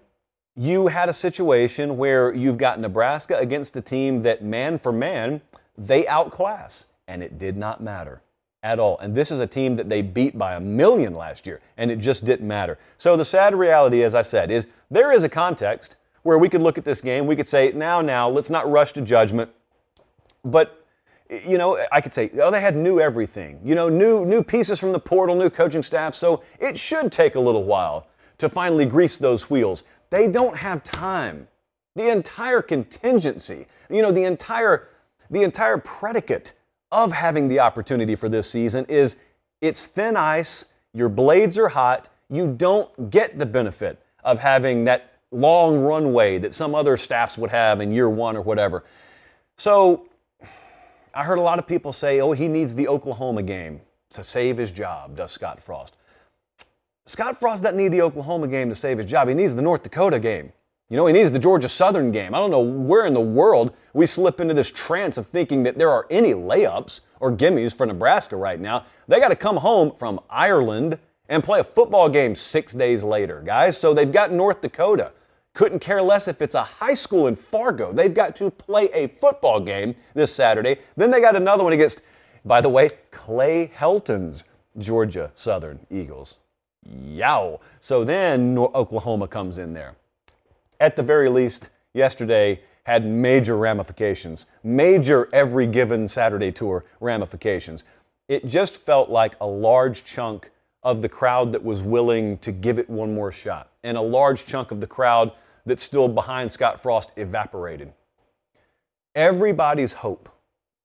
you 0.55 0.87
had 0.87 1.07
a 1.07 1.13
situation 1.13 1.97
where 1.97 2.33
you've 2.33 2.57
got 2.57 2.79
Nebraska 2.79 3.37
against 3.37 3.77
a 3.77 3.81
team 3.81 4.23
that 4.23 4.43
man 4.43 4.77
for 4.77 4.91
man, 4.91 5.41
they 5.77 6.05
outclass, 6.07 6.87
and 7.07 7.23
it 7.23 7.37
did 7.37 7.55
not 7.55 7.81
matter 7.81 8.21
at 8.61 8.77
all. 8.77 8.97
And 8.99 9.15
this 9.15 9.31
is 9.31 9.39
a 9.39 9.47
team 9.47 9.77
that 9.77 9.87
they 9.87 10.01
beat 10.01 10.37
by 10.37 10.55
a 10.55 10.59
million 10.59 11.13
last 11.15 11.47
year, 11.47 11.61
and 11.77 11.89
it 11.89 11.99
just 11.99 12.25
didn't 12.25 12.47
matter. 12.47 12.77
So 12.97 13.15
the 13.15 13.23
sad 13.23 13.55
reality, 13.55 14.03
as 14.03 14.15
I 14.15 14.21
said, 14.21 14.51
is 14.51 14.67
there 14.91 15.13
is 15.13 15.23
a 15.23 15.29
context 15.29 15.95
where 16.23 16.37
we 16.37 16.49
could 16.49 16.61
look 16.61 16.77
at 16.77 16.83
this 16.83 16.99
game, 16.99 17.25
we 17.25 17.37
could 17.37 17.47
say, 17.47 17.71
now, 17.71 18.01
now, 18.01 18.27
let's 18.27 18.49
not 18.49 18.69
rush 18.69 18.91
to 18.93 19.01
judgment. 19.01 19.49
But 20.43 20.78
you 21.29 21.57
know, 21.57 21.83
I 21.91 22.01
could 22.01 22.13
say, 22.13 22.31
oh, 22.41 22.49
they 22.49 22.61
had 22.61 22.75
new 22.75 22.99
everything, 22.99 23.59
you 23.63 23.75
know, 23.75 23.87
new 23.87 24.25
new 24.25 24.43
pieces 24.43 24.79
from 24.79 24.91
the 24.91 24.99
portal, 24.99 25.35
new 25.35 25.49
coaching 25.49 25.83
staff. 25.83 26.15
So 26.15 26.43
it 26.59 26.77
should 26.77 27.11
take 27.11 27.35
a 27.35 27.39
little 27.39 27.63
while 27.63 28.07
to 28.39 28.49
finally 28.49 28.85
grease 28.85 29.17
those 29.17 29.49
wheels. 29.49 29.83
They 30.09 30.27
don't 30.27 30.57
have 30.57 30.83
time. 30.83 31.47
The 31.95 32.09
entire 32.09 32.61
contingency, 32.61 33.67
you 33.89 34.01
know, 34.01 34.11
the 34.11 34.23
entire 34.23 34.87
the 35.29 35.43
entire 35.43 35.77
predicate 35.77 36.53
of 36.91 37.11
having 37.11 37.47
the 37.47 37.59
opportunity 37.59 38.15
for 38.15 38.27
this 38.29 38.49
season 38.49 38.85
is 38.85 39.17
it's 39.61 39.85
thin 39.85 40.17
ice, 40.17 40.65
your 40.93 41.09
blades 41.09 41.57
are 41.59 41.69
hot, 41.69 42.09
you 42.29 42.47
don't 42.47 43.11
get 43.11 43.37
the 43.37 43.45
benefit 43.45 44.01
of 44.23 44.39
having 44.39 44.85
that 44.85 45.13
long 45.31 45.79
runway 45.79 46.39
that 46.39 46.53
some 46.55 46.73
other 46.73 46.97
staffs 46.97 47.37
would 47.37 47.51
have 47.51 47.81
in 47.81 47.91
year 47.91 48.09
one 48.09 48.35
or 48.35 48.41
whatever. 48.41 48.83
So 49.57 50.08
I 51.19 51.25
heard 51.25 51.37
a 51.37 51.41
lot 51.41 51.59
of 51.59 51.67
people 51.67 51.91
say, 51.91 52.21
oh, 52.21 52.31
he 52.31 52.47
needs 52.47 52.75
the 52.75 52.87
Oklahoma 52.87 53.43
game 53.43 53.81
to 54.11 54.23
save 54.23 54.55
his 54.55 54.71
job, 54.71 55.17
does 55.17 55.31
Scott 55.31 55.61
Frost. 55.61 55.97
Scott 57.05 57.37
Frost 57.37 57.61
doesn't 57.61 57.75
need 57.75 57.89
the 57.89 58.01
Oklahoma 58.01 58.47
game 58.47 58.69
to 58.69 58.75
save 58.75 58.99
his 58.99 59.05
job. 59.05 59.27
He 59.27 59.33
needs 59.33 59.53
the 59.53 59.61
North 59.61 59.83
Dakota 59.83 60.17
game. 60.17 60.53
You 60.87 60.95
know, 60.95 61.07
he 61.07 61.11
needs 61.11 61.33
the 61.33 61.37
Georgia 61.37 61.67
Southern 61.67 62.13
game. 62.13 62.33
I 62.33 62.37
don't 62.37 62.51
know 62.51 62.61
where 62.61 63.05
in 63.05 63.13
the 63.13 63.19
world 63.19 63.75
we 63.91 64.05
slip 64.05 64.39
into 64.39 64.53
this 64.53 64.71
trance 64.71 65.17
of 65.17 65.27
thinking 65.27 65.63
that 65.63 65.77
there 65.77 65.91
are 65.91 66.07
any 66.09 66.31
layups 66.31 67.01
or 67.19 67.33
gimmies 67.33 67.75
for 67.75 67.85
Nebraska 67.85 68.37
right 68.37 68.57
now. 68.57 68.85
They 69.09 69.19
got 69.19 69.27
to 69.27 69.35
come 69.35 69.57
home 69.57 69.91
from 69.91 70.21
Ireland 70.29 70.99
and 71.27 71.43
play 71.43 71.59
a 71.59 71.65
football 71.65 72.07
game 72.07 72.33
six 72.33 72.71
days 72.71 73.03
later, 73.03 73.41
guys. 73.45 73.77
So 73.77 73.93
they've 73.93 74.09
got 74.09 74.31
North 74.31 74.61
Dakota. 74.61 75.11
Couldn't 75.53 75.79
care 75.79 76.01
less 76.01 76.27
if 76.27 76.41
it's 76.41 76.55
a 76.55 76.63
high 76.63 76.93
school 76.93 77.27
in 77.27 77.35
Fargo. 77.35 77.91
They've 77.91 78.13
got 78.13 78.35
to 78.37 78.51
play 78.51 78.89
a 78.93 79.07
football 79.07 79.59
game 79.59 79.95
this 80.13 80.33
Saturday. 80.33 80.77
Then 80.95 81.11
they 81.11 81.21
got 81.21 81.35
another 81.35 81.63
one 81.63 81.73
against, 81.73 82.01
by 82.45 82.61
the 82.61 82.69
way, 82.69 82.91
Clay 83.11 83.71
Helton's 83.73 84.45
Georgia 84.77 85.31
Southern 85.33 85.79
Eagles. 85.89 86.37
Yow. 86.85 87.59
So 87.79 88.03
then 88.03 88.57
Oklahoma 88.57 89.27
comes 89.27 89.57
in 89.57 89.73
there. 89.73 89.95
At 90.79 90.95
the 90.95 91.03
very 91.03 91.29
least, 91.29 91.71
yesterday 91.93 92.61
had 92.83 93.05
major 93.05 93.57
ramifications, 93.57 94.45
major 94.63 95.29
every 95.33 95.67
given 95.67 96.07
Saturday 96.07 96.51
tour 96.51 96.85
ramifications. 96.99 97.83
It 98.27 98.45
just 98.45 98.77
felt 98.77 99.09
like 99.09 99.35
a 99.41 99.47
large 99.47 100.03
chunk 100.03 100.51
of 100.83 101.01
the 101.01 101.09
crowd 101.09 101.51
that 101.51 101.63
was 101.63 101.81
willing 101.81 102.37
to 102.39 102.51
give 102.51 102.79
it 102.79 102.89
one 102.89 103.13
more 103.13 103.31
shot, 103.31 103.69
and 103.83 103.97
a 103.97 104.01
large 104.01 104.45
chunk 104.45 104.71
of 104.71 104.81
the 104.81 104.87
crowd 104.87 105.31
that's 105.65 105.83
still 105.83 106.07
behind 106.07 106.51
Scott 106.51 106.81
Frost 106.81 107.11
evaporated. 107.17 107.93
Everybody's 109.15 109.93
hope 109.93 110.29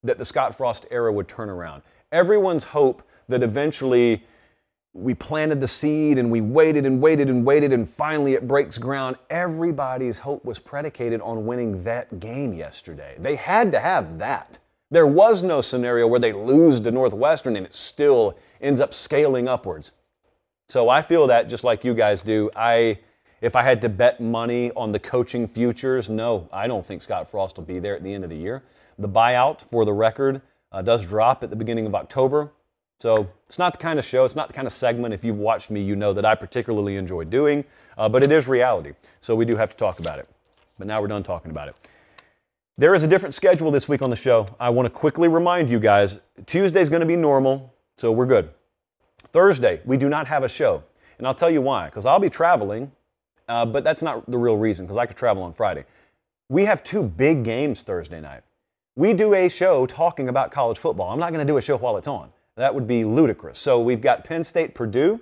that 0.03 0.19
the 0.19 0.25
Scott 0.25 0.55
Frost 0.55 0.87
era 0.91 1.13
would 1.13 1.29
turn 1.29 1.49
around. 1.49 1.83
Everyone's 2.13 2.65
hope 2.65 3.03
that 3.29 3.43
eventually 3.43 4.23
we 4.93 5.15
planted 5.15 5.61
the 5.61 5.69
seed 5.69 6.19
and 6.19 6.31
we 6.31 6.41
waited 6.41 6.87
and 6.87 7.01
waited 7.01 7.29
and 7.29 7.45
waited 7.45 7.73
and 7.73 7.89
finally 7.89 8.35
it 8.35 8.47
breaks 8.47 8.79
ground. 8.79 9.17
Everybody's 9.29 10.19
hope 10.19 10.45
was 10.45 10.59
predicated 10.59 11.21
on 11.21 11.47
winning 11.47 11.83
that 11.85 12.21
game 12.21 12.55
yesterday. 12.55 13.17
They 13.19 13.35
had 13.35 13.73
to 13.73 13.81
have 13.81 14.19
that. 14.19 14.61
There 14.91 15.07
was 15.07 15.43
no 15.43 15.61
scenario 15.61 16.07
where 16.07 16.21
they 16.21 16.33
lose 16.33 16.81
to 16.81 16.91
Northwestern 16.91 17.57
and 17.57 17.67
it 17.67 17.73
still 17.73 18.37
ends 18.61 18.81
up 18.81 18.95
scaling 18.95 19.49
upwards. 19.49 19.93
So 20.69 20.89
I 20.89 21.03
feel 21.03 21.27
that 21.27 21.49
just 21.49 21.65
like 21.65 21.85
you 21.85 21.95
guys 21.95 22.23
do. 22.23 22.51
I 22.57 22.99
if 23.41 23.57
I 23.57 23.63
had 23.63 23.83
to 23.83 23.91
bet 23.91 24.21
money 24.21 24.71
on 24.75 24.93
the 24.93 24.99
coaching 24.99 25.47
futures, 25.47 26.09
no, 26.09 26.49
I 26.51 26.67
don't 26.67 26.87
think 26.87 27.03
Scott 27.03 27.31
Frost 27.31 27.59
will 27.59 27.65
be 27.65 27.79
there 27.79 27.95
at 27.95 28.03
the 28.03 28.15
end 28.15 28.25
of 28.25 28.31
the 28.31 28.37
year. 28.37 28.63
The 28.99 29.09
buyout, 29.09 29.61
for 29.61 29.85
the 29.85 29.93
record, 29.93 30.41
uh, 30.73 30.81
does 30.81 31.05
drop 31.05 31.43
at 31.43 31.51
the 31.51 31.57
beginning 31.57 31.85
of 31.85 31.95
October. 31.95 32.53
So 33.01 33.29
it's 33.45 33.59
not 33.59 33.75
the 33.75 33.79
kind 33.79 33.99
of 33.99 34.05
show, 34.05 34.25
it's 34.25 34.35
not 34.35 34.49
the 34.49 34.55
kind 34.55 34.67
of 34.67 34.73
segment, 34.73 35.13
if 35.13 35.25
you've 35.25 35.37
watched 35.37 35.71
me, 35.71 35.83
you 35.83 35.95
know 35.95 36.15
that 36.15 36.25
I 36.25 36.35
particularly 36.35 36.97
enjoy 36.97 37.25
doing, 37.25 37.65
uh, 37.99 38.09
but 38.09 38.23
it 38.23 38.33
is 38.33 38.49
reality. 38.49 38.93
So 39.21 39.37
we 39.37 39.45
do 39.45 39.57
have 39.57 39.71
to 39.73 39.77
talk 39.77 39.99
about 39.99 40.19
it. 40.19 40.29
But 40.79 40.87
now 40.87 41.03
we're 41.03 41.09
done 41.09 41.23
talking 41.23 41.51
about 41.51 41.69
it. 41.69 41.77
There 42.77 42.93
is 42.93 43.05
a 43.05 43.07
different 43.07 43.35
schedule 43.35 43.71
this 43.71 43.89
week 43.89 44.03
on 44.03 44.11
the 44.11 44.17
show. 44.17 44.49
I 44.59 44.69
want 44.71 44.87
to 44.87 44.91
quickly 44.91 45.29
remind 45.29 45.71
you 45.71 45.79
guys 45.79 46.19
Tuesday 46.45 46.81
is 46.81 46.89
going 46.89 47.03
to 47.03 47.07
be 47.07 47.15
normal, 47.15 47.73
so 47.97 48.11
we're 48.11 48.27
good. 48.27 48.51
Thursday, 49.29 49.81
we 49.85 49.97
do 49.97 50.09
not 50.09 50.27
have 50.27 50.43
a 50.43 50.49
show. 50.49 50.83
And 51.19 51.25
I'll 51.25 51.37
tell 51.37 51.53
you 51.53 51.63
why, 51.63 51.85
because 51.85 52.05
I'll 52.05 52.19
be 52.19 52.29
traveling, 52.29 52.91
uh, 53.49 53.65
but 53.65 53.85
that's 53.85 54.03
not 54.03 54.29
the 54.29 54.37
real 54.37 54.57
reason, 54.57 54.87
because 54.87 54.97
I 54.97 55.07
could 55.07 55.17
travel 55.17 55.45
on 55.45 55.53
Friday. 55.53 55.85
We 56.49 56.65
have 56.65 56.83
two 56.83 57.05
big 57.05 57.45
games 57.45 57.83
Thursday 57.83 58.21
night. 58.21 58.43
We 58.97 59.15
do 59.15 59.35
a 59.35 59.49
show 59.49 59.87
talking 59.87 60.29
about 60.29 60.51
college 60.51 60.79
football. 60.79 61.13
I'm 61.13 61.21
not 61.21 61.33
going 61.33 61.47
to 61.47 61.51
do 61.51 61.59
a 61.59 61.63
show 61.63 61.79
while 61.79 61.97
it's 61.97 62.09
on. 62.09 62.31
That 62.57 62.75
would 62.75 62.89
be 62.89 63.05
ludicrous. 63.05 63.57
So 63.57 63.81
we've 63.81 64.01
got 64.01 64.25
Penn 64.25 64.43
State 64.43 64.75
Purdue, 64.75 65.21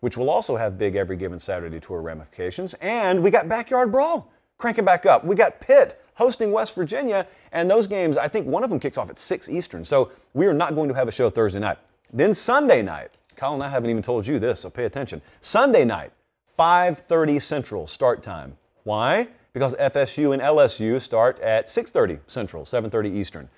which 0.00 0.18
will 0.18 0.28
also 0.28 0.56
have 0.56 0.76
big 0.76 0.96
every 0.96 1.16
given 1.16 1.38
Saturday 1.38 1.80
tour 1.80 2.02
ramifications. 2.02 2.74
And 2.82 3.22
we 3.22 3.30
got 3.30 3.48
Backyard 3.48 3.90
Brawl 3.90 4.30
crank 4.62 4.78
it 4.78 4.84
back 4.84 5.04
up. 5.04 5.24
We 5.24 5.34
got 5.34 5.60
Pitt 5.60 6.00
hosting 6.14 6.52
West 6.52 6.76
Virginia, 6.76 7.26
and 7.50 7.68
those 7.68 7.88
games, 7.88 8.16
I 8.16 8.28
think 8.28 8.46
one 8.46 8.62
of 8.62 8.70
them 8.70 8.78
kicks 8.78 8.96
off 8.96 9.10
at 9.10 9.18
6 9.18 9.48
Eastern. 9.48 9.82
So 9.84 10.12
we 10.34 10.46
are 10.46 10.54
not 10.54 10.76
going 10.76 10.88
to 10.88 10.94
have 10.94 11.08
a 11.08 11.10
show 11.10 11.28
Thursday 11.28 11.58
night. 11.58 11.78
Then 12.12 12.32
Sunday 12.32 12.80
night, 12.80 13.10
Colin, 13.34 13.60
I 13.60 13.68
haven't 13.68 13.90
even 13.90 14.02
told 14.02 14.24
you 14.26 14.38
this, 14.38 14.60
so 14.60 14.70
pay 14.70 14.84
attention. 14.84 15.20
Sunday 15.40 15.84
night, 15.84 16.12
5:30 16.56 17.42
Central 17.42 17.86
start 17.88 18.22
time. 18.22 18.56
Why? 18.84 19.28
Because 19.52 19.74
FSU 19.74 20.32
and 20.32 20.40
LSU 20.40 21.00
start 21.00 21.40
at 21.40 21.68
6:30 21.68 22.20
Central, 22.28 22.64
7:30 22.64 23.10
Eastern. 23.10 23.48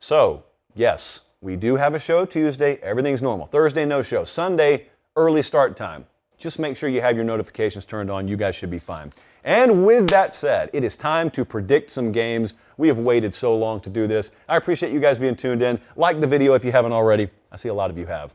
So, 0.00 0.42
yes, 0.74 1.20
we 1.40 1.54
do 1.54 1.76
have 1.76 1.94
a 1.94 2.00
show 2.00 2.24
Tuesday. 2.24 2.80
Everything's 2.82 3.22
normal. 3.22 3.46
Thursday, 3.46 3.84
no 3.84 4.02
show. 4.02 4.24
Sunday, 4.24 4.86
early 5.14 5.42
start 5.42 5.76
time. 5.76 6.06
Just 6.36 6.58
make 6.58 6.76
sure 6.76 6.88
you 6.88 7.00
have 7.00 7.16
your 7.16 7.24
notifications 7.24 7.84
turned 7.84 8.10
on. 8.10 8.28
You 8.28 8.36
guys 8.36 8.54
should 8.54 8.70
be 8.70 8.78
fine. 8.78 9.12
And 9.48 9.86
with 9.86 10.10
that 10.10 10.34
said, 10.34 10.68
it 10.74 10.84
is 10.84 10.94
time 10.94 11.30
to 11.30 11.42
predict 11.42 11.88
some 11.88 12.12
games. 12.12 12.52
We 12.76 12.86
have 12.88 12.98
waited 12.98 13.32
so 13.32 13.56
long 13.56 13.80
to 13.80 13.88
do 13.88 14.06
this. 14.06 14.30
I 14.46 14.58
appreciate 14.58 14.92
you 14.92 15.00
guys 15.00 15.18
being 15.18 15.36
tuned 15.36 15.62
in. 15.62 15.80
Like 15.96 16.20
the 16.20 16.26
video 16.26 16.52
if 16.52 16.66
you 16.66 16.70
haven't 16.70 16.92
already. 16.92 17.30
I 17.50 17.56
see 17.56 17.70
a 17.70 17.74
lot 17.74 17.88
of 17.88 17.96
you 17.96 18.04
have. 18.04 18.34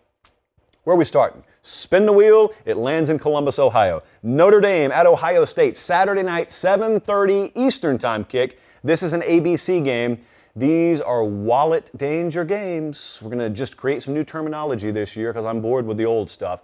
Where 0.86 0.96
are 0.96 0.98
we 0.98 1.06
starting? 1.06 1.44
Spin 1.62 2.08
the 2.08 2.12
wheel. 2.12 2.52
It 2.66 2.78
lands 2.78 3.10
in 3.10 3.20
Columbus, 3.20 3.60
Ohio. 3.60 4.02
Notre 4.24 4.60
Dame 4.60 4.92
at 4.92 5.06
Ohio 5.06 5.46
State, 5.46 5.78
Saturday 5.78 6.24
night, 6.24 6.50
7:30 6.50 7.52
Eastern 7.54 8.00
Time 8.00 8.24
kick. 8.24 8.60
This 8.84 9.04
is 9.04 9.14
an 9.14 9.22
ABC 9.22 9.82
game. 9.82 10.18
These 10.56 11.00
are 11.00 11.24
wallet 11.24 11.92
danger 11.96 12.44
games. 12.44 13.20
We're 13.22 13.30
going 13.30 13.38
to 13.38 13.52
just 13.52 13.78
create 13.78 14.02
some 14.02 14.16
new 14.16 14.24
terminology 14.24 14.90
this 14.90 15.16
year 15.16 15.32
because 15.32 15.46
I'm 15.46 15.62
bored 15.62 15.86
with 15.86 15.98
the 15.98 16.06
old 16.06 16.32
stuff. 16.32 16.64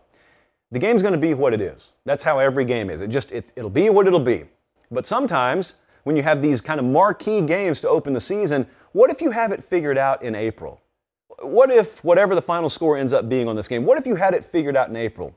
The 0.72 0.80
game's 0.80 1.02
going 1.02 1.14
to 1.14 1.20
be 1.20 1.34
what 1.34 1.54
it 1.54 1.62
is. 1.62 1.92
That's 2.06 2.24
how 2.24 2.38
every 2.40 2.66
game 2.66 2.90
is. 2.90 3.02
It 3.02 3.10
just 3.10 3.32
it's, 3.32 3.52
it'll 3.56 3.70
be 3.70 3.90
what 3.90 4.08
it'll 4.08 4.20
be. 4.20 4.46
But 4.92 5.06
sometimes 5.06 5.76
when 6.04 6.16
you 6.16 6.24
have 6.24 6.42
these 6.42 6.62
kind 6.62 6.80
of 6.80 6.86
marquee 6.86 7.42
games 7.42 7.82
to 7.82 7.90
open 7.90 8.14
the 8.14 8.22
season, 8.22 8.68
what 8.92 9.10
if 9.10 9.22
you 9.22 9.32
have 9.32 9.52
it 9.52 9.64
figured 9.64 9.98
out 9.98 10.22
in 10.22 10.36
April? 10.36 10.82
What 11.42 11.72
if 11.72 12.04
whatever 12.04 12.36
the 12.36 12.42
final 12.42 12.70
score 12.70 12.98
ends 12.98 13.14
up 13.14 13.30
being 13.30 13.48
on 13.48 13.56
this 13.56 13.68
game, 13.68 13.86
what 13.86 13.98
if 13.98 14.06
you 14.06 14.16
had 14.16 14.34
it 14.34 14.44
figured 14.44 14.76
out 14.76 14.90
in 14.90 14.96
April? 14.96 15.36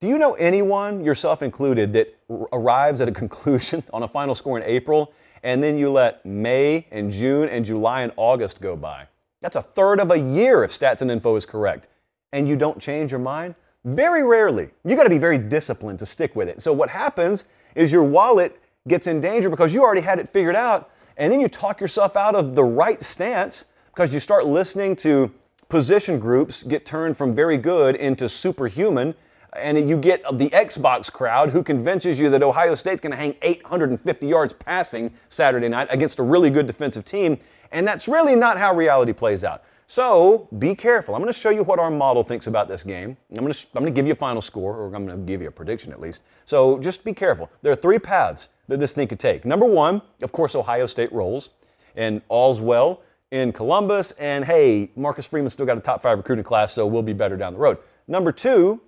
Do 0.00 0.08
you 0.08 0.18
know 0.18 0.34
anyone, 0.34 1.04
yourself 1.04 1.42
included, 1.42 1.92
that 1.92 2.16
r- 2.28 2.48
arrives 2.52 3.00
at 3.00 3.08
a 3.08 3.12
conclusion 3.22 3.82
on 3.92 4.02
a 4.02 4.08
final 4.08 4.34
score 4.34 4.58
in 4.58 4.64
April 4.64 5.12
and 5.42 5.62
then 5.62 5.76
you 5.76 5.90
let 5.90 6.24
May 6.24 6.86
and 6.90 7.10
June 7.10 7.48
and 7.48 7.64
July 7.64 8.02
and 8.02 8.12
August 8.16 8.60
go 8.60 8.76
by? 8.76 9.06
That's 9.40 9.56
a 9.56 9.62
third 9.62 10.00
of 10.00 10.10
a 10.10 10.18
year 10.18 10.62
if 10.62 10.70
stats 10.70 11.02
and 11.02 11.10
info 11.10 11.34
is 11.36 11.46
correct. 11.46 11.88
And 12.32 12.48
you 12.48 12.56
don't 12.56 12.80
change 12.80 13.10
your 13.10 13.20
mind? 13.20 13.54
Very 13.84 14.22
rarely. 14.22 14.70
You 14.84 14.94
got 14.94 15.04
to 15.04 15.10
be 15.10 15.18
very 15.18 15.38
disciplined 15.38 15.98
to 15.98 16.06
stick 16.06 16.36
with 16.36 16.48
it. 16.48 16.62
So 16.62 16.72
what 16.72 16.90
happens 16.90 17.44
is 17.74 17.90
your 17.90 18.04
wallet 18.04 18.60
gets 18.86 19.06
in 19.06 19.20
danger 19.20 19.50
because 19.50 19.74
you 19.74 19.82
already 19.82 20.02
had 20.02 20.18
it 20.18 20.28
figured 20.28 20.56
out, 20.56 20.90
and 21.16 21.32
then 21.32 21.40
you 21.40 21.48
talk 21.48 21.80
yourself 21.80 22.16
out 22.16 22.34
of 22.34 22.54
the 22.54 22.64
right 22.64 23.00
stance 23.02 23.64
because 23.94 24.14
you 24.14 24.20
start 24.20 24.46
listening 24.46 24.96
to 24.96 25.32
position 25.68 26.18
groups 26.18 26.62
get 26.62 26.84
turned 26.84 27.16
from 27.16 27.34
very 27.34 27.56
good 27.56 27.96
into 27.96 28.28
superhuman, 28.28 29.14
and 29.54 29.88
you 29.88 29.96
get 29.96 30.22
the 30.38 30.48
Xbox 30.50 31.12
crowd 31.12 31.50
who 31.50 31.62
convinces 31.62 32.20
you 32.20 32.30
that 32.30 32.42
Ohio 32.42 32.74
State's 32.74 33.00
going 33.00 33.10
to 33.10 33.16
hang 33.16 33.34
850 33.42 34.26
yards 34.26 34.52
passing 34.52 35.12
Saturday 35.28 35.68
night 35.68 35.88
against 35.90 36.18
a 36.18 36.22
really 36.22 36.50
good 36.50 36.66
defensive 36.66 37.04
team, 37.04 37.38
and 37.72 37.86
that's 37.86 38.06
really 38.06 38.36
not 38.36 38.58
how 38.58 38.74
reality 38.74 39.12
plays 39.12 39.44
out. 39.44 39.62
So 39.92 40.48
be 40.58 40.74
careful. 40.74 41.14
I'm 41.14 41.20
going 41.20 41.30
to 41.30 41.38
show 41.38 41.50
you 41.50 41.64
what 41.64 41.78
our 41.78 41.90
model 41.90 42.24
thinks 42.24 42.46
about 42.46 42.66
this 42.66 42.82
game. 42.82 43.14
I'm 43.28 43.44
going, 43.44 43.52
to, 43.52 43.66
I'm 43.74 43.82
going 43.82 43.92
to 43.92 43.94
give 43.94 44.06
you 44.06 44.12
a 44.12 44.16
final 44.16 44.40
score, 44.40 44.74
or 44.74 44.86
I'm 44.86 45.04
going 45.04 45.20
to 45.20 45.26
give 45.26 45.42
you 45.42 45.48
a 45.48 45.50
prediction 45.50 45.92
at 45.92 46.00
least. 46.00 46.22
So 46.46 46.78
just 46.78 47.04
be 47.04 47.12
careful. 47.12 47.50
There 47.60 47.70
are 47.74 47.76
three 47.76 47.98
paths 47.98 48.48
that 48.68 48.80
this 48.80 48.94
thing 48.94 49.06
could 49.06 49.20
take. 49.20 49.44
Number 49.44 49.66
one, 49.66 50.00
of 50.22 50.32
course, 50.32 50.54
Ohio 50.54 50.86
State 50.86 51.12
rolls, 51.12 51.50
and 51.94 52.22
all's 52.30 52.58
well 52.58 53.02
in 53.32 53.52
Columbus. 53.52 54.12
And 54.12 54.46
hey, 54.46 54.90
Marcus 54.96 55.26
Freeman 55.26 55.50
still 55.50 55.66
got 55.66 55.76
a 55.76 55.82
top 55.82 56.00
five 56.00 56.16
recruiting 56.16 56.44
class, 56.44 56.72
so 56.72 56.86
we'll 56.86 57.02
be 57.02 57.12
better 57.12 57.36
down 57.36 57.52
the 57.52 57.58
road. 57.58 57.76
Number 58.08 58.32
two, 58.32 58.80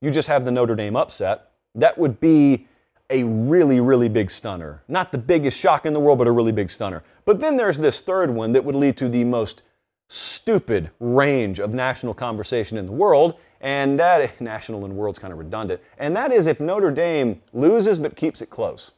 you 0.00 0.12
just 0.12 0.28
have 0.28 0.44
the 0.44 0.52
Notre 0.52 0.76
Dame 0.76 0.94
upset. 0.94 1.50
That 1.74 1.98
would 1.98 2.20
be 2.20 2.68
a 3.10 3.24
really, 3.24 3.80
really 3.80 4.08
big 4.08 4.30
stunner. 4.30 4.84
Not 4.86 5.10
the 5.10 5.18
biggest 5.18 5.58
shock 5.58 5.86
in 5.86 5.92
the 5.92 5.98
world, 5.98 6.18
but 6.18 6.28
a 6.28 6.32
really 6.32 6.52
big 6.52 6.70
stunner. 6.70 7.02
But 7.24 7.40
then 7.40 7.56
there's 7.56 7.80
this 7.80 8.00
third 8.00 8.30
one 8.30 8.52
that 8.52 8.64
would 8.64 8.76
lead 8.76 8.96
to 8.98 9.08
the 9.08 9.24
most 9.24 9.64
stupid 10.12 10.90
range 11.00 11.58
of 11.58 11.72
national 11.72 12.12
conversation 12.12 12.76
in 12.76 12.84
the 12.84 12.92
world, 12.92 13.34
and 13.62 13.98
that 13.98 14.40
national 14.40 14.84
and 14.84 14.94
world's 14.94 15.18
kind 15.18 15.32
of 15.32 15.38
redundant. 15.38 15.80
And 15.96 16.14
that 16.16 16.32
is 16.32 16.46
if 16.46 16.60
Notre 16.60 16.90
Dame 16.90 17.40
loses 17.54 17.98
but 17.98 18.14
keeps 18.14 18.42
it 18.42 18.50
close. 18.50 18.92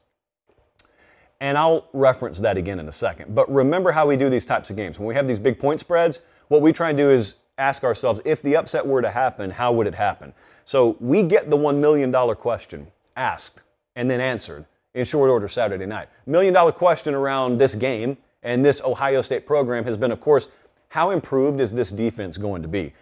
And 1.40 1.56
I'll 1.56 1.88
reference 1.92 2.40
that 2.40 2.56
again 2.56 2.80
in 2.80 2.88
a 2.88 2.92
second. 2.92 3.34
But 3.34 3.52
remember 3.52 3.92
how 3.92 4.08
we 4.08 4.16
do 4.16 4.28
these 4.28 4.44
types 4.44 4.70
of 4.70 4.76
games. 4.76 4.98
When 4.98 5.06
we 5.06 5.14
have 5.14 5.28
these 5.28 5.38
big 5.38 5.58
point 5.58 5.78
spreads, 5.78 6.20
what 6.48 6.62
we 6.62 6.72
try 6.72 6.88
and 6.88 6.98
do 6.98 7.10
is 7.10 7.36
ask 7.58 7.84
ourselves 7.84 8.20
if 8.24 8.42
the 8.42 8.56
upset 8.56 8.86
were 8.86 9.02
to 9.02 9.10
happen, 9.10 9.50
how 9.50 9.72
would 9.72 9.86
it 9.86 9.94
happen? 9.94 10.32
So 10.64 10.96
we 10.98 11.22
get 11.22 11.50
the 11.50 11.56
$1 11.56 11.78
million 11.78 12.12
question 12.34 12.88
asked 13.16 13.62
and 13.94 14.10
then 14.10 14.20
answered 14.20 14.64
in 14.94 15.04
short 15.04 15.30
order 15.30 15.46
Saturday 15.46 15.86
night. 15.86 16.08
Million 16.26 16.54
dollar 16.54 16.72
question 16.72 17.14
around 17.14 17.58
this 17.58 17.74
game 17.74 18.16
and 18.42 18.64
this 18.64 18.82
Ohio 18.82 19.22
State 19.22 19.46
program 19.46 19.84
has 19.84 19.96
been, 19.96 20.10
of 20.10 20.20
course, 20.20 20.48
how 20.94 21.10
improved 21.10 21.60
is 21.60 21.72
this 21.72 21.90
defense 21.90 22.38
going 22.38 22.62
to 22.62 22.68
be? 22.68 22.92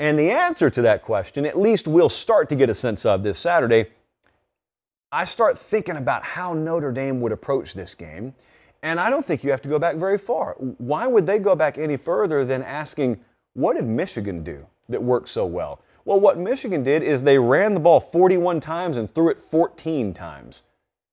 And 0.00 0.18
the 0.18 0.32
answer 0.32 0.68
to 0.68 0.82
that 0.82 1.02
question, 1.02 1.46
at 1.46 1.56
least 1.56 1.86
we'll 1.86 2.08
start 2.08 2.48
to 2.48 2.56
get 2.56 2.68
a 2.68 2.74
sense 2.74 3.06
of 3.06 3.22
this 3.22 3.38
Saturday. 3.38 3.86
I 5.12 5.26
start 5.26 5.56
thinking 5.56 5.94
about 5.94 6.24
how 6.24 6.54
Notre 6.54 6.90
Dame 6.90 7.20
would 7.20 7.30
approach 7.30 7.74
this 7.74 7.94
game, 7.94 8.34
and 8.82 8.98
I 8.98 9.10
don't 9.10 9.24
think 9.24 9.44
you 9.44 9.52
have 9.52 9.62
to 9.62 9.68
go 9.68 9.78
back 9.78 9.94
very 9.94 10.18
far. 10.18 10.56
Why 10.58 11.06
would 11.06 11.28
they 11.28 11.38
go 11.38 11.54
back 11.54 11.78
any 11.78 11.96
further 11.96 12.44
than 12.44 12.64
asking, 12.64 13.20
what 13.52 13.76
did 13.76 13.86
Michigan 13.86 14.42
do 14.42 14.66
that 14.88 15.04
worked 15.04 15.28
so 15.28 15.46
well? 15.46 15.80
Well, 16.04 16.18
what 16.18 16.38
Michigan 16.38 16.82
did 16.82 17.04
is 17.04 17.22
they 17.22 17.38
ran 17.38 17.74
the 17.74 17.80
ball 17.80 18.00
41 18.00 18.58
times 18.58 18.96
and 18.96 19.08
threw 19.08 19.30
it 19.30 19.38
14 19.38 20.12
times. 20.14 20.64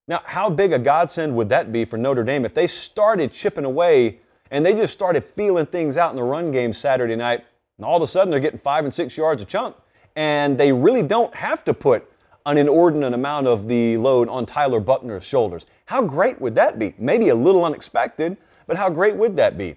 Now, 0.08 0.22
how 0.26 0.50
big 0.50 0.74
a 0.74 0.80
godsend 0.80 1.36
would 1.36 1.50
that 1.50 1.72
be 1.72 1.86
for 1.86 1.98
Notre 1.98 2.24
Dame 2.24 2.44
if 2.44 2.56
they 2.56 2.66
started 2.66 3.32
chipping 3.32 3.66
away 3.66 4.18
and 4.54 4.64
they 4.64 4.76
just 4.76 4.94
started 4.94 5.24
feeling 5.24 5.66
things 5.66 5.98
out 5.98 6.12
in 6.12 6.16
the 6.16 6.24
run 6.24 6.52
game 6.52 6.74
Saturday 6.74 7.16
night. 7.16 7.44
And 7.78 7.86
all 7.86 7.98
of 7.98 8.04
a 8.04 8.08
sudden, 8.08 8.30
they're 8.30 8.40
getting 8.40 8.60
five 8.60 8.84
and 8.84 8.94
six 8.94 9.18
yards 9.18 9.42
a 9.42 9.46
chunk. 9.46 9.76
And 10.16 10.60
they 10.60 10.72
really 10.72 11.02
don't 11.02 11.34
have 11.34 11.64
to 11.66 11.74
put 11.74 12.08
an 12.46 12.60
inordinate 12.60 13.14
amount 13.14 13.48
of 13.48 13.68
the 13.68 13.98
load 13.98 14.30
on 14.30 14.46
Tyler 14.46 14.80
Buchner's 14.80 15.26
shoulders. 15.26 15.66
How 15.88 16.04
great 16.04 16.40
would 16.40 16.54
that 16.54 16.78
be? 16.78 16.94
Maybe 17.00 17.30
a 17.30 17.36
little 17.36 17.66
unexpected, 17.66 18.38
but 18.68 18.78
how 18.78 18.92
great 18.92 19.16
would 19.16 19.36
that 19.38 19.58
be? 19.58 19.76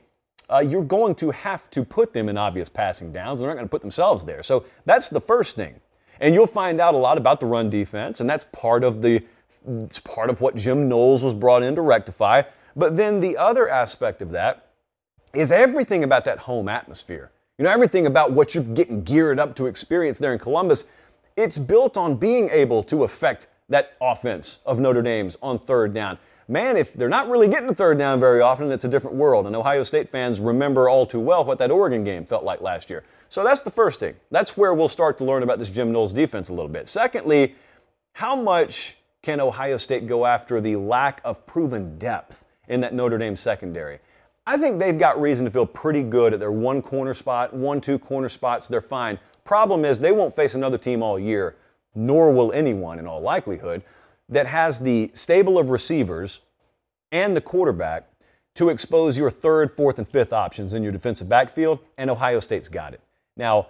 Uh, 0.50 0.58
you're 0.58 0.84
going 0.84 1.14
to 1.16 1.30
have 1.30 1.70
to 1.70 1.82
put 1.82 2.12
them 2.12 2.28
in 2.28 2.36
obvious 2.36 2.68
passing 2.68 3.12
downs. 3.12 3.40
They're 3.40 3.48
not 3.48 3.54
going 3.54 3.66
to 3.66 3.70
put 3.70 3.80
themselves 3.80 4.26
there. 4.26 4.42
So 4.42 4.66
that's 4.84 5.08
the 5.08 5.22
first 5.22 5.56
thing. 5.56 5.80
And 6.20 6.34
you'll 6.34 6.46
find 6.46 6.80
out 6.80 6.92
a 6.92 6.98
lot 6.98 7.16
about 7.16 7.40
the 7.40 7.46
run 7.46 7.70
defense, 7.70 8.20
and 8.20 8.28
that's 8.28 8.44
part 8.52 8.84
of 8.84 9.00
the 9.00 9.22
it's 9.66 10.00
part 10.00 10.30
of 10.30 10.40
what 10.40 10.54
Jim 10.54 10.88
Knowles 10.88 11.24
was 11.24 11.34
brought 11.34 11.62
in 11.62 11.74
to 11.74 11.82
rectify. 11.82 12.42
But 12.76 12.96
then 12.96 13.20
the 13.20 13.36
other 13.36 13.68
aspect 13.68 14.22
of 14.22 14.30
that 14.30 14.65
is 15.36 15.52
everything 15.52 16.02
about 16.02 16.24
that 16.24 16.40
home 16.40 16.68
atmosphere. 16.68 17.30
You 17.58 17.64
know, 17.64 17.70
everything 17.70 18.06
about 18.06 18.32
what 18.32 18.54
you're 18.54 18.64
getting 18.64 19.02
geared 19.02 19.38
up 19.38 19.54
to 19.56 19.66
experience 19.66 20.18
there 20.18 20.32
in 20.32 20.38
Columbus, 20.38 20.84
it's 21.36 21.58
built 21.58 21.96
on 21.96 22.16
being 22.16 22.48
able 22.50 22.82
to 22.84 23.04
affect 23.04 23.48
that 23.68 23.96
offense 24.00 24.60
of 24.64 24.78
Notre 24.78 25.02
Dame's 25.02 25.36
on 25.42 25.58
third 25.58 25.92
down. 25.92 26.18
Man, 26.48 26.76
if 26.76 26.94
they're 26.94 27.08
not 27.08 27.28
really 27.28 27.48
getting 27.48 27.68
to 27.68 27.74
third 27.74 27.98
down 27.98 28.20
very 28.20 28.40
often, 28.40 28.70
it's 28.70 28.84
a 28.84 28.88
different 28.88 29.16
world. 29.16 29.46
And 29.46 29.56
Ohio 29.56 29.82
State 29.82 30.08
fans 30.08 30.38
remember 30.38 30.88
all 30.88 31.04
too 31.04 31.20
well 31.20 31.44
what 31.44 31.58
that 31.58 31.70
Oregon 31.70 32.04
game 32.04 32.24
felt 32.24 32.44
like 32.44 32.60
last 32.60 32.88
year. 32.88 33.02
So 33.28 33.42
that's 33.42 33.62
the 33.62 33.70
first 33.70 33.98
thing. 33.98 34.14
That's 34.30 34.56
where 34.56 34.72
we'll 34.72 34.88
start 34.88 35.18
to 35.18 35.24
learn 35.24 35.42
about 35.42 35.58
this 35.58 35.70
Jim 35.70 35.90
Knowles 35.90 36.12
defense 36.12 36.48
a 36.48 36.52
little 36.52 36.70
bit. 36.70 36.86
Secondly, 36.86 37.54
how 38.12 38.36
much 38.36 38.96
can 39.22 39.40
Ohio 39.40 39.76
State 39.76 40.06
go 40.06 40.24
after 40.24 40.60
the 40.60 40.76
lack 40.76 41.20
of 41.24 41.44
proven 41.46 41.98
depth 41.98 42.44
in 42.68 42.80
that 42.82 42.94
Notre 42.94 43.18
Dame 43.18 43.34
secondary? 43.34 43.98
I 44.46 44.56
think 44.56 44.78
they've 44.78 44.98
got 44.98 45.20
reason 45.20 45.44
to 45.44 45.50
feel 45.50 45.66
pretty 45.66 46.02
good 46.02 46.32
at 46.32 46.40
their 46.40 46.52
one 46.52 46.80
corner 46.80 47.14
spot, 47.14 47.52
one, 47.52 47.80
two 47.80 47.98
corner 47.98 48.28
spots. 48.28 48.68
They're 48.68 48.80
fine. 48.80 49.18
Problem 49.44 49.84
is, 49.84 49.98
they 49.98 50.12
won't 50.12 50.34
face 50.34 50.54
another 50.54 50.78
team 50.78 51.02
all 51.02 51.18
year, 51.18 51.56
nor 51.94 52.32
will 52.32 52.52
anyone 52.52 52.98
in 52.98 53.06
all 53.06 53.20
likelihood, 53.20 53.82
that 54.28 54.46
has 54.46 54.80
the 54.80 55.10
stable 55.14 55.58
of 55.58 55.70
receivers 55.70 56.40
and 57.10 57.36
the 57.36 57.40
quarterback 57.40 58.08
to 58.54 58.68
expose 58.68 59.18
your 59.18 59.30
third, 59.30 59.70
fourth, 59.70 59.98
and 59.98 60.08
fifth 60.08 60.32
options 60.32 60.74
in 60.74 60.82
your 60.82 60.92
defensive 60.92 61.28
backfield, 61.28 61.78
and 61.98 62.08
Ohio 62.08 62.40
State's 62.40 62.68
got 62.68 62.94
it. 62.94 63.00
Now, 63.36 63.68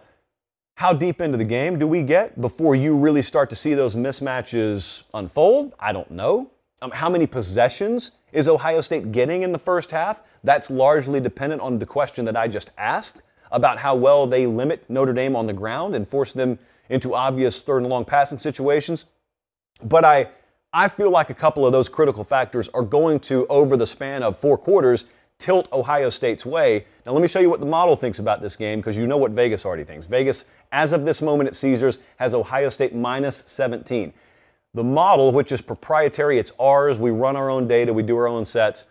how 0.76 0.92
deep 0.92 1.20
into 1.20 1.38
the 1.38 1.44
game 1.44 1.78
do 1.78 1.88
we 1.88 2.02
get 2.02 2.40
before 2.40 2.74
you 2.74 2.96
really 2.96 3.22
start 3.22 3.48
to 3.50 3.56
see 3.56 3.74
those 3.74 3.96
mismatches 3.96 5.04
unfold? 5.14 5.74
I 5.80 5.92
don't 5.92 6.10
know. 6.10 6.50
Um, 6.82 6.90
how 6.90 7.08
many 7.08 7.26
possessions 7.26 8.12
is 8.32 8.48
Ohio 8.48 8.82
State 8.82 9.10
getting 9.10 9.42
in 9.42 9.52
the 9.52 9.58
first 9.58 9.90
half? 9.90 10.20
That's 10.44 10.70
largely 10.70 11.20
dependent 11.20 11.62
on 11.62 11.78
the 11.78 11.86
question 11.86 12.26
that 12.26 12.36
I 12.36 12.48
just 12.48 12.70
asked 12.76 13.22
about 13.50 13.78
how 13.78 13.94
well 13.94 14.26
they 14.26 14.46
limit 14.46 14.84
Notre 14.90 15.14
Dame 15.14 15.36
on 15.36 15.46
the 15.46 15.54
ground 15.54 15.94
and 15.94 16.06
force 16.06 16.32
them 16.34 16.58
into 16.90 17.14
obvious 17.14 17.62
third 17.62 17.78
and 17.78 17.88
long 17.88 18.04
passing 18.04 18.38
situations. 18.38 19.06
But 19.82 20.04
I, 20.04 20.28
I 20.72 20.88
feel 20.88 21.10
like 21.10 21.30
a 21.30 21.34
couple 21.34 21.64
of 21.64 21.72
those 21.72 21.88
critical 21.88 22.24
factors 22.24 22.68
are 22.70 22.82
going 22.82 23.20
to, 23.20 23.46
over 23.46 23.76
the 23.76 23.86
span 23.86 24.22
of 24.22 24.38
four 24.38 24.58
quarters, 24.58 25.06
tilt 25.38 25.72
Ohio 25.72 26.10
State's 26.10 26.44
way. 26.44 26.84
Now, 27.06 27.12
let 27.12 27.22
me 27.22 27.28
show 27.28 27.40
you 27.40 27.48
what 27.48 27.60
the 27.60 27.66
model 27.66 27.96
thinks 27.96 28.18
about 28.18 28.42
this 28.42 28.56
game 28.56 28.80
because 28.80 28.96
you 28.96 29.06
know 29.06 29.16
what 29.16 29.30
Vegas 29.30 29.64
already 29.64 29.84
thinks. 29.84 30.04
Vegas, 30.04 30.44
as 30.72 30.92
of 30.92 31.06
this 31.06 31.22
moment 31.22 31.48
at 31.48 31.54
Caesars, 31.54 32.00
has 32.16 32.34
Ohio 32.34 32.68
State 32.68 32.94
minus 32.94 33.36
17. 33.46 34.12
The 34.76 34.84
model, 34.84 35.32
which 35.32 35.52
is 35.52 35.62
proprietary, 35.62 36.38
it's 36.38 36.52
ours. 36.60 36.98
We 36.98 37.10
run 37.10 37.34
our 37.34 37.48
own 37.48 37.66
data, 37.66 37.94
we 37.94 38.02
do 38.02 38.14
our 38.18 38.28
own 38.28 38.44
sets. 38.44 38.84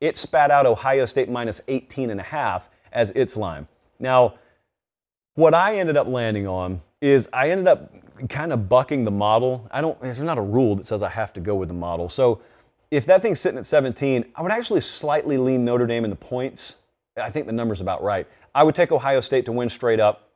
It 0.00 0.16
spat 0.16 0.50
out 0.50 0.66
Ohio 0.66 1.06
State 1.06 1.30
minus 1.30 1.60
18 1.68 2.10
and 2.10 2.18
a 2.18 2.24
half 2.24 2.68
as 2.92 3.12
its 3.12 3.36
line. 3.36 3.68
Now, 4.00 4.34
what 5.36 5.54
I 5.54 5.76
ended 5.76 5.96
up 5.96 6.08
landing 6.08 6.48
on 6.48 6.80
is 7.00 7.28
I 7.32 7.50
ended 7.50 7.68
up 7.68 7.92
kind 8.28 8.52
of 8.52 8.68
bucking 8.68 9.04
the 9.04 9.12
model. 9.12 9.68
I 9.70 9.80
don't, 9.80 10.00
there's 10.00 10.18
not 10.18 10.38
a 10.38 10.42
rule 10.42 10.74
that 10.74 10.86
says 10.86 11.04
I 11.04 11.08
have 11.08 11.32
to 11.34 11.40
go 11.40 11.54
with 11.54 11.68
the 11.68 11.74
model. 11.74 12.08
So 12.08 12.42
if 12.90 13.06
that 13.06 13.22
thing's 13.22 13.38
sitting 13.38 13.58
at 13.58 13.66
17, 13.66 14.24
I 14.34 14.42
would 14.42 14.50
actually 14.50 14.80
slightly 14.80 15.38
lean 15.38 15.64
Notre 15.64 15.86
Dame 15.86 16.02
in 16.02 16.10
the 16.10 16.16
points. 16.16 16.78
I 17.16 17.30
think 17.30 17.46
the 17.46 17.52
number's 17.52 17.80
about 17.80 18.02
right. 18.02 18.26
I 18.56 18.64
would 18.64 18.74
take 18.74 18.90
Ohio 18.90 19.20
State 19.20 19.44
to 19.46 19.52
win 19.52 19.68
straight 19.68 20.00
up. 20.00 20.30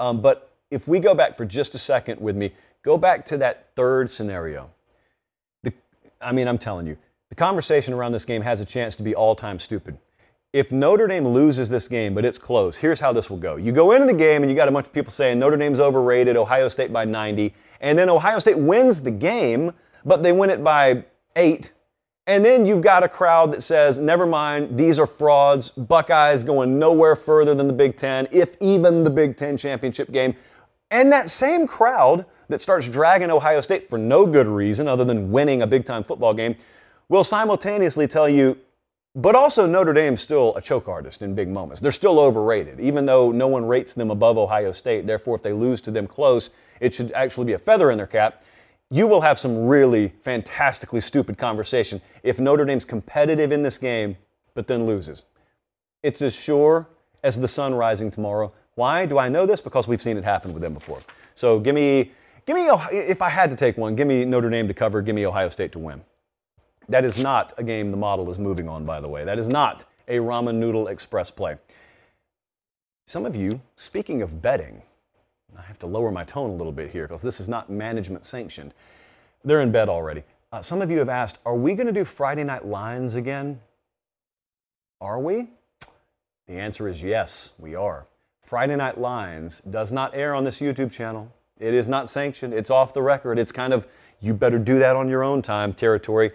Um, 0.00 0.20
but 0.20 0.50
if 0.72 0.88
we 0.88 0.98
go 0.98 1.14
back 1.14 1.36
for 1.36 1.44
just 1.44 1.76
a 1.76 1.78
second 1.78 2.20
with 2.20 2.34
me, 2.34 2.50
go 2.84 2.96
back 2.98 3.24
to 3.26 3.38
that 3.38 3.70
third 3.74 4.10
scenario. 4.10 4.70
The, 5.62 5.72
I 6.20 6.30
mean, 6.32 6.46
I'm 6.46 6.58
telling 6.58 6.86
you, 6.86 6.96
the 7.30 7.34
conversation 7.34 7.94
around 7.94 8.12
this 8.12 8.24
game 8.24 8.42
has 8.42 8.60
a 8.60 8.64
chance 8.64 8.94
to 8.96 9.02
be 9.02 9.14
all 9.14 9.34
time 9.34 9.58
stupid. 9.58 9.98
If 10.52 10.70
Notre 10.70 11.08
Dame 11.08 11.26
loses 11.26 11.68
this 11.68 11.88
game, 11.88 12.14
but 12.14 12.24
it's 12.24 12.38
close, 12.38 12.76
here's 12.76 13.00
how 13.00 13.12
this 13.12 13.28
will 13.28 13.38
go. 13.38 13.56
You 13.56 13.72
go 13.72 13.90
into 13.90 14.06
the 14.06 14.14
game 14.14 14.44
and 14.44 14.50
you 14.50 14.54
got 14.54 14.68
a 14.68 14.70
bunch 14.70 14.86
of 14.86 14.92
people 14.92 15.10
saying 15.10 15.40
Notre 15.40 15.56
Dame's 15.56 15.80
overrated, 15.80 16.36
Ohio 16.36 16.68
State 16.68 16.92
by 16.92 17.04
90, 17.04 17.52
and 17.80 17.98
then 17.98 18.08
Ohio 18.08 18.38
State 18.38 18.58
wins 18.58 19.02
the 19.02 19.10
game, 19.10 19.72
but 20.04 20.22
they 20.22 20.30
win 20.30 20.50
it 20.50 20.62
by 20.62 21.04
eight. 21.34 21.72
And 22.26 22.44
then 22.44 22.64
you've 22.64 22.82
got 22.82 23.02
a 23.02 23.08
crowd 23.08 23.52
that 23.52 23.62
says, 23.62 23.98
never 23.98 24.24
mind, 24.24 24.78
these 24.78 24.98
are 24.98 25.06
frauds. 25.06 25.70
Buckeyes 25.70 26.42
going 26.42 26.78
nowhere 26.78 27.16
further 27.16 27.54
than 27.54 27.66
the 27.66 27.74
Big 27.74 27.96
Ten, 27.96 28.28
if 28.30 28.56
even 28.60 29.02
the 29.02 29.10
Big 29.10 29.36
Ten 29.36 29.56
championship 29.56 30.10
game. 30.12 30.34
And 30.94 31.10
that 31.10 31.28
same 31.28 31.66
crowd 31.66 32.24
that 32.48 32.62
starts 32.62 32.88
dragging 32.88 33.28
Ohio 33.28 33.60
State 33.60 33.88
for 33.88 33.98
no 33.98 34.26
good 34.26 34.46
reason 34.46 34.86
other 34.86 35.04
than 35.04 35.32
winning 35.32 35.60
a 35.60 35.66
big 35.66 35.84
time 35.84 36.04
football 36.04 36.32
game 36.32 36.54
will 37.08 37.24
simultaneously 37.24 38.06
tell 38.06 38.28
you, 38.28 38.56
but 39.16 39.34
also 39.34 39.66
Notre 39.66 39.92
Dame's 39.92 40.20
still 40.20 40.54
a 40.54 40.62
choke 40.62 40.86
artist 40.86 41.20
in 41.20 41.34
big 41.34 41.48
moments. 41.48 41.80
They're 41.80 41.90
still 41.90 42.20
overrated, 42.20 42.78
even 42.78 43.06
though 43.06 43.32
no 43.32 43.48
one 43.48 43.66
rates 43.66 43.92
them 43.92 44.12
above 44.12 44.38
Ohio 44.38 44.70
State. 44.70 45.04
Therefore, 45.04 45.34
if 45.34 45.42
they 45.42 45.52
lose 45.52 45.80
to 45.80 45.90
them 45.90 46.06
close, 46.06 46.50
it 46.78 46.94
should 46.94 47.10
actually 47.10 47.46
be 47.46 47.54
a 47.54 47.58
feather 47.58 47.90
in 47.90 47.96
their 47.96 48.06
cap. 48.06 48.44
You 48.88 49.08
will 49.08 49.22
have 49.22 49.36
some 49.36 49.66
really 49.66 50.12
fantastically 50.22 51.00
stupid 51.00 51.38
conversation 51.38 52.00
if 52.22 52.38
Notre 52.38 52.64
Dame's 52.64 52.84
competitive 52.84 53.50
in 53.50 53.62
this 53.62 53.78
game, 53.78 54.16
but 54.54 54.68
then 54.68 54.86
loses. 54.86 55.24
It's 56.04 56.22
as 56.22 56.36
sure 56.36 56.86
as 57.24 57.40
the 57.40 57.48
sun 57.48 57.74
rising 57.74 58.12
tomorrow. 58.12 58.52
Why 58.74 59.06
do 59.06 59.18
I 59.18 59.28
know 59.28 59.46
this? 59.46 59.60
Because 59.60 59.86
we've 59.86 60.02
seen 60.02 60.16
it 60.16 60.24
happen 60.24 60.52
with 60.52 60.62
them 60.62 60.74
before. 60.74 61.00
So 61.34 61.60
give 61.60 61.74
me, 61.74 62.12
give 62.46 62.56
me, 62.56 62.68
if 62.90 63.22
I 63.22 63.28
had 63.28 63.50
to 63.50 63.56
take 63.56 63.78
one, 63.78 63.94
give 63.94 64.06
me 64.06 64.24
Notre 64.24 64.50
Dame 64.50 64.68
to 64.68 64.74
cover, 64.74 65.02
give 65.02 65.14
me 65.14 65.26
Ohio 65.26 65.48
State 65.48 65.72
to 65.72 65.78
win. 65.78 66.02
That 66.88 67.04
is 67.04 67.22
not 67.22 67.52
a 67.56 67.62
game 67.62 67.90
the 67.90 67.96
model 67.96 68.30
is 68.30 68.38
moving 68.38 68.68
on, 68.68 68.84
by 68.84 69.00
the 69.00 69.08
way. 69.08 69.24
That 69.24 69.38
is 69.38 69.48
not 69.48 69.84
a 70.08 70.18
ramen 70.18 70.56
noodle 70.56 70.88
express 70.88 71.30
play. 71.30 71.56
Some 73.06 73.24
of 73.24 73.36
you, 73.36 73.60
speaking 73.76 74.22
of 74.22 74.42
betting, 74.42 74.82
I 75.56 75.62
have 75.62 75.78
to 75.80 75.86
lower 75.86 76.10
my 76.10 76.24
tone 76.24 76.50
a 76.50 76.54
little 76.54 76.72
bit 76.72 76.90
here 76.90 77.06
because 77.06 77.22
this 77.22 77.38
is 77.38 77.48
not 77.48 77.70
management 77.70 78.24
sanctioned. 78.24 78.74
They're 79.44 79.60
in 79.60 79.72
bed 79.72 79.88
already. 79.88 80.24
Uh, 80.52 80.62
some 80.62 80.82
of 80.82 80.90
you 80.90 80.98
have 80.98 81.08
asked, 81.08 81.38
are 81.46 81.54
we 81.54 81.74
going 81.74 81.86
to 81.86 81.92
do 81.92 82.04
Friday 82.04 82.44
night 82.44 82.64
lines 82.64 83.14
again? 83.14 83.60
Are 85.00 85.20
we? 85.20 85.48
The 86.46 86.54
answer 86.54 86.88
is 86.88 87.02
yes, 87.02 87.52
we 87.58 87.74
are. 87.74 88.06
Friday 88.54 88.76
Night 88.76 88.98
Lines 88.98 89.62
does 89.62 89.90
not 89.90 90.14
air 90.14 90.32
on 90.32 90.44
this 90.44 90.60
YouTube 90.60 90.92
channel. 90.92 91.34
It 91.58 91.74
is 91.74 91.88
not 91.88 92.08
sanctioned. 92.08 92.54
It's 92.54 92.70
off 92.70 92.94
the 92.94 93.02
record. 93.02 93.36
It's 93.36 93.50
kind 93.50 93.72
of, 93.72 93.88
you 94.20 94.32
better 94.32 94.60
do 94.60 94.78
that 94.78 94.94
on 94.94 95.08
your 95.08 95.24
own 95.24 95.42
time 95.42 95.72
territory. 95.72 96.30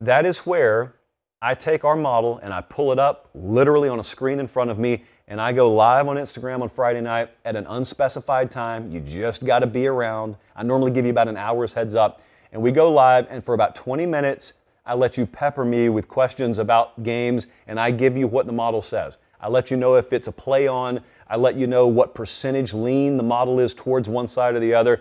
That 0.00 0.24
is 0.24 0.38
where 0.46 0.94
I 1.42 1.54
take 1.54 1.84
our 1.84 1.96
model 1.96 2.38
and 2.38 2.54
I 2.54 2.62
pull 2.62 2.92
it 2.92 2.98
up 2.98 3.28
literally 3.34 3.90
on 3.90 4.00
a 4.00 4.02
screen 4.02 4.40
in 4.40 4.46
front 4.46 4.70
of 4.70 4.78
me 4.78 5.04
and 5.28 5.38
I 5.38 5.52
go 5.52 5.74
live 5.74 6.08
on 6.08 6.16
Instagram 6.16 6.62
on 6.62 6.70
Friday 6.70 7.02
night 7.02 7.28
at 7.44 7.56
an 7.56 7.66
unspecified 7.66 8.50
time. 8.50 8.90
You 8.90 9.00
just 9.00 9.44
got 9.44 9.58
to 9.58 9.66
be 9.66 9.86
around. 9.86 10.36
I 10.56 10.62
normally 10.62 10.92
give 10.92 11.04
you 11.04 11.10
about 11.10 11.28
an 11.28 11.36
hour's 11.36 11.74
heads 11.74 11.94
up. 11.94 12.22
And 12.52 12.62
we 12.62 12.72
go 12.72 12.90
live, 12.90 13.26
and 13.28 13.44
for 13.44 13.52
about 13.52 13.74
20 13.74 14.06
minutes, 14.06 14.54
I 14.86 14.94
let 14.94 15.18
you 15.18 15.26
pepper 15.26 15.66
me 15.66 15.90
with 15.90 16.08
questions 16.08 16.58
about 16.58 17.02
games, 17.02 17.48
and 17.66 17.78
I 17.78 17.90
give 17.90 18.16
you 18.16 18.26
what 18.26 18.46
the 18.46 18.52
model 18.52 18.80
says. 18.80 19.18
I 19.40 19.48
let 19.48 19.70
you 19.70 19.76
know 19.76 19.96
if 19.96 20.12
it's 20.12 20.26
a 20.26 20.32
play 20.32 20.68
on. 20.68 21.00
I 21.28 21.36
let 21.36 21.56
you 21.56 21.66
know 21.66 21.88
what 21.88 22.14
percentage 22.14 22.74
lean 22.74 23.16
the 23.16 23.22
model 23.22 23.58
is 23.58 23.72
towards 23.74 24.08
one 24.08 24.26
side 24.26 24.54
or 24.54 24.60
the 24.60 24.74
other. 24.74 25.00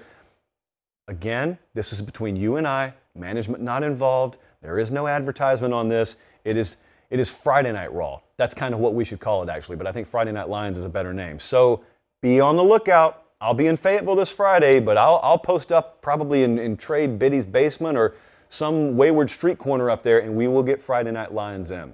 Again, 1.07 1.57
this 1.73 1.91
is 1.91 2.01
between 2.01 2.35
you 2.35 2.55
and 2.55 2.67
I, 2.67 2.93
management 3.15 3.63
not 3.63 3.83
involved. 3.83 4.37
There 4.61 4.77
is 4.77 4.91
no 4.91 5.07
advertisement 5.07 5.73
on 5.73 5.89
this. 5.89 6.17
It 6.45 6.55
is, 6.55 6.77
it 7.09 7.19
is 7.19 7.29
Friday 7.29 7.71
Night 7.71 7.91
Raw. 7.91 8.19
That's 8.37 8.53
kind 8.53 8.73
of 8.73 8.79
what 8.79 8.93
we 8.93 9.03
should 9.03 9.19
call 9.19 9.43
it, 9.43 9.49
actually, 9.49 9.75
but 9.75 9.87
I 9.87 9.91
think 9.91 10.07
Friday 10.07 10.31
Night 10.31 10.49
Lines 10.49 10.77
is 10.77 10.85
a 10.85 10.89
better 10.89 11.13
name. 11.13 11.39
So 11.39 11.83
be 12.21 12.39
on 12.39 12.55
the 12.55 12.63
lookout. 12.63 13.23
I'll 13.41 13.53
be 13.53 13.67
in 13.67 13.77
Fayetteville 13.77 14.15
this 14.15 14.31
Friday, 14.31 14.79
but 14.79 14.97
I'll, 14.97 15.19
I'll 15.23 15.37
post 15.37 15.71
up 15.71 16.01
probably 16.01 16.43
in, 16.43 16.59
in 16.59 16.77
Trey 16.77 17.07
Biddy's 17.07 17.45
basement 17.45 17.97
or 17.97 18.13
some 18.49 18.97
wayward 18.97 19.29
street 19.29 19.57
corner 19.57 19.89
up 19.89 20.01
there, 20.01 20.19
and 20.19 20.35
we 20.35 20.47
will 20.47 20.63
get 20.63 20.81
Friday 20.81 21.11
Night 21.11 21.33
Lines 21.33 21.71
in. 21.71 21.93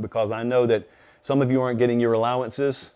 Because 0.00 0.30
I 0.30 0.44
know 0.44 0.66
that 0.66 0.88
some 1.22 1.42
of 1.42 1.50
you 1.50 1.60
aren't 1.60 1.78
getting 1.78 2.00
your 2.00 2.12
allowances 2.12 2.94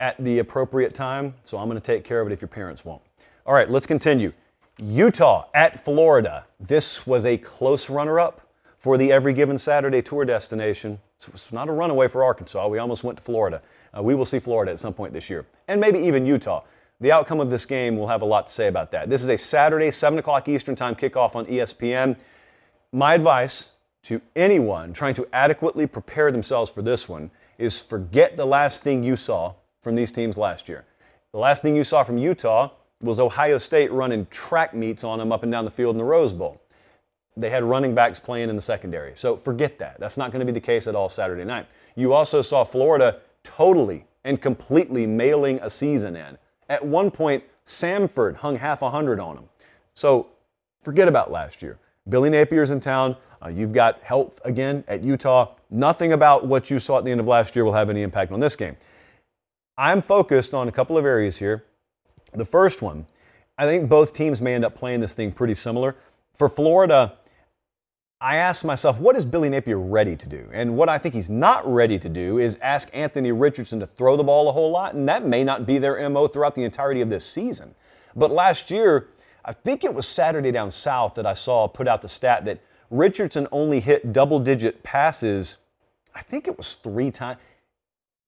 at 0.00 0.16
the 0.22 0.38
appropriate 0.38 0.94
time, 0.94 1.34
so 1.44 1.58
I'm 1.58 1.68
going 1.68 1.80
to 1.80 1.84
take 1.84 2.04
care 2.04 2.20
of 2.20 2.26
it 2.26 2.32
if 2.32 2.40
your 2.40 2.48
parents 2.48 2.84
won't. 2.84 3.02
All 3.46 3.54
right, 3.54 3.70
let's 3.70 3.86
continue. 3.86 4.32
Utah 4.78 5.46
at 5.54 5.80
Florida. 5.80 6.46
This 6.58 7.06
was 7.06 7.26
a 7.26 7.36
close 7.36 7.90
runner 7.90 8.18
up 8.18 8.40
for 8.78 8.96
the 8.96 9.12
Every 9.12 9.32
Given 9.32 9.58
Saturday 9.58 10.02
tour 10.02 10.24
destination. 10.24 10.98
It's 11.16 11.52
not 11.52 11.68
a 11.68 11.72
runaway 11.72 12.08
for 12.08 12.24
Arkansas. 12.24 12.66
We 12.66 12.78
almost 12.78 13.04
went 13.04 13.18
to 13.18 13.24
Florida. 13.24 13.62
Uh, 13.96 14.02
we 14.02 14.14
will 14.14 14.24
see 14.24 14.40
Florida 14.40 14.72
at 14.72 14.78
some 14.78 14.94
point 14.94 15.12
this 15.12 15.28
year, 15.30 15.46
and 15.68 15.80
maybe 15.80 15.98
even 15.98 16.26
Utah. 16.26 16.62
The 17.00 17.12
outcome 17.12 17.40
of 17.40 17.50
this 17.50 17.66
game 17.66 17.96
will 17.96 18.06
have 18.08 18.22
a 18.22 18.24
lot 18.24 18.46
to 18.46 18.52
say 18.52 18.68
about 18.68 18.92
that. 18.92 19.10
This 19.10 19.22
is 19.22 19.28
a 19.28 19.36
Saturday, 19.36 19.90
7 19.90 20.18
o'clock 20.18 20.48
Eastern 20.48 20.76
Time 20.76 20.94
kickoff 20.94 21.34
on 21.34 21.46
ESPN. 21.46 22.16
My 22.92 23.14
advice 23.14 23.71
to 24.02 24.20
anyone 24.34 24.92
trying 24.92 25.14
to 25.14 25.26
adequately 25.32 25.86
prepare 25.86 26.32
themselves 26.32 26.70
for 26.70 26.82
this 26.82 27.08
one 27.08 27.30
is 27.58 27.80
forget 27.80 28.36
the 28.36 28.46
last 28.46 28.82
thing 28.82 29.04
you 29.04 29.16
saw 29.16 29.54
from 29.80 29.94
these 29.94 30.12
teams 30.12 30.36
last 30.36 30.68
year. 30.68 30.84
The 31.32 31.38
last 31.38 31.62
thing 31.62 31.76
you 31.76 31.84
saw 31.84 32.02
from 32.02 32.18
Utah 32.18 32.70
was 33.00 33.18
Ohio 33.18 33.58
State 33.58 33.92
running 33.92 34.26
track 34.26 34.74
meets 34.74 35.04
on 35.04 35.18
them 35.18 35.32
up 35.32 35.42
and 35.42 35.52
down 35.52 35.64
the 35.64 35.70
field 35.70 35.94
in 35.94 35.98
the 35.98 36.04
Rose 36.04 36.32
Bowl. 36.32 36.60
They 37.36 37.50
had 37.50 37.64
running 37.64 37.94
backs 37.94 38.20
playing 38.20 38.50
in 38.50 38.56
the 38.56 38.62
secondary. 38.62 39.12
So 39.14 39.36
forget 39.36 39.78
that. 39.78 39.98
That's 39.98 40.18
not 40.18 40.30
going 40.30 40.40
to 40.40 40.46
be 40.46 40.52
the 40.52 40.60
case 40.60 40.86
at 40.86 40.94
all 40.94 41.08
Saturday 41.08 41.44
night. 41.44 41.66
You 41.96 42.12
also 42.12 42.42
saw 42.42 42.64
Florida 42.64 43.20
totally 43.42 44.04
and 44.24 44.40
completely 44.40 45.06
mailing 45.06 45.58
a 45.62 45.70
season 45.70 46.14
in. 46.16 46.38
At 46.68 46.84
one 46.84 47.10
point, 47.10 47.44
Samford 47.64 48.36
hung 48.36 48.56
half 48.56 48.82
a 48.82 48.90
hundred 48.90 49.18
on 49.20 49.36
them. 49.36 49.48
So 49.94 50.28
forget 50.80 51.08
about 51.08 51.30
last 51.30 51.62
year. 51.62 51.78
Billy 52.08 52.30
Napier's 52.30 52.70
in 52.70 52.80
town. 52.80 53.16
Uh, 53.44 53.48
you've 53.48 53.72
got 53.72 54.00
health 54.02 54.40
again 54.44 54.84
at 54.88 55.02
Utah. 55.02 55.54
Nothing 55.70 56.12
about 56.12 56.46
what 56.46 56.70
you 56.70 56.78
saw 56.78 56.98
at 56.98 57.04
the 57.04 57.10
end 57.10 57.20
of 57.20 57.26
last 57.26 57.56
year 57.56 57.64
will 57.64 57.72
have 57.72 57.90
any 57.90 58.02
impact 58.02 58.32
on 58.32 58.40
this 58.40 58.56
game. 58.56 58.76
I'm 59.78 60.02
focused 60.02 60.54
on 60.54 60.68
a 60.68 60.72
couple 60.72 60.98
of 60.98 61.04
areas 61.04 61.38
here. 61.38 61.64
The 62.32 62.44
first 62.44 62.82
one, 62.82 63.06
I 63.58 63.66
think 63.66 63.88
both 63.88 64.12
teams 64.12 64.40
may 64.40 64.54
end 64.54 64.64
up 64.64 64.74
playing 64.74 65.00
this 65.00 65.14
thing 65.14 65.32
pretty 65.32 65.54
similar. 65.54 65.96
For 66.34 66.48
Florida, 66.48 67.14
I 68.20 68.36
asked 68.36 68.64
myself, 68.64 69.00
what 69.00 69.16
is 69.16 69.24
Billy 69.24 69.48
Napier 69.48 69.78
ready 69.78 70.14
to 70.14 70.28
do? 70.28 70.48
And 70.52 70.76
what 70.76 70.88
I 70.88 70.98
think 70.98 71.14
he's 71.14 71.30
not 71.30 71.66
ready 71.66 71.98
to 71.98 72.08
do 72.08 72.38
is 72.38 72.56
ask 72.62 72.88
Anthony 72.94 73.32
Richardson 73.32 73.80
to 73.80 73.86
throw 73.86 74.16
the 74.16 74.22
ball 74.22 74.48
a 74.48 74.52
whole 74.52 74.70
lot, 74.70 74.94
and 74.94 75.08
that 75.08 75.24
may 75.24 75.42
not 75.42 75.66
be 75.66 75.78
their 75.78 76.08
MO 76.08 76.28
throughout 76.28 76.54
the 76.54 76.62
entirety 76.62 77.00
of 77.00 77.10
this 77.10 77.24
season. 77.24 77.74
But 78.14 78.30
last 78.30 78.70
year, 78.70 79.08
I 79.44 79.52
think 79.52 79.84
it 79.84 79.92
was 79.94 80.06
Saturday 80.06 80.52
down 80.52 80.70
south 80.70 81.14
that 81.14 81.26
I 81.26 81.32
saw 81.32 81.66
put 81.66 81.88
out 81.88 82.02
the 82.02 82.08
stat 82.08 82.44
that 82.44 82.60
Richardson 82.90 83.48
only 83.50 83.80
hit 83.80 84.12
double 84.12 84.38
digit 84.38 84.82
passes, 84.82 85.58
I 86.14 86.22
think 86.22 86.46
it 86.46 86.56
was 86.56 86.76
three 86.76 87.10
times. 87.10 87.40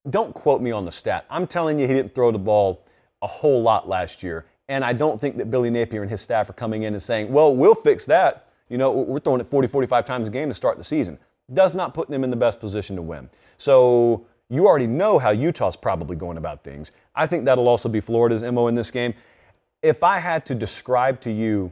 Don't 0.08 0.34
quote 0.34 0.60
me 0.60 0.70
on 0.70 0.84
the 0.84 0.92
stat. 0.92 1.26
I'm 1.30 1.46
telling 1.46 1.78
you, 1.78 1.86
he 1.86 1.94
didn't 1.94 2.14
throw 2.14 2.30
the 2.30 2.38
ball 2.38 2.84
a 3.22 3.26
whole 3.26 3.62
lot 3.62 3.88
last 3.88 4.22
year. 4.22 4.46
And 4.68 4.84
I 4.84 4.92
don't 4.92 5.20
think 5.20 5.36
that 5.36 5.50
Billy 5.50 5.70
Napier 5.70 6.02
and 6.02 6.10
his 6.10 6.20
staff 6.20 6.48
are 6.48 6.54
coming 6.54 6.82
in 6.82 6.94
and 6.94 7.02
saying, 7.02 7.30
well, 7.30 7.54
we'll 7.54 7.74
fix 7.74 8.06
that. 8.06 8.48
You 8.68 8.78
know, 8.78 8.92
we're 8.92 9.20
throwing 9.20 9.40
it 9.40 9.46
40, 9.46 9.68
45 9.68 10.04
times 10.04 10.28
a 10.28 10.30
game 10.30 10.48
to 10.48 10.54
start 10.54 10.78
the 10.78 10.84
season. 10.84 11.18
Does 11.52 11.74
not 11.74 11.92
put 11.92 12.08
them 12.08 12.24
in 12.24 12.30
the 12.30 12.36
best 12.36 12.60
position 12.60 12.96
to 12.96 13.02
win. 13.02 13.28
So 13.58 14.26
you 14.48 14.66
already 14.66 14.86
know 14.86 15.18
how 15.18 15.30
Utah's 15.30 15.76
probably 15.76 16.16
going 16.16 16.38
about 16.38 16.64
things. 16.64 16.92
I 17.14 17.26
think 17.26 17.44
that'll 17.44 17.68
also 17.68 17.88
be 17.88 18.00
Florida's 18.00 18.42
MO 18.42 18.68
in 18.68 18.74
this 18.74 18.90
game. 18.90 19.14
If 19.84 20.02
I 20.02 20.18
had 20.18 20.46
to 20.46 20.54
describe 20.54 21.20
to 21.20 21.30
you 21.30 21.70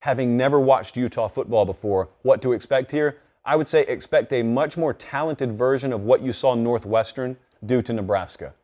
having 0.00 0.38
never 0.38 0.58
watched 0.58 0.96
Utah 0.96 1.28
football 1.28 1.66
before, 1.66 2.08
what 2.22 2.40
to 2.40 2.52
expect 2.54 2.90
here, 2.90 3.18
I 3.44 3.56
would 3.56 3.68
say 3.68 3.82
expect 3.82 4.32
a 4.32 4.42
much 4.42 4.78
more 4.78 4.94
talented 4.94 5.52
version 5.52 5.92
of 5.92 6.02
what 6.02 6.22
you 6.22 6.32
saw 6.32 6.54
Northwestern 6.54 7.36
do 7.66 7.82
to 7.82 7.92
Nebraska. 7.92 8.54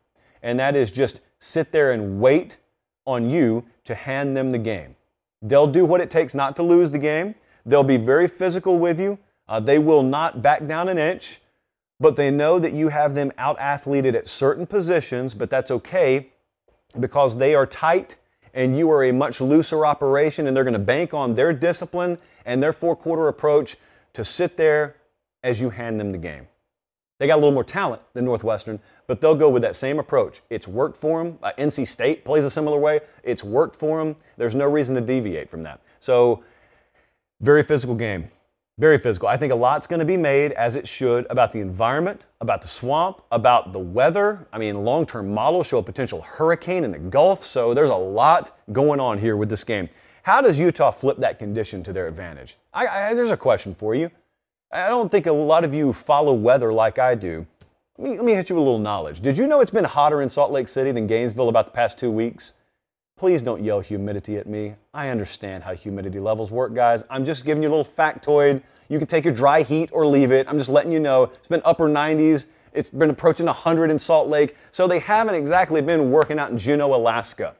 And 0.41 0.59
that 0.59 0.75
is 0.75 0.89
just 0.89 1.21
sit 1.37 1.71
there 1.71 1.91
and 1.91 2.19
wait 2.19 2.57
on 3.05 3.29
you 3.29 3.63
to 3.83 3.93
hand 3.93 4.35
them 4.35 4.51
the 4.51 4.57
game. 4.57 4.95
They'll 5.43 5.67
do 5.67 5.85
what 5.85 6.01
it 6.01 6.09
takes 6.09 6.33
not 6.33 6.55
to 6.55 6.63
lose 6.63 6.89
the 6.89 6.97
game. 6.97 7.35
They'll 7.67 7.83
be 7.83 7.97
very 7.97 8.27
physical 8.27 8.79
with 8.79 8.99
you. 8.99 9.19
Uh, 9.47 9.59
they 9.59 9.77
will 9.77 10.01
not 10.01 10.41
back 10.41 10.65
down 10.65 10.89
an 10.89 10.97
inch, 10.97 11.41
but 11.99 12.15
they 12.15 12.31
know 12.31 12.57
that 12.57 12.73
you 12.73 12.89
have 12.89 13.13
them 13.13 13.31
out 13.37 13.59
athleted 13.59 14.15
at 14.15 14.25
certain 14.25 14.65
positions, 14.65 15.35
but 15.35 15.51
that's 15.51 15.69
okay 15.69 16.31
because 16.99 17.37
they 17.37 17.53
are 17.53 17.67
tight 17.67 18.15
and 18.53 18.77
you 18.77 18.89
are 18.91 19.03
a 19.03 19.11
much 19.11 19.41
looser 19.41 19.85
operation 19.85 20.47
and 20.47 20.55
they're 20.55 20.63
going 20.63 20.73
to 20.73 20.79
bank 20.79 21.13
on 21.13 21.35
their 21.35 21.53
discipline 21.53 22.17
and 22.45 22.61
their 22.61 22.73
four 22.73 22.95
quarter 22.95 23.27
approach 23.27 23.75
to 24.13 24.23
sit 24.23 24.57
there 24.57 24.95
as 25.43 25.61
you 25.61 25.69
hand 25.69 25.99
them 25.99 26.11
the 26.11 26.17
game. 26.17 26.47
They 27.19 27.27
got 27.27 27.35
a 27.35 27.41
little 27.41 27.51
more 27.51 27.65
talent 27.65 28.01
than 28.13 28.25
Northwestern, 28.25 28.79
but 29.05 29.19
they'll 29.19 29.35
go 29.35 29.49
with 29.49 29.61
that 29.63 29.75
same 29.75 29.99
approach. 29.99 30.41
It's 30.49 30.67
worked 30.67 30.95
for 30.95 31.23
them. 31.23 31.37
Uh, 31.43 31.51
NC 31.57 31.85
State 31.85 32.23
plays 32.23 32.45
a 32.45 32.49
similar 32.49 32.79
way. 32.79 33.01
It's 33.23 33.43
worked 33.43 33.75
for 33.75 34.03
them. 34.03 34.15
There's 34.37 34.55
no 34.55 34.65
reason 34.65 34.95
to 34.95 35.01
deviate 35.01 35.49
from 35.49 35.63
that. 35.63 35.81
So, 35.99 36.43
very 37.41 37.63
physical 37.63 37.95
game. 37.95 38.29
Very 38.79 38.97
physical. 38.97 39.27
I 39.27 39.35
think 39.35 39.51
a 39.51 39.57
lot's 39.57 39.87
going 39.87 39.99
to 39.99 40.05
be 40.05 40.15
made, 40.15 40.53
as 40.53 40.77
it 40.77 40.87
should, 40.87 41.27
about 41.29 41.51
the 41.51 41.59
environment, 41.59 42.27
about 42.39 42.61
the 42.61 42.69
swamp, 42.69 43.21
about 43.29 43.73
the 43.73 43.79
weather. 43.79 44.47
I 44.53 44.57
mean, 44.57 44.85
long 44.85 45.05
term 45.05 45.33
models 45.33 45.67
show 45.67 45.79
a 45.79 45.83
potential 45.83 46.21
hurricane 46.21 46.85
in 46.85 46.91
the 46.91 46.99
Gulf, 46.99 47.45
so 47.45 47.73
there's 47.73 47.89
a 47.89 47.95
lot 47.95 48.57
going 48.71 49.01
on 49.01 49.17
here 49.17 49.35
with 49.35 49.49
this 49.49 49.65
game. 49.65 49.89
How 50.23 50.41
does 50.41 50.57
Utah 50.57 50.91
flip 50.91 51.17
that 51.17 51.39
condition 51.39 51.83
to 51.83 51.91
their 51.91 52.07
advantage? 52.07 52.55
I, 52.73 52.87
I, 52.87 53.13
there's 53.13 53.31
a 53.31 53.37
question 53.37 53.73
for 53.73 53.95
you. 53.95 54.11
I 54.71 54.87
don't 54.87 55.11
think 55.11 55.25
a 55.25 55.33
lot 55.33 55.65
of 55.65 55.73
you 55.73 55.91
follow 55.91 56.33
weather 56.33 56.71
like 56.71 56.99
I 56.99 57.15
do. 57.15 57.45
Let 57.97 58.09
me, 58.09 58.15
let 58.15 58.25
me 58.25 58.33
hit 58.33 58.49
you 58.49 58.55
with 58.55 58.61
a 58.61 58.65
little 58.65 58.79
knowledge. 58.79 59.19
Did 59.19 59.37
you 59.37 59.45
know 59.45 59.59
it's 59.59 59.71
been 59.71 59.83
hotter 59.83 60.21
in 60.21 60.29
Salt 60.29 60.53
Lake 60.53 60.69
City 60.69 60.93
than 60.93 61.05
Gainesville 61.05 61.49
about 61.49 61.65
the 61.65 61.73
past 61.73 61.99
two 61.99 62.11
weeks? 62.11 62.53
Please 63.19 63.43
don't 63.43 63.61
yell 63.61 63.81
humidity 63.81 64.37
at 64.37 64.47
me. 64.47 64.75
I 64.93 65.09
understand 65.09 65.65
how 65.65 65.73
humidity 65.73 66.21
levels 66.21 66.51
work, 66.51 66.73
guys. 66.73 67.03
I'm 67.09 67.25
just 67.25 67.43
giving 67.43 67.61
you 67.61 67.67
a 67.67 67.75
little 67.75 67.83
factoid. 67.83 68.63
You 68.87 68.97
can 68.97 69.07
take 69.07 69.25
your 69.25 69.33
dry 69.33 69.61
heat 69.61 69.89
or 69.91 70.07
leave 70.07 70.31
it. 70.31 70.47
I'm 70.47 70.57
just 70.57 70.69
letting 70.69 70.93
you 70.93 71.01
know 71.01 71.23
it's 71.23 71.49
been 71.49 71.61
upper 71.65 71.89
90s. 71.89 72.45
It's 72.71 72.89
been 72.89 73.09
approaching 73.09 73.47
100 73.47 73.91
in 73.91 73.99
Salt 73.99 74.29
Lake. 74.29 74.55
So 74.71 74.87
they 74.87 74.99
haven't 74.99 75.35
exactly 75.35 75.81
been 75.81 76.11
working 76.11 76.39
out 76.39 76.51
in 76.51 76.57
Juneau, 76.57 76.95
Alaska. 76.95 77.57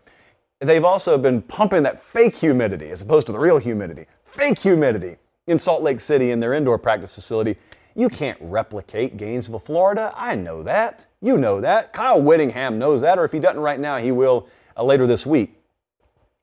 They've 0.61 0.85
also 0.85 1.17
been 1.17 1.41
pumping 1.41 1.83
that 1.83 2.01
fake 2.01 2.37
humidity 2.37 2.89
as 2.89 3.01
opposed 3.01 3.27
to 3.27 3.33
the 3.33 3.39
real 3.39 3.57
humidity. 3.57 4.05
Fake 4.23 4.59
humidity 4.59 5.17
in 5.45 5.59
Salt 5.59 5.83
Lake 5.83 5.99
City 5.99 6.31
in 6.31 6.39
their 6.39 6.53
indoor 6.53 6.77
practice 6.77 7.13
facility. 7.13 7.57
You 7.95 8.07
can't 8.07 8.37
replicate 8.39 9.17
Gainesville, 9.17 9.59
Florida. 9.59 10.13
I 10.15 10.35
know 10.35 10.63
that. 10.63 11.07
You 11.21 11.37
know 11.37 11.59
that. 11.59 11.91
Kyle 11.91 12.21
Whittingham 12.21 12.79
knows 12.79 13.01
that, 13.01 13.19
or 13.19 13.25
if 13.25 13.33
he 13.33 13.39
doesn't 13.39 13.59
right 13.59 13.79
now, 13.79 13.97
he 13.97 14.13
will 14.13 14.47
Uh, 14.79 14.83
later 14.83 15.05
this 15.05 15.25
week. 15.25 15.55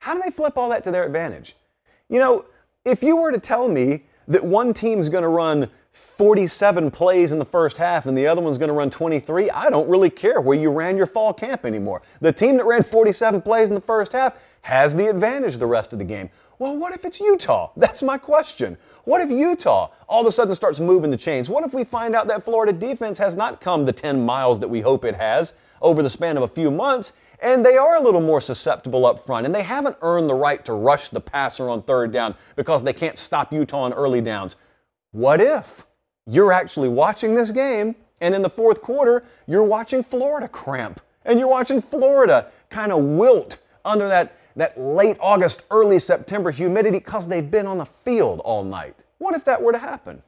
How 0.00 0.14
do 0.14 0.20
they 0.22 0.30
flip 0.30 0.58
all 0.58 0.68
that 0.68 0.84
to 0.84 0.90
their 0.90 1.06
advantage? 1.06 1.54
You 2.08 2.18
know, 2.18 2.44
if 2.84 3.02
you 3.02 3.16
were 3.16 3.32
to 3.32 3.40
tell 3.40 3.68
me 3.68 4.04
that 4.28 4.44
one 4.44 4.74
team's 4.74 5.08
going 5.08 5.22
to 5.22 5.28
run 5.28 5.70
47 5.92 6.90
plays 6.90 7.32
in 7.32 7.38
the 7.38 7.46
first 7.46 7.78
half 7.78 8.04
and 8.04 8.16
the 8.16 8.26
other 8.26 8.42
one's 8.42 8.58
going 8.58 8.68
to 8.68 8.74
run 8.74 8.90
23, 8.90 9.50
I 9.50 9.70
don't 9.70 9.88
really 9.88 10.10
care 10.10 10.40
where 10.40 10.58
you 10.58 10.70
ran 10.70 10.98
your 10.98 11.06
fall 11.06 11.32
camp 11.32 11.64
anymore. 11.64 12.02
The 12.20 12.32
team 12.32 12.58
that 12.58 12.66
ran 12.66 12.82
47 12.82 13.40
plays 13.40 13.68
in 13.68 13.74
the 13.74 13.80
first 13.80 14.12
half 14.12 14.38
has 14.62 14.94
the 14.94 15.06
advantage 15.06 15.56
the 15.56 15.66
rest 15.66 15.94
of 15.94 15.98
the 15.98 16.04
game. 16.04 16.28
Well, 16.58 16.76
what 16.76 16.92
if 16.94 17.06
it's 17.06 17.20
Utah? 17.20 17.70
That's 17.76 18.02
my 18.02 18.18
question. 18.18 18.76
What 19.04 19.22
if 19.22 19.30
Utah 19.30 19.90
all 20.08 20.20
of 20.20 20.26
a 20.26 20.32
sudden 20.32 20.54
starts 20.54 20.78
moving 20.78 21.10
the 21.10 21.16
chains? 21.16 21.48
What 21.48 21.64
if 21.64 21.72
we 21.72 21.84
find 21.84 22.14
out 22.14 22.26
that 22.28 22.44
Florida 22.44 22.74
defense 22.74 23.16
has 23.16 23.34
not 23.34 23.62
come 23.62 23.86
the 23.86 23.92
10 23.92 24.26
miles 24.26 24.60
that 24.60 24.68
we 24.68 24.82
hope 24.82 25.06
it 25.06 25.16
has 25.16 25.54
over 25.80 26.02
the 26.02 26.10
span 26.10 26.36
of 26.36 26.42
a 26.42 26.48
few 26.48 26.70
months 26.70 27.14
and 27.40 27.64
they 27.64 27.76
are 27.76 27.96
a 27.96 28.00
little 28.00 28.20
more 28.20 28.40
susceptible 28.40 29.06
up 29.06 29.18
front, 29.18 29.46
and 29.46 29.54
they 29.54 29.62
haven't 29.62 29.96
earned 30.02 30.28
the 30.28 30.34
right 30.34 30.64
to 30.64 30.72
rush 30.72 31.08
the 31.08 31.20
passer 31.20 31.68
on 31.68 31.82
third 31.82 32.12
down 32.12 32.34
because 32.54 32.82
they 32.82 32.92
can't 32.92 33.18
stop 33.18 33.52
Utah 33.52 33.82
on 33.82 33.92
early 33.92 34.20
downs. 34.20 34.56
What 35.12 35.40
if 35.40 35.86
you're 36.26 36.52
actually 36.52 36.88
watching 36.88 37.34
this 37.34 37.50
game, 37.50 37.94
and 38.20 38.34
in 38.34 38.42
the 38.42 38.50
fourth 38.50 38.82
quarter, 38.82 39.24
you're 39.46 39.64
watching 39.64 40.02
Florida 40.02 40.48
cramp, 40.48 41.00
and 41.24 41.38
you're 41.38 41.48
watching 41.48 41.80
Florida 41.80 42.50
kind 42.70 42.92
of 42.92 43.02
wilt 43.02 43.58
under 43.84 44.08
that, 44.08 44.36
that 44.56 44.78
late 44.78 45.16
August, 45.20 45.64
early 45.70 45.98
September 45.98 46.50
humidity 46.50 46.98
because 46.98 47.28
they've 47.28 47.50
been 47.50 47.66
on 47.66 47.78
the 47.78 47.86
field 47.86 48.40
all 48.40 48.64
night? 48.64 49.04
What 49.18 49.36
if 49.36 49.44
that 49.44 49.62
were 49.62 49.72
to 49.72 49.78
happen? 49.78 50.22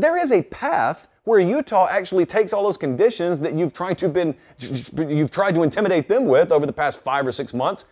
There 0.00 0.16
is 0.16 0.32
a 0.32 0.42
path 0.42 1.08
where 1.24 1.38
Utah 1.38 1.86
actually 1.90 2.24
takes 2.24 2.52
all 2.52 2.62
those 2.62 2.78
conditions 2.78 3.40
that 3.40 3.52
you've 3.54 3.72
tried 3.72 3.98
to 3.98 4.08
been 4.08 4.34
you've 4.58 5.30
tried 5.30 5.54
to 5.54 5.62
intimidate 5.62 6.08
them 6.08 6.26
with 6.26 6.50
over 6.50 6.64
the 6.64 6.72
past 6.72 6.98
five 7.00 7.26
or 7.26 7.32
six 7.32 7.52
months, 7.52 7.84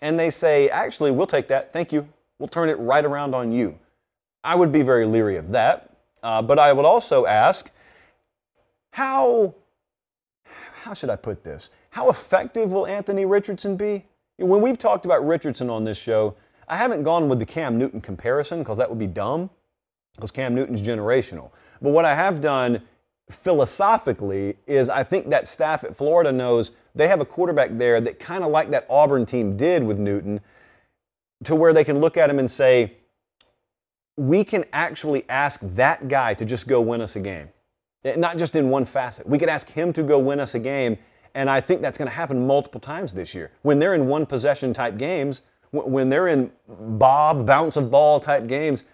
and 0.00 0.18
they 0.18 0.30
say, 0.30 0.68
actually, 0.68 1.10
we'll 1.10 1.26
take 1.26 1.48
that. 1.48 1.72
Thank 1.72 1.92
you. 1.92 2.08
We'll 2.38 2.48
turn 2.48 2.68
it 2.68 2.78
right 2.78 3.04
around 3.04 3.34
on 3.34 3.52
you. 3.52 3.78
I 4.42 4.56
would 4.56 4.72
be 4.72 4.82
very 4.82 5.06
leery 5.06 5.36
of 5.36 5.50
that, 5.50 5.96
uh, 6.22 6.42
but 6.42 6.58
I 6.58 6.72
would 6.72 6.84
also 6.84 7.26
ask, 7.26 7.70
how 8.90 9.54
how 10.82 10.94
should 10.94 11.10
I 11.10 11.16
put 11.16 11.44
this? 11.44 11.70
How 11.90 12.10
effective 12.10 12.72
will 12.72 12.88
Anthony 12.88 13.24
Richardson 13.24 13.76
be? 13.76 14.06
When 14.38 14.60
we've 14.60 14.78
talked 14.78 15.04
about 15.04 15.24
Richardson 15.24 15.70
on 15.70 15.84
this 15.84 15.98
show, 15.98 16.34
I 16.66 16.76
haven't 16.76 17.04
gone 17.04 17.28
with 17.28 17.38
the 17.38 17.46
Cam 17.46 17.78
Newton 17.78 18.00
comparison 18.00 18.58
because 18.58 18.78
that 18.78 18.90
would 18.90 18.98
be 18.98 19.06
dumb, 19.06 19.50
because 20.14 20.30
Cam 20.30 20.54
Newton's 20.54 20.82
generational. 20.82 21.50
But 21.80 21.90
what 21.90 22.04
I 22.04 22.14
have 22.14 22.40
done 22.40 22.82
philosophically 23.30 24.56
is 24.66 24.90
I 24.90 25.02
think 25.02 25.30
that 25.30 25.48
staff 25.48 25.84
at 25.84 25.96
Florida 25.96 26.32
knows 26.32 26.72
they 26.94 27.08
have 27.08 27.20
a 27.20 27.24
quarterback 27.24 27.70
there 27.78 28.00
that 28.00 28.20
kind 28.20 28.44
of 28.44 28.50
like 28.50 28.70
that 28.70 28.86
Auburn 28.90 29.24
team 29.24 29.56
did 29.56 29.82
with 29.82 29.98
Newton, 29.98 30.40
to 31.44 31.56
where 31.56 31.72
they 31.72 31.84
can 31.84 31.98
look 31.98 32.16
at 32.16 32.30
him 32.30 32.38
and 32.38 32.50
say, 32.50 32.92
we 34.16 34.44
can 34.44 34.64
actually 34.72 35.24
ask 35.28 35.60
that 35.74 36.06
guy 36.06 36.34
to 36.34 36.44
just 36.44 36.68
go 36.68 36.80
win 36.80 37.00
us 37.00 37.16
a 37.16 37.20
game. 37.20 37.48
Not 38.04 38.36
just 38.36 38.54
in 38.54 38.68
one 38.68 38.84
facet. 38.84 39.26
We 39.26 39.38
could 39.38 39.48
ask 39.48 39.70
him 39.70 39.92
to 39.94 40.02
go 40.02 40.18
win 40.18 40.38
us 40.38 40.54
a 40.54 40.58
game, 40.58 40.98
and 41.34 41.48
I 41.48 41.60
think 41.60 41.80
that's 41.80 41.96
going 41.96 42.08
to 42.08 42.14
happen 42.14 42.46
multiple 42.46 42.80
times 42.80 43.14
this 43.14 43.34
year. 43.34 43.50
When 43.62 43.78
they're 43.78 43.94
in 43.94 44.08
one 44.08 44.26
possession 44.26 44.72
type 44.74 44.98
games, 44.98 45.40
when 45.70 46.10
they're 46.10 46.28
in 46.28 46.52
bob, 46.68 47.46
bounce 47.46 47.76
of 47.76 47.90
ball 47.90 48.20
type 48.20 48.46
games, 48.46 48.84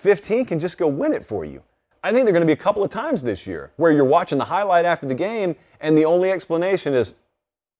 15 0.00 0.46
can 0.46 0.58
just 0.58 0.78
go 0.78 0.88
win 0.88 1.12
it 1.12 1.24
for 1.24 1.44
you. 1.44 1.62
I 2.02 2.10
think 2.10 2.24
there 2.24 2.32
are 2.32 2.38
going 2.38 2.40
to 2.40 2.46
be 2.46 2.58
a 2.58 2.64
couple 2.64 2.82
of 2.82 2.90
times 2.90 3.22
this 3.22 3.46
year 3.46 3.72
where 3.76 3.92
you're 3.92 4.04
watching 4.04 4.38
the 4.38 4.46
highlight 4.46 4.86
after 4.86 5.06
the 5.06 5.14
game 5.14 5.56
and 5.78 5.96
the 5.96 6.06
only 6.06 6.30
explanation 6.30 6.94
is 6.94 7.14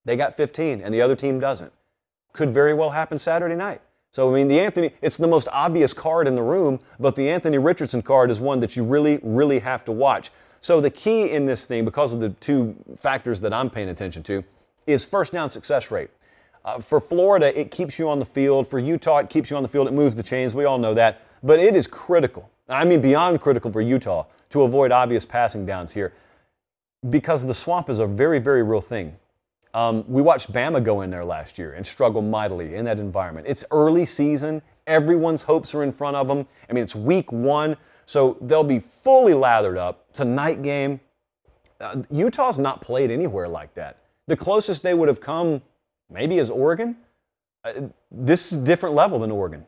they 0.05 0.15
got 0.15 0.37
15 0.37 0.81
and 0.81 0.93
the 0.93 1.01
other 1.01 1.15
team 1.15 1.39
doesn't. 1.39 1.73
Could 2.31 2.51
very 2.51 2.75
well 2.75 2.91
happen 2.91 3.17
Saturday 3.17 3.55
night. 3.55 3.81
So, 4.11 4.29
I 4.29 4.35
mean, 4.35 4.49
the 4.49 4.59
Anthony, 4.59 4.91
it's 5.01 5.17
the 5.17 5.27
most 5.27 5.47
obvious 5.51 5.93
card 5.93 6.27
in 6.27 6.35
the 6.35 6.43
room, 6.43 6.79
but 6.99 7.15
the 7.15 7.27
Anthony 7.29 7.57
Richardson 7.57 8.03
card 8.03 8.29
is 8.29 8.39
one 8.39 8.59
that 8.59 8.75
you 8.75 8.83
really, 8.83 9.19
really 9.23 9.59
have 9.59 9.83
to 9.85 9.91
watch. 9.91 10.29
So, 10.59 10.79
the 10.81 10.89
key 10.89 11.31
in 11.31 11.45
this 11.45 11.65
thing, 11.65 11.85
because 11.85 12.13
of 12.13 12.19
the 12.19 12.29
two 12.29 12.75
factors 12.97 13.39
that 13.41 13.53
I'm 13.53 13.69
paying 13.69 13.89
attention 13.89 14.21
to, 14.23 14.43
is 14.85 15.05
first 15.05 15.31
down 15.31 15.49
success 15.49 15.91
rate. 15.91 16.09
Uh, 16.63 16.79
for 16.79 16.99
Florida, 16.99 17.59
it 17.59 17.71
keeps 17.71 17.97
you 17.97 18.07
on 18.09 18.19
the 18.19 18.25
field. 18.25 18.67
For 18.67 18.79
Utah, 18.79 19.17
it 19.17 19.29
keeps 19.29 19.49
you 19.49 19.57
on 19.57 19.63
the 19.63 19.69
field. 19.69 19.87
It 19.87 19.93
moves 19.93 20.15
the 20.15 20.23
chains. 20.23 20.53
We 20.53 20.65
all 20.65 20.77
know 20.77 20.93
that. 20.93 21.21
But 21.43 21.59
it 21.59 21.75
is 21.75 21.87
critical 21.87 22.51
I 22.71 22.85
mean 22.85 23.01
beyond 23.01 23.41
critical 23.41 23.69
for 23.69 23.81
Utah, 23.81 24.25
to 24.49 24.63
avoid 24.63 24.91
obvious 24.91 25.25
passing 25.25 25.65
downs 25.65 25.93
here, 25.93 26.13
because 27.09 27.45
the 27.45 27.53
swamp 27.53 27.89
is 27.89 27.99
a 27.99 28.07
very, 28.07 28.39
very 28.39 28.63
real 28.63 28.81
thing. 28.81 29.17
Um, 29.73 30.03
we 30.07 30.21
watched 30.21 30.51
Bama 30.51 30.83
go 30.83 31.01
in 31.01 31.09
there 31.09 31.23
last 31.23 31.57
year 31.57 31.73
and 31.73 31.85
struggle 31.85 32.21
mightily 32.21 32.75
in 32.75 32.85
that 32.85 32.99
environment. 32.99 33.47
It's 33.47 33.63
early 33.71 34.05
season. 34.05 34.61
Everyone's 34.87 35.43
hopes 35.43 35.73
are 35.75 35.83
in 35.83 35.91
front 35.91 36.17
of 36.17 36.27
them. 36.27 36.45
I 36.69 36.73
mean, 36.73 36.83
it's 36.83 36.95
week 36.95 37.31
one, 37.31 37.77
so 38.05 38.37
they'll 38.41 38.63
be 38.63 38.79
fully 38.79 39.33
lathered 39.33 39.77
up. 39.77 40.05
It's 40.09 40.19
a 40.19 40.25
night 40.25 40.61
game. 40.61 40.99
Uh, 41.79 42.03
Utah's 42.09 42.59
not 42.59 42.81
played 42.81 43.11
anywhere 43.11 43.47
like 43.47 43.73
that. 43.75 43.97
The 44.27 44.35
closest 44.35 44.83
they 44.83 44.93
would 44.93 45.07
have 45.07 45.21
come 45.21 45.61
maybe 46.11 46.37
is 46.37 46.49
Oregon. 46.49 46.97
Uh, 47.63 47.89
this 48.11 48.51
is 48.51 48.59
a 48.59 48.65
different 48.65 48.95
level 48.95 49.19
than 49.19 49.31
Oregon. 49.31 49.65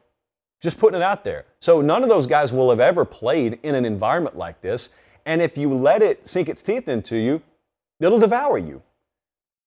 Just 0.62 0.78
putting 0.78 1.00
it 1.00 1.04
out 1.04 1.24
there. 1.24 1.46
So 1.60 1.82
none 1.82 2.04
of 2.04 2.10
those 2.10 2.28
guys 2.28 2.54
will 2.54 2.70
have 2.70 2.80
ever 2.80 3.06
played 3.06 3.60
in 3.64 3.76
an 3.76 3.86
environment 3.86 4.38
like 4.38 4.62
this. 4.62 4.90
And 5.26 5.42
if 5.42 5.58
you 5.58 5.74
let 5.74 6.02
it 6.02 6.26
sink 6.26 6.50
its 6.50 6.62
teeth 6.62 6.88
into 6.88 7.18
you, 7.18 7.42
it'll 8.00 8.20
devour 8.20 8.58
you. 8.58 8.82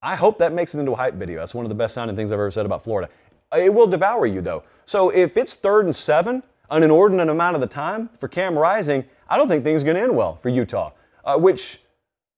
I 0.03 0.17
hope 0.17 0.39
that 0.39 0.53
makes 0.53 0.75
it 0.75 0.81
into 0.81 0.93
a 0.93 0.97
hype 0.97 1.15
video. 1.15 1.41
That's 1.41 1.55
one 1.55 1.65
of 1.65 1.69
the 1.69 1.75
best 1.75 1.95
sounding 1.95 2.17
things 2.17 2.31
I've 2.31 2.39
ever 2.39 2.51
said 2.51 2.67
about 2.67 2.85
Florida. 2.85 3.11
It 3.55 3.73
will 3.73 3.87
devour 3.87 4.27
you 4.27 4.41
though. 4.41 4.63
So 4.85 5.11
if 5.11 5.37
it's 5.37 5.55
third 5.55 5.87
and 5.87 5.95
seven, 5.95 6.43
an 6.71 6.83
inordinate 6.83 7.29
amount 7.29 7.55
of 7.55 7.61
the 7.61 7.67
time 7.67 8.11
for 8.17 8.29
Cam 8.29 8.59
Rising, 8.59 9.05
I 9.29 9.37
don't 9.37 9.49
think 9.49 9.65
things 9.65 9.83
are 9.83 9.87
going 9.87 9.97
to 9.97 10.03
end 10.03 10.17
well 10.17 10.37
for 10.37 10.49
Utah. 10.49 10.93
Uh, 11.25 11.37
which 11.39 11.81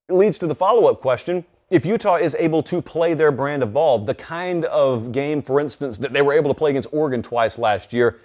leads 0.08 0.38
to 0.38 0.46
the 0.46 0.54
follow 0.54 0.86
up 0.86 1.00
question. 1.00 1.44
If 1.70 1.84
Utah 1.84 2.16
is 2.16 2.34
able 2.38 2.62
to 2.62 2.80
play 2.80 3.12
their 3.12 3.30
brand 3.30 3.62
of 3.62 3.74
ball, 3.74 3.98
the 3.98 4.14
kind 4.14 4.64
of 4.64 5.12
game, 5.12 5.42
for 5.42 5.60
instance, 5.60 5.98
that 5.98 6.14
they 6.14 6.22
were 6.22 6.32
able 6.32 6.52
to 6.52 6.58
play 6.58 6.70
against 6.70 6.88
Oregon 6.92 7.22
twice 7.22 7.58
last 7.58 7.92
year, 7.92 8.18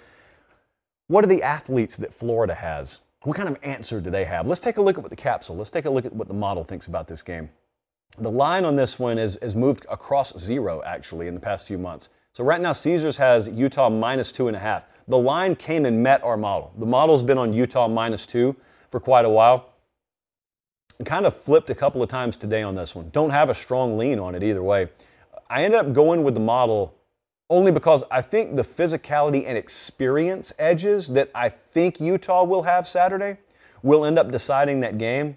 what 1.08 1.24
are 1.24 1.28
the 1.28 1.42
athletes 1.42 1.98
that 1.98 2.14
Florida 2.14 2.54
has? 2.54 3.00
What 3.22 3.36
kind 3.36 3.50
of 3.50 3.58
answer 3.62 4.00
do 4.00 4.08
they 4.08 4.24
have? 4.24 4.46
Let's 4.46 4.60
take 4.60 4.78
a 4.78 4.82
look 4.82 4.96
at 4.96 5.02
what 5.02 5.10
the 5.10 5.16
capsule, 5.16 5.56
let's 5.56 5.70
take 5.70 5.84
a 5.84 5.90
look 5.90 6.06
at 6.06 6.14
what 6.14 6.28
the 6.28 6.34
model 6.34 6.64
thinks 6.64 6.86
about 6.86 7.06
this 7.06 7.22
game. 7.22 7.50
The 8.16 8.30
line 8.30 8.64
on 8.64 8.76
this 8.76 8.98
one 8.98 9.18
has, 9.18 9.36
has 9.42 9.54
moved 9.54 9.84
across 9.90 10.38
zero 10.38 10.82
actually 10.86 11.26
in 11.26 11.34
the 11.34 11.40
past 11.40 11.68
few 11.68 11.76
months. 11.76 12.08
So 12.32 12.44
right 12.44 12.60
now, 12.60 12.72
Caesars 12.72 13.18
has 13.18 13.48
Utah 13.48 13.90
minus 13.90 14.32
two 14.32 14.48
and 14.48 14.56
a 14.56 14.60
half. 14.60 14.86
The 15.06 15.18
line 15.18 15.54
came 15.54 15.84
and 15.84 16.02
met 16.02 16.22
our 16.22 16.38
model. 16.38 16.72
The 16.78 16.86
model's 16.86 17.22
been 17.22 17.38
on 17.38 17.52
Utah 17.52 17.88
minus 17.88 18.24
two 18.24 18.56
for 18.88 19.00
quite 19.00 19.26
a 19.26 19.30
while. 19.30 19.73
Kind 21.04 21.26
of 21.26 21.36
flipped 21.36 21.70
a 21.70 21.74
couple 21.74 22.02
of 22.02 22.08
times 22.08 22.36
today 22.36 22.62
on 22.62 22.76
this 22.76 22.94
one. 22.94 23.10
Don't 23.10 23.30
have 23.30 23.50
a 23.50 23.54
strong 23.54 23.98
lean 23.98 24.18
on 24.18 24.34
it 24.34 24.42
either 24.42 24.62
way. 24.62 24.88
I 25.50 25.64
ended 25.64 25.80
up 25.80 25.92
going 25.92 26.22
with 26.22 26.34
the 26.34 26.40
model 26.40 26.94
only 27.50 27.72
because 27.72 28.04
I 28.10 28.22
think 28.22 28.56
the 28.56 28.62
physicality 28.62 29.44
and 29.46 29.58
experience 29.58 30.52
edges 30.58 31.08
that 31.08 31.30
I 31.34 31.48
think 31.48 32.00
Utah 32.00 32.44
will 32.44 32.62
have 32.62 32.88
Saturday 32.88 33.38
will 33.82 34.04
end 34.04 34.18
up 34.18 34.30
deciding 34.30 34.80
that 34.80 34.98
game. 34.98 35.36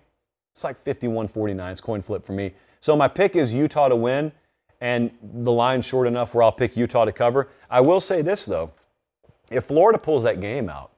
It's 0.54 0.64
like 0.64 0.78
51 0.78 1.28
49. 1.28 1.72
It's 1.72 1.82
coin 1.82 2.02
flip 2.02 2.26
for 2.26 2.34
me. 2.34 2.54
So 2.80 2.96
my 2.96 3.08
pick 3.08 3.36
is 3.36 3.54
Utah 3.54 3.90
to 3.90 3.96
win, 3.96 4.32
and 4.80 5.12
the 5.22 5.52
line's 5.52 5.86
short 5.86 6.08
enough 6.08 6.34
where 6.34 6.44
I'll 6.44 6.52
pick 6.52 6.78
Utah 6.78 7.06
to 7.06 7.12
cover. 7.12 7.50
I 7.70 7.82
will 7.82 8.00
say 8.00 8.22
this, 8.22 8.46
though. 8.46 8.72
If 9.52 9.66
Florida 9.66 10.00
pulls 10.00 10.24
that 10.24 10.40
game 10.40 10.70
out, 10.70 10.92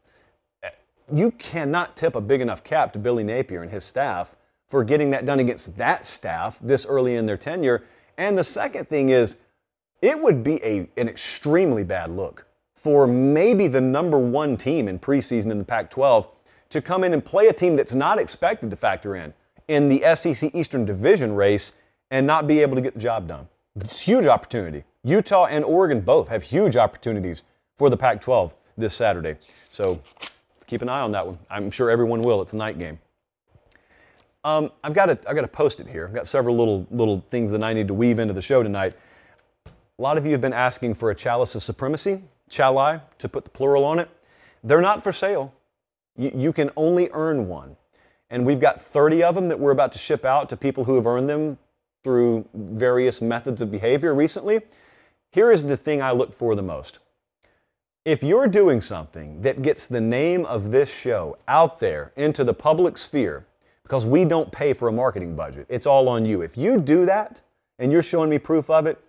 eh, 0.64 0.70
you 1.12 1.32
cannot 1.32 1.98
tip 1.98 2.16
a 2.16 2.22
big 2.22 2.42
enough 2.42 2.64
cap 2.64 2.94
to 2.94 3.00
Billy 3.00 3.24
Napier 3.24 3.62
and 3.62 3.72
his 3.72 3.84
staff 3.84 4.36
for 4.70 4.84
getting 4.84 5.10
that 5.10 5.26
done 5.26 5.40
against 5.40 5.78
that 5.78 6.06
staff 6.06 6.58
this 6.62 6.86
early 6.86 7.16
in 7.16 7.26
their 7.26 7.38
tenure. 7.38 7.84
And 8.18 8.38
the 8.38 8.44
second 8.44 8.88
thing 8.88 9.10
is, 9.10 9.38
it 10.02 10.20
would 10.22 10.44
be 10.44 10.64
a, 10.64 10.90
an 10.96 11.10
extremely 11.10 11.84
bad 11.84 12.12
look 12.12 12.46
for 12.74 13.06
maybe 13.08 13.68
the 13.68 13.82
number 13.82 14.18
one 14.18 14.56
team 14.56 14.88
in 14.88 15.00
preseason 15.00 15.52
in 15.52 15.58
the 15.58 15.66
Pac 15.66 15.90
12 15.90 16.28
to 16.70 16.82
come 16.82 17.04
in 17.04 17.14
and 17.14 17.26
play 17.26 17.48
a 17.48 17.54
team 17.54 17.76
that's 17.76 17.94
not 17.94 18.20
expected 18.20 18.70
to 18.70 18.78
factor 18.78 19.16
in 19.16 19.34
in 19.68 19.90
the 19.90 20.02
SEC 20.16 20.54
Eastern 20.56 20.86
Division 20.86 21.36
race 21.36 21.74
and 22.12 22.26
not 22.26 22.48
be 22.48 22.62
able 22.62 22.76
to 22.76 22.82
get 22.82 22.94
the 22.94 23.00
job 23.00 23.28
done. 23.28 23.48
It's 23.76 24.02
a 24.02 24.06
huge 24.06 24.26
opportunity. 24.26 24.84
Utah 25.04 25.46
and 25.46 25.64
Oregon 25.66 26.02
both 26.02 26.30
have 26.30 26.44
huge 26.44 26.76
opportunities 26.76 27.44
for 27.78 27.90
the 27.90 27.98
Pac 27.98 28.22
12 28.22 28.56
this 28.78 28.94
Saturday. 28.94 29.36
So 29.70 30.02
keep 30.68 30.82
an 30.82 30.90
eye 30.90 31.02
on 31.02 31.12
that 31.12 31.26
one. 31.26 31.40
I'm 31.50 31.72
sure 31.72 31.90
everyone 31.90 32.22
will. 32.22 32.42
It's 32.42 32.54
a 32.54 32.58
night 32.58 32.80
game. 32.80 33.00
Um, 34.44 34.72
I've 34.84 34.94
got 34.94 35.08
to, 35.08 35.30
I've 35.30 35.36
got 35.36 35.42
to 35.42 35.48
post 35.48 35.80
it 35.80 35.88
here. 35.88 36.08
I've 36.08 36.14
got 36.14 36.26
several 36.26 36.56
little, 36.56 36.88
little 36.92 37.26
things 37.30 37.52
that 37.52 37.64
I 37.64 37.74
need 37.74 37.88
to 37.90 37.94
weave 37.94 38.20
into 38.20 38.34
the 38.34 38.42
show 38.42 38.64
tonight. 38.64 38.96
A 39.66 40.02
lot 40.02 40.18
of 40.18 40.26
you 40.26 40.32
have 40.32 40.42
been 40.42 40.54
asking 40.54 40.94
for 40.94 41.12
a 41.12 41.16
chalice 41.16 41.56
of 41.56 41.64
supremacy, 41.64 42.24
chali, 42.50 43.00
to 43.18 43.28
put 43.28 43.44
the 43.44 43.50
plural 43.50 43.84
on 43.84 44.00
it. 44.00 44.10
They're 44.64 44.82
not 44.82 45.04
for 45.04 45.12
sale. 45.12 45.54
You, 46.16 46.32
you 46.34 46.54
can 46.54 46.70
only 46.78 47.10
earn 47.12 47.48
one. 47.48 47.76
And 48.30 48.46
we've 48.46 48.62
got 48.62 48.80
30 48.80 49.24
of 49.24 49.36
them 49.36 49.50
that 49.50 49.60
we're 49.60 49.72
about 49.72 49.92
to 49.94 49.98
ship 50.00 50.24
out 50.24 50.50
to 50.50 50.58
people 50.58 50.86
who 50.86 50.96
have 50.96 51.06
earned 51.06 51.28
them 51.28 51.58
through 52.04 52.48
various 52.54 53.22
methods 53.22 53.62
of 53.62 53.72
behavior 53.72 54.14
recently. 54.14 54.62
Here 55.32 55.52
is 55.52 55.66
the 55.66 55.78
thing 55.78 56.02
I 56.02 56.12
look 56.12 56.34
for 56.34 56.56
the 56.56 56.62
most. 56.62 57.00
If 58.06 58.24
you're 58.24 58.48
doing 58.48 58.80
something 58.80 59.42
that 59.42 59.62
gets 59.62 59.86
the 59.86 60.02
name 60.02 60.46
of 60.46 60.72
this 60.72 60.94
show 60.94 61.38
out 61.48 61.80
there 61.80 62.14
into 62.16 62.44
the 62.44 62.54
public 62.54 62.98
sphere, 62.98 63.46
because 63.90 64.06
we 64.06 64.24
don't 64.24 64.52
pay 64.52 64.72
for 64.72 64.88
a 64.88 64.92
marketing 64.92 65.36
budget, 65.36 65.66
it's 65.68 65.88
all 65.88 66.08
on 66.08 66.24
you. 66.24 66.44
If 66.44 66.56
you 66.56 66.78
do 66.78 67.08
that 67.08 67.42
and 67.80 67.92
you're 67.92 68.04
showing 68.04 68.30
me 68.30 68.38
proof 68.38 68.70
of 68.70 68.86
it, 68.86 69.04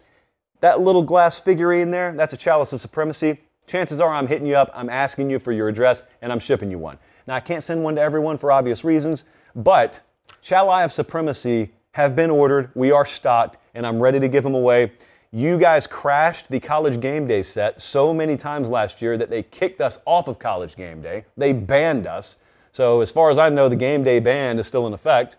that 0.60 0.80
little 0.80 1.02
glass 1.02 1.38
figurine 1.38 1.90
there, 1.90 2.14
that's 2.14 2.32
a 2.32 2.36
chalice 2.36 2.72
of 2.72 2.80
supremacy. 2.80 3.42
Chances 3.66 4.00
are 4.00 4.08
I'm 4.08 4.26
hitting 4.26 4.46
you 4.46 4.56
up, 4.56 4.70
I'm 4.72 4.88
asking 4.88 5.28
you 5.28 5.38
for 5.38 5.52
your 5.52 5.68
address, 5.68 6.04
and 6.22 6.32
I'm 6.32 6.38
shipping 6.38 6.70
you 6.70 6.78
one. 6.78 6.98
Now, 7.26 7.34
I 7.34 7.40
can't 7.40 7.62
send 7.62 7.84
one 7.84 7.94
to 7.96 8.00
everyone 8.00 8.38
for 8.38 8.50
obvious 8.50 8.82
reasons, 8.82 9.24
but 9.54 10.00
chalice 10.40 10.86
of 10.86 10.92
supremacy 10.92 11.72
have 11.92 12.16
been 12.16 12.30
ordered. 12.30 12.70
We 12.74 12.90
are 12.90 13.04
stocked, 13.04 13.58
and 13.74 13.86
I'm 13.86 14.00
ready 14.00 14.18
to 14.18 14.28
give 14.28 14.44
them 14.44 14.54
away. 14.54 14.92
You 15.30 15.58
guys 15.58 15.86
crashed 15.86 16.48
the 16.48 16.58
college 16.58 17.00
game 17.00 17.26
day 17.26 17.42
set 17.42 17.82
so 17.82 18.14
many 18.14 18.38
times 18.38 18.70
last 18.70 19.02
year 19.02 19.18
that 19.18 19.28
they 19.28 19.42
kicked 19.42 19.82
us 19.82 19.98
off 20.06 20.26
of 20.26 20.38
college 20.38 20.74
game 20.74 21.02
day. 21.02 21.26
They 21.36 21.52
banned 21.52 22.06
us. 22.06 22.38
So, 22.72 23.00
as 23.00 23.10
far 23.10 23.30
as 23.30 23.38
I 23.38 23.48
know, 23.48 23.68
the 23.68 23.76
game 23.76 24.04
day 24.04 24.20
ban 24.20 24.58
is 24.58 24.66
still 24.66 24.86
in 24.86 24.92
effect. 24.92 25.36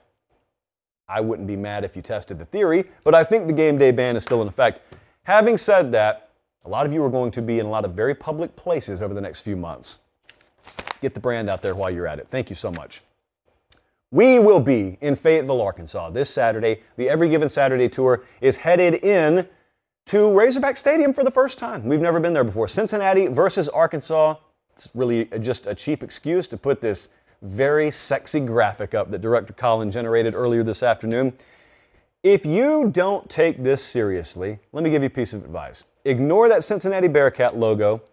I 1.08 1.22
wouldn't 1.22 1.48
be 1.48 1.58
mad 1.58 1.84
if 1.84 1.96
you 1.96 2.02
tested 2.02 2.40
the 2.40 2.46
theory, 2.46 2.86
but 3.04 3.14
I 3.14 3.24
think 3.24 3.48
the 3.48 3.54
game 3.54 3.78
day 3.78 3.92
ban 3.92 4.16
is 4.16 4.24
still 4.24 4.42
in 4.42 4.48
effect. 4.48 4.80
Having 5.24 5.58
said 5.58 5.92
that, 5.92 6.30
a 6.64 6.70
lot 6.70 6.86
of 6.86 6.94
you 6.94 7.04
are 7.04 7.10
going 7.10 7.32
to 7.32 7.42
be 7.42 7.60
in 7.60 7.66
a 7.66 7.70
lot 7.70 7.86
of 7.86 7.94
very 7.94 8.16
public 8.16 8.56
places 8.56 9.02
over 9.02 9.14
the 9.14 9.22
next 9.22 9.42
few 9.42 9.56
months. 9.56 10.00
Get 11.02 11.14
the 11.14 11.20
brand 11.20 11.50
out 11.50 11.62
there 11.62 11.76
while 11.76 11.90
you're 11.90 12.08
at 12.08 12.20
it. 12.20 12.28
Thank 12.30 12.50
you 12.50 12.56
so 12.56 12.72
much. 12.72 13.02
We 14.12 14.40
will 14.40 14.60
be 14.60 14.98
in 15.02 15.16
Fayetteville, 15.16 15.62
Arkansas 15.62 16.10
this 16.10 16.30
Saturday. 16.30 16.82
The 16.98 17.10
Every 17.10 17.30
Given 17.30 17.50
Saturday 17.50 17.90
tour 17.90 18.24
is 18.42 18.58
headed 18.58 18.96
in 18.96 19.48
to 20.08 20.38
Razorback 20.38 20.78
Stadium 20.78 21.14
for 21.14 21.24
the 21.24 21.32
first 21.32 21.58
time. 21.58 21.86
We've 21.86 22.02
never 22.02 22.20
been 22.20 22.34
there 22.34 22.44
before. 22.44 22.68
Cincinnati 22.68 23.28
versus 23.28 23.70
Arkansas. 23.70 24.36
It's 24.74 24.90
really 24.94 25.26
just 25.40 25.66
a 25.66 25.74
cheap 25.74 26.04
excuse 26.04 26.48
to 26.50 26.58
put 26.58 26.82
this 26.82 27.10
very 27.42 27.90
sexy 27.92 28.40
graphic 28.40 28.94
up 28.94 29.12
that 29.12 29.22
Director 29.22 29.54
Colin 29.54 29.92
generated 29.92 30.34
earlier 30.36 30.64
this 30.64 30.84
afternoon. 30.84 31.34
If 32.24 32.46
you 32.46 32.90
don't 32.92 33.30
take 33.30 33.64
this 33.64 33.84
seriously, 33.84 34.60
let 34.72 34.84
me 34.84 34.92
give 34.92 35.02
you 35.02 35.08
a 35.08 35.12
piece 35.12 35.34
of 35.34 35.44
advice. 35.44 35.86
Ignore 36.06 36.50
that 36.50 36.64
Cincinnati 36.64 37.08
Bearcat 37.08 37.58
logo 37.58 38.04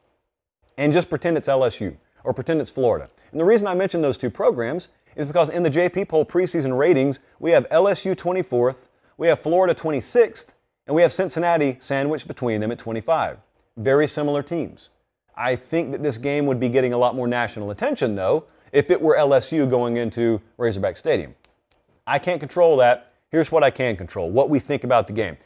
and 0.79 0.93
just 0.93 1.11
pretend 1.11 1.37
it's 1.37 1.49
LSU 1.49 1.97
or 2.24 2.33
pretend 2.33 2.61
it's 2.61 2.70
Florida. 2.70 3.09
And 3.31 3.39
the 3.39 3.45
reason 3.45 3.66
I 3.66 3.74
mention 3.74 4.01
those 4.01 4.16
two 4.16 4.31
programs 4.31 4.89
is 5.14 5.26
because 5.26 5.51
in 5.51 5.62
the 5.62 5.70
JP 5.70 6.09
poll 6.09 6.24
preseason 6.24 6.79
ratings, 6.79 7.20
we 7.39 7.51
have 7.51 7.68
LSU 7.68 8.14
24th, 8.14 8.89
we 9.18 9.26
have 9.26 9.41
Florida 9.41 9.74
26th, 9.74 10.53
and 10.87 10.95
we 10.97 11.03
have 11.03 11.12
Cincinnati 11.12 11.76
sandwiched 11.81 12.26
between 12.26 12.62
them 12.62 12.70
at 12.72 12.79
25. 12.79 13.39
Very 13.76 14.07
similar 14.07 14.43
teams. 14.43 14.91
I 15.37 15.55
think 15.55 15.93
that 15.93 16.03
this 16.03 16.18
game 16.18 16.47
would 16.47 16.59
be 16.59 16.68
getting 16.68 16.93
a 16.93 16.99
lot 16.99 17.14
more 17.14 17.29
national 17.29 17.70
attention, 17.70 18.14
though, 18.14 18.45
if 18.73 18.91
it 18.91 19.01
were 19.01 19.16
LSU 19.16 19.69
going 19.69 19.97
into 19.97 20.41
Razorback 20.57 20.97
Stadium. 20.97 21.35
I 22.07 22.19
can't 22.19 22.41
control 22.41 22.77
that. 22.79 23.12
Here's 23.31 23.53
what 23.53 23.62
I 23.62 23.71
can 23.71 23.97
control 23.97 24.31
what 24.31 24.49
we 24.49 24.59
think 24.59 24.85
about 24.85 25.07
the 25.07 25.12
game. 25.12 25.37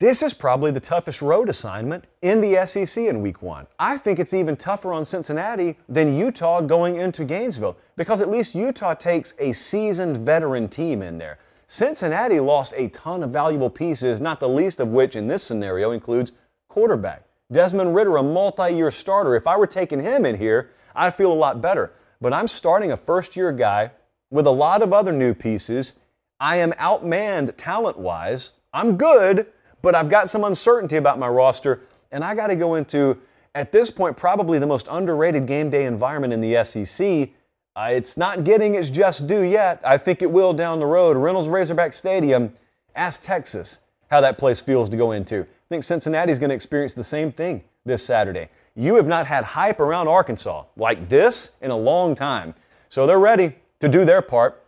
This 0.00 0.20
is 0.20 0.34
probably 0.34 0.72
the 0.72 0.80
toughest 0.80 1.22
road 1.22 1.48
assignment 1.48 2.08
in 2.22 2.40
the 2.40 2.66
SEC 2.66 3.04
in 3.04 3.22
week 3.22 3.40
one. 3.40 3.68
I 3.78 3.96
think 3.96 4.18
it's 4.18 4.34
even 4.34 4.56
tougher 4.56 4.92
on 4.92 5.04
Cincinnati 5.04 5.76
than 5.88 6.16
Utah 6.16 6.60
going 6.60 6.96
into 6.96 7.24
Gainesville 7.24 7.76
because 7.96 8.20
at 8.20 8.28
least 8.28 8.56
Utah 8.56 8.94
takes 8.94 9.32
a 9.38 9.52
seasoned 9.52 10.16
veteran 10.16 10.68
team 10.68 11.02
in 11.02 11.18
there. 11.18 11.38
Cincinnati 11.68 12.40
lost 12.40 12.74
a 12.76 12.88
ton 12.88 13.22
of 13.22 13.30
valuable 13.30 13.70
pieces, 13.70 14.20
not 14.20 14.40
the 14.40 14.48
least 14.48 14.80
of 14.80 14.88
which 14.88 15.14
in 15.14 15.28
this 15.28 15.44
scenario 15.44 15.92
includes 15.92 16.32
quarterback. 16.66 17.22
Desmond 17.52 17.94
Ridder, 17.94 18.16
a 18.16 18.24
multi 18.24 18.74
year 18.74 18.90
starter. 18.90 19.36
If 19.36 19.46
I 19.46 19.56
were 19.56 19.68
taking 19.68 20.00
him 20.00 20.26
in 20.26 20.36
here, 20.36 20.70
I'd 20.94 21.14
feel 21.14 21.32
a 21.32 21.34
lot 21.34 21.60
better. 21.60 21.92
But 22.20 22.32
I'm 22.32 22.48
starting 22.48 22.92
a 22.92 22.96
first 22.96 23.36
year 23.36 23.52
guy 23.52 23.90
with 24.30 24.46
a 24.46 24.50
lot 24.50 24.82
of 24.82 24.92
other 24.92 25.12
new 25.12 25.34
pieces. 25.34 25.98
I 26.40 26.56
am 26.56 26.72
outmanned 26.72 27.54
talent 27.56 27.98
wise. 27.98 28.52
I'm 28.72 28.96
good, 28.96 29.46
but 29.82 29.94
I've 29.94 30.08
got 30.08 30.28
some 30.28 30.44
uncertainty 30.44 30.96
about 30.96 31.18
my 31.18 31.28
roster, 31.28 31.82
and 32.10 32.24
I 32.24 32.34
got 32.34 32.48
to 32.48 32.56
go 32.56 32.74
into, 32.74 33.18
at 33.54 33.72
this 33.72 33.90
point, 33.90 34.16
probably 34.16 34.58
the 34.58 34.66
most 34.66 34.86
underrated 34.90 35.46
game 35.46 35.70
day 35.70 35.84
environment 35.84 36.32
in 36.32 36.40
the 36.40 36.62
SEC 36.64 37.30
uh, 37.74 37.88
it's 37.90 38.18
not 38.18 38.44
getting 38.44 38.74
its 38.74 38.90
just 38.90 39.26
due 39.26 39.40
yet. 39.40 39.80
I 39.82 39.96
think 39.96 40.20
it 40.20 40.30
will 40.30 40.52
down 40.52 40.78
the 40.78 40.86
road. 40.86 41.16
Reynolds 41.16 41.48
Razorback 41.48 41.94
Stadium. 41.94 42.52
Ask 42.94 43.22
Texas 43.22 43.80
how 44.10 44.20
that 44.20 44.36
place 44.36 44.60
feels 44.60 44.90
to 44.90 44.96
go 44.96 45.12
into. 45.12 45.40
I 45.40 45.68
think 45.70 45.82
Cincinnati's 45.82 46.38
going 46.38 46.50
to 46.50 46.54
experience 46.54 46.92
the 46.92 47.04
same 47.04 47.32
thing 47.32 47.64
this 47.86 48.04
Saturday. 48.04 48.48
You 48.74 48.94
have 48.96 49.06
not 49.06 49.26
had 49.26 49.44
hype 49.44 49.80
around 49.80 50.08
Arkansas 50.08 50.64
like 50.76 51.08
this 51.08 51.56
in 51.60 51.70
a 51.70 51.76
long 51.76 52.14
time. 52.14 52.54
So 52.88 53.06
they're 53.06 53.18
ready 53.18 53.56
to 53.80 53.88
do 53.88 54.04
their 54.04 54.22
part. 54.22 54.64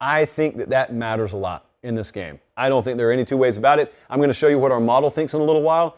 I 0.00 0.24
think 0.24 0.56
that 0.56 0.70
that 0.70 0.94
matters 0.94 1.32
a 1.32 1.36
lot 1.36 1.66
in 1.82 1.94
this 1.94 2.10
game. 2.10 2.40
I 2.56 2.68
don't 2.68 2.82
think 2.82 2.96
there 2.96 3.08
are 3.08 3.12
any 3.12 3.24
two 3.24 3.36
ways 3.36 3.56
about 3.56 3.78
it. 3.78 3.94
I'm 4.08 4.18
going 4.18 4.30
to 4.30 4.34
show 4.34 4.48
you 4.48 4.58
what 4.58 4.72
our 4.72 4.80
model 4.80 5.10
thinks 5.10 5.34
in 5.34 5.40
a 5.40 5.44
little 5.44 5.62
while. 5.62 5.96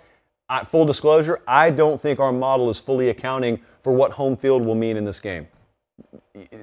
Uh, 0.49 0.65
full 0.65 0.85
disclosure, 0.85 1.41
I 1.47 1.71
don't 1.71 2.01
think 2.01 2.19
our 2.21 2.33
model 2.33 2.69
is 2.69 2.79
fully 2.79 3.09
accounting 3.09 3.61
for 3.81 3.93
what 3.93 4.13
home 4.13 4.37
field 4.37 4.67
will 4.67 4.75
mean 4.75 4.97
in 4.97 5.05
this 5.05 5.21
game 5.21 5.47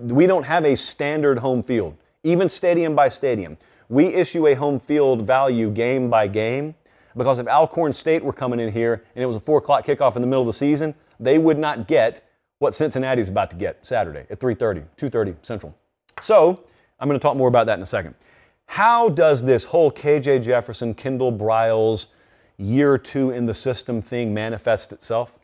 we 0.01 0.27
don't 0.27 0.43
have 0.43 0.65
a 0.65 0.75
standard 0.75 1.39
home 1.39 1.63
field, 1.63 1.95
even 2.23 2.49
stadium 2.49 2.95
by 2.95 3.09
stadium. 3.09 3.57
We 3.87 4.07
issue 4.07 4.47
a 4.47 4.53
home 4.55 4.79
field 4.79 5.23
value 5.23 5.69
game 5.69 6.09
by 6.09 6.27
game 6.27 6.75
because 7.15 7.39
if 7.39 7.47
Alcorn 7.47 7.93
State 7.93 8.23
were 8.23 8.33
coming 8.33 8.59
in 8.59 8.71
here 8.71 9.03
and 9.15 9.23
it 9.23 9.25
was 9.25 9.35
a 9.35 9.39
four 9.39 9.57
o'clock 9.57 9.85
kickoff 9.85 10.15
in 10.15 10.21
the 10.21 10.27
middle 10.27 10.41
of 10.41 10.47
the 10.47 10.53
season, 10.53 10.95
they 11.19 11.37
would 11.37 11.57
not 11.57 11.87
get 11.87 12.21
what 12.59 12.73
Cincinnati 12.73 13.21
is 13.21 13.29
about 13.29 13.49
to 13.51 13.55
get 13.55 13.85
Saturday 13.85 14.25
at 14.29 14.39
3:30, 14.39 14.85
2:30 14.97 15.35
Central. 15.41 15.75
So 16.21 16.63
I'm 16.99 17.07
going 17.07 17.19
to 17.19 17.23
talk 17.23 17.37
more 17.37 17.47
about 17.47 17.67
that 17.67 17.77
in 17.77 17.81
a 17.81 17.87
second. 17.87 18.15
How 18.65 19.09
does 19.09 19.43
this 19.43 19.65
whole 19.65 19.91
KJ 19.91 20.43
Jefferson, 20.43 20.93
Kendall 20.93 21.33
Briles, 21.33 22.07
year 22.57 22.97
two 22.97 23.31
in 23.31 23.45
the 23.45 23.53
system 23.53 24.01
thing 24.01 24.33
manifest 24.33 24.93
itself? 24.93 25.39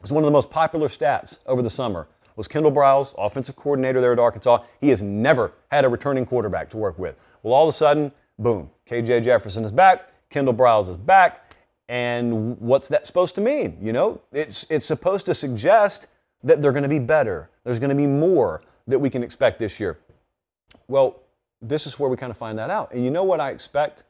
It's 0.00 0.10
one 0.10 0.22
of 0.24 0.26
the 0.26 0.32
most 0.32 0.50
popular 0.50 0.88
stats 0.88 1.38
over 1.46 1.62
the 1.62 1.70
summer 1.70 2.08
was 2.38 2.46
Kendall 2.46 2.70
Briles, 2.70 3.14
offensive 3.18 3.56
coordinator 3.56 4.00
there 4.00 4.12
at 4.12 4.18
Arkansas. 4.18 4.62
He 4.80 4.90
has 4.90 5.02
never 5.02 5.52
had 5.72 5.84
a 5.84 5.88
returning 5.88 6.24
quarterback 6.24 6.70
to 6.70 6.76
work 6.76 6.96
with. 6.96 7.16
Well, 7.42 7.52
all 7.52 7.64
of 7.64 7.68
a 7.68 7.72
sudden, 7.72 8.12
boom, 8.38 8.70
KJ 8.88 9.24
Jefferson 9.24 9.64
is 9.64 9.72
back, 9.72 10.12
Kendall 10.30 10.54
Briles 10.54 10.88
is 10.88 10.96
back, 10.96 11.54
and 11.88 12.58
what's 12.60 12.88
that 12.88 13.06
supposed 13.06 13.34
to 13.36 13.40
mean? 13.40 13.78
You 13.80 13.92
know, 13.92 14.20
it's 14.32 14.66
it's 14.70 14.84
supposed 14.86 15.26
to 15.26 15.34
suggest 15.34 16.08
that 16.42 16.62
they're 16.62 16.72
going 16.72 16.82
to 16.82 16.88
be 16.88 16.98
better. 16.98 17.50
There's 17.64 17.78
going 17.78 17.90
to 17.90 17.96
be 17.96 18.06
more 18.06 18.62
that 18.86 18.98
we 18.98 19.10
can 19.10 19.22
expect 19.22 19.58
this 19.58 19.80
year. 19.80 19.98
Well, 20.86 21.20
this 21.60 21.86
is 21.86 21.98
where 21.98 22.08
we 22.08 22.16
kind 22.16 22.30
of 22.30 22.36
find 22.36 22.58
that 22.58 22.70
out. 22.70 22.92
And 22.92 23.04
you 23.04 23.10
know 23.10 23.24
what 23.24 23.40
I 23.40 23.50
expect? 23.50 24.04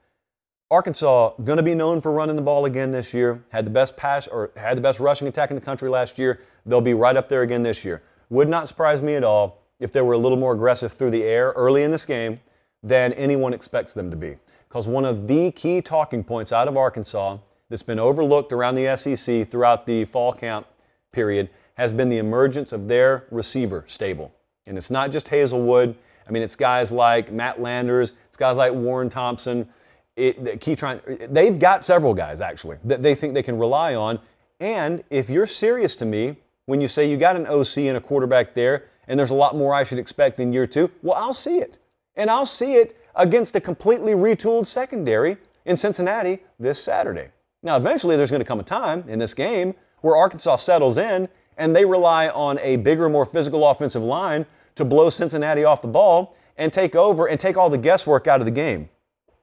Arkansas 0.70 1.32
going 1.42 1.56
to 1.56 1.62
be 1.62 1.74
known 1.74 2.00
for 2.00 2.12
running 2.12 2.36
the 2.36 2.42
ball 2.42 2.66
again 2.66 2.90
this 2.90 3.14
year. 3.14 3.42
Had 3.50 3.64
the 3.64 3.70
best 3.70 3.96
pass 3.96 4.26
or 4.26 4.50
had 4.56 4.76
the 4.76 4.82
best 4.82 5.00
rushing 5.00 5.26
attack 5.26 5.50
in 5.50 5.56
the 5.56 5.62
country 5.62 5.88
last 5.88 6.18
year. 6.18 6.40
They'll 6.66 6.82
be 6.82 6.94
right 6.94 7.16
up 7.16 7.28
there 7.28 7.42
again 7.42 7.62
this 7.62 7.84
year. 7.84 8.02
Would 8.28 8.48
not 8.48 8.68
surprise 8.68 9.00
me 9.00 9.14
at 9.14 9.24
all 9.24 9.62
if 9.80 9.92
they 9.92 10.02
were 10.02 10.12
a 10.12 10.18
little 10.18 10.36
more 10.36 10.52
aggressive 10.52 10.92
through 10.92 11.12
the 11.12 11.22
air 11.22 11.52
early 11.56 11.82
in 11.82 11.90
this 11.90 12.04
game 12.04 12.40
than 12.82 13.12
anyone 13.14 13.54
expects 13.54 13.94
them 13.94 14.10
to 14.10 14.16
be. 14.16 14.36
Because 14.68 14.86
one 14.86 15.04
of 15.04 15.28
the 15.28 15.50
key 15.50 15.80
talking 15.80 16.22
points 16.22 16.52
out 16.52 16.68
of 16.68 16.76
Arkansas 16.76 17.38
that's 17.68 17.82
been 17.82 17.98
overlooked 17.98 18.52
around 18.52 18.74
the 18.74 18.96
SEC 18.96 19.46
throughout 19.46 19.86
the 19.86 20.04
fall 20.04 20.32
camp 20.32 20.66
period 21.12 21.48
has 21.74 21.92
been 21.92 22.08
the 22.08 22.18
emergence 22.18 22.72
of 22.72 22.88
their 22.88 23.24
receiver 23.30 23.84
stable. 23.86 24.34
And 24.66 24.76
it's 24.76 24.90
not 24.90 25.10
just 25.10 25.28
Haselwood. 25.28 25.94
I 26.26 26.30
mean, 26.30 26.42
it's 26.42 26.56
guys 26.56 26.92
like 26.92 27.32
Matt 27.32 27.60
Landers, 27.60 28.12
it's 28.26 28.36
guys 28.36 28.58
like 28.58 28.72
Warren 28.72 29.08
Thompson. 29.08 29.68
It, 30.16 30.60
trying, 30.76 31.00
they've 31.30 31.58
got 31.58 31.84
several 31.84 32.12
guys 32.12 32.40
actually 32.40 32.78
that 32.84 33.02
they 33.02 33.14
think 33.14 33.34
they 33.34 33.42
can 33.42 33.56
rely 33.56 33.94
on. 33.94 34.18
And 34.60 35.04
if 35.10 35.30
you're 35.30 35.46
serious 35.46 35.94
to 35.96 36.04
me 36.04 36.36
when 36.66 36.80
you 36.80 36.88
say 36.88 37.08
you 37.08 37.16
got 37.16 37.36
an 37.36 37.46
OC 37.46 37.78
and 37.78 37.96
a 37.96 38.00
quarterback 38.00 38.54
there, 38.54 38.84
and 39.06 39.18
there's 39.18 39.30
a 39.30 39.34
lot 39.34 39.56
more 39.56 39.72
I 39.72 39.84
should 39.84 39.98
expect 39.98 40.38
in 40.38 40.52
year 40.52 40.66
two, 40.66 40.90
well, 41.02 41.16
I'll 41.16 41.32
see 41.32 41.58
it. 41.58 41.78
And 42.14 42.28
I'll 42.28 42.44
see 42.44 42.74
it 42.74 43.00
against 43.18 43.54
a 43.56 43.60
completely 43.60 44.12
retooled 44.12 44.64
secondary 44.64 45.36
in 45.66 45.76
Cincinnati 45.76 46.38
this 46.58 46.82
Saturday. 46.82 47.28
Now, 47.62 47.76
eventually, 47.76 48.16
there's 48.16 48.30
going 48.30 48.40
to 48.40 48.46
come 48.46 48.60
a 48.60 48.64
time 48.64 49.04
in 49.08 49.18
this 49.18 49.34
game 49.34 49.74
where 50.00 50.16
Arkansas 50.16 50.56
settles 50.56 50.96
in 50.96 51.28
and 51.56 51.74
they 51.74 51.84
rely 51.84 52.28
on 52.28 52.58
a 52.60 52.76
bigger, 52.76 53.08
more 53.08 53.26
physical 53.26 53.68
offensive 53.68 54.02
line 54.02 54.46
to 54.76 54.84
blow 54.84 55.10
Cincinnati 55.10 55.64
off 55.64 55.82
the 55.82 55.88
ball 55.88 56.36
and 56.56 56.72
take 56.72 56.94
over 56.94 57.26
and 57.26 57.38
take 57.38 57.56
all 57.56 57.68
the 57.68 57.78
guesswork 57.78 58.28
out 58.28 58.40
of 58.40 58.46
the 58.46 58.52
game. 58.52 58.88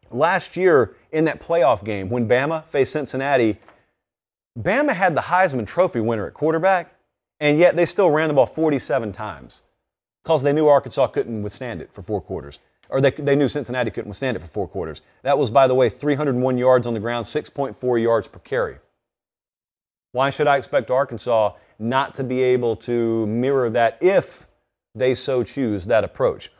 Last 0.10 0.56
year 0.56 0.96
in 1.12 1.26
that 1.26 1.42
playoff 1.42 1.84
game 1.84 2.10
when 2.10 2.28
Bama 2.28 2.66
faced 2.66 2.94
Cincinnati, 2.94 3.58
Bama 4.58 4.94
had 4.94 5.14
the 5.14 5.22
Heisman 5.22 5.68
Trophy 5.68 6.00
winner 6.00 6.26
at 6.26 6.34
quarterback, 6.34 6.96
and 7.42 7.60
yet 7.60 7.76
they 7.76 7.86
still 7.86 8.10
ran 8.10 8.30
the 8.30 8.34
ball 8.34 8.46
47 8.46 9.12
times 9.12 9.64
because 10.24 10.42
they 10.44 10.54
knew 10.54 10.68
Arkansas 10.68 11.08
couldn't 11.08 11.44
withstand 11.44 11.82
it 11.82 11.92
for 11.92 12.02
four 12.02 12.22
quarters. 12.22 12.62
Or 12.90 13.02
they, 13.02 13.12
they 13.12 13.36
knew 13.36 13.48
Cincinnati 13.48 13.92
couldn't 13.92 14.10
withstand 14.10 14.38
it 14.38 14.42
for 14.42 14.48
four 14.48 14.68
quarters. 14.68 15.02
That 15.24 15.38
was, 15.38 15.50
by 15.50 15.68
the 15.68 15.76
way, 15.76 15.90
301 15.90 16.58
yards 16.58 16.86
on 16.88 16.94
the 16.94 17.00
ground, 17.00 17.26
6.4 17.26 18.02
yards 18.02 18.28
per 18.28 18.40
carry. 18.40 18.78
Why 20.12 20.30
should 20.30 20.48
I 20.48 20.58
expect 20.58 20.92
Arkansas 20.92 21.54
not 21.78 22.14
to 22.14 22.24
be 22.24 22.42
able 22.42 22.76
to 22.78 23.26
mirror 23.28 23.70
that 23.72 23.98
if 24.02 24.48
they 24.94 25.14
so 25.14 25.44
choose 25.44 25.88
that 25.88 26.04
approach? 26.04 26.52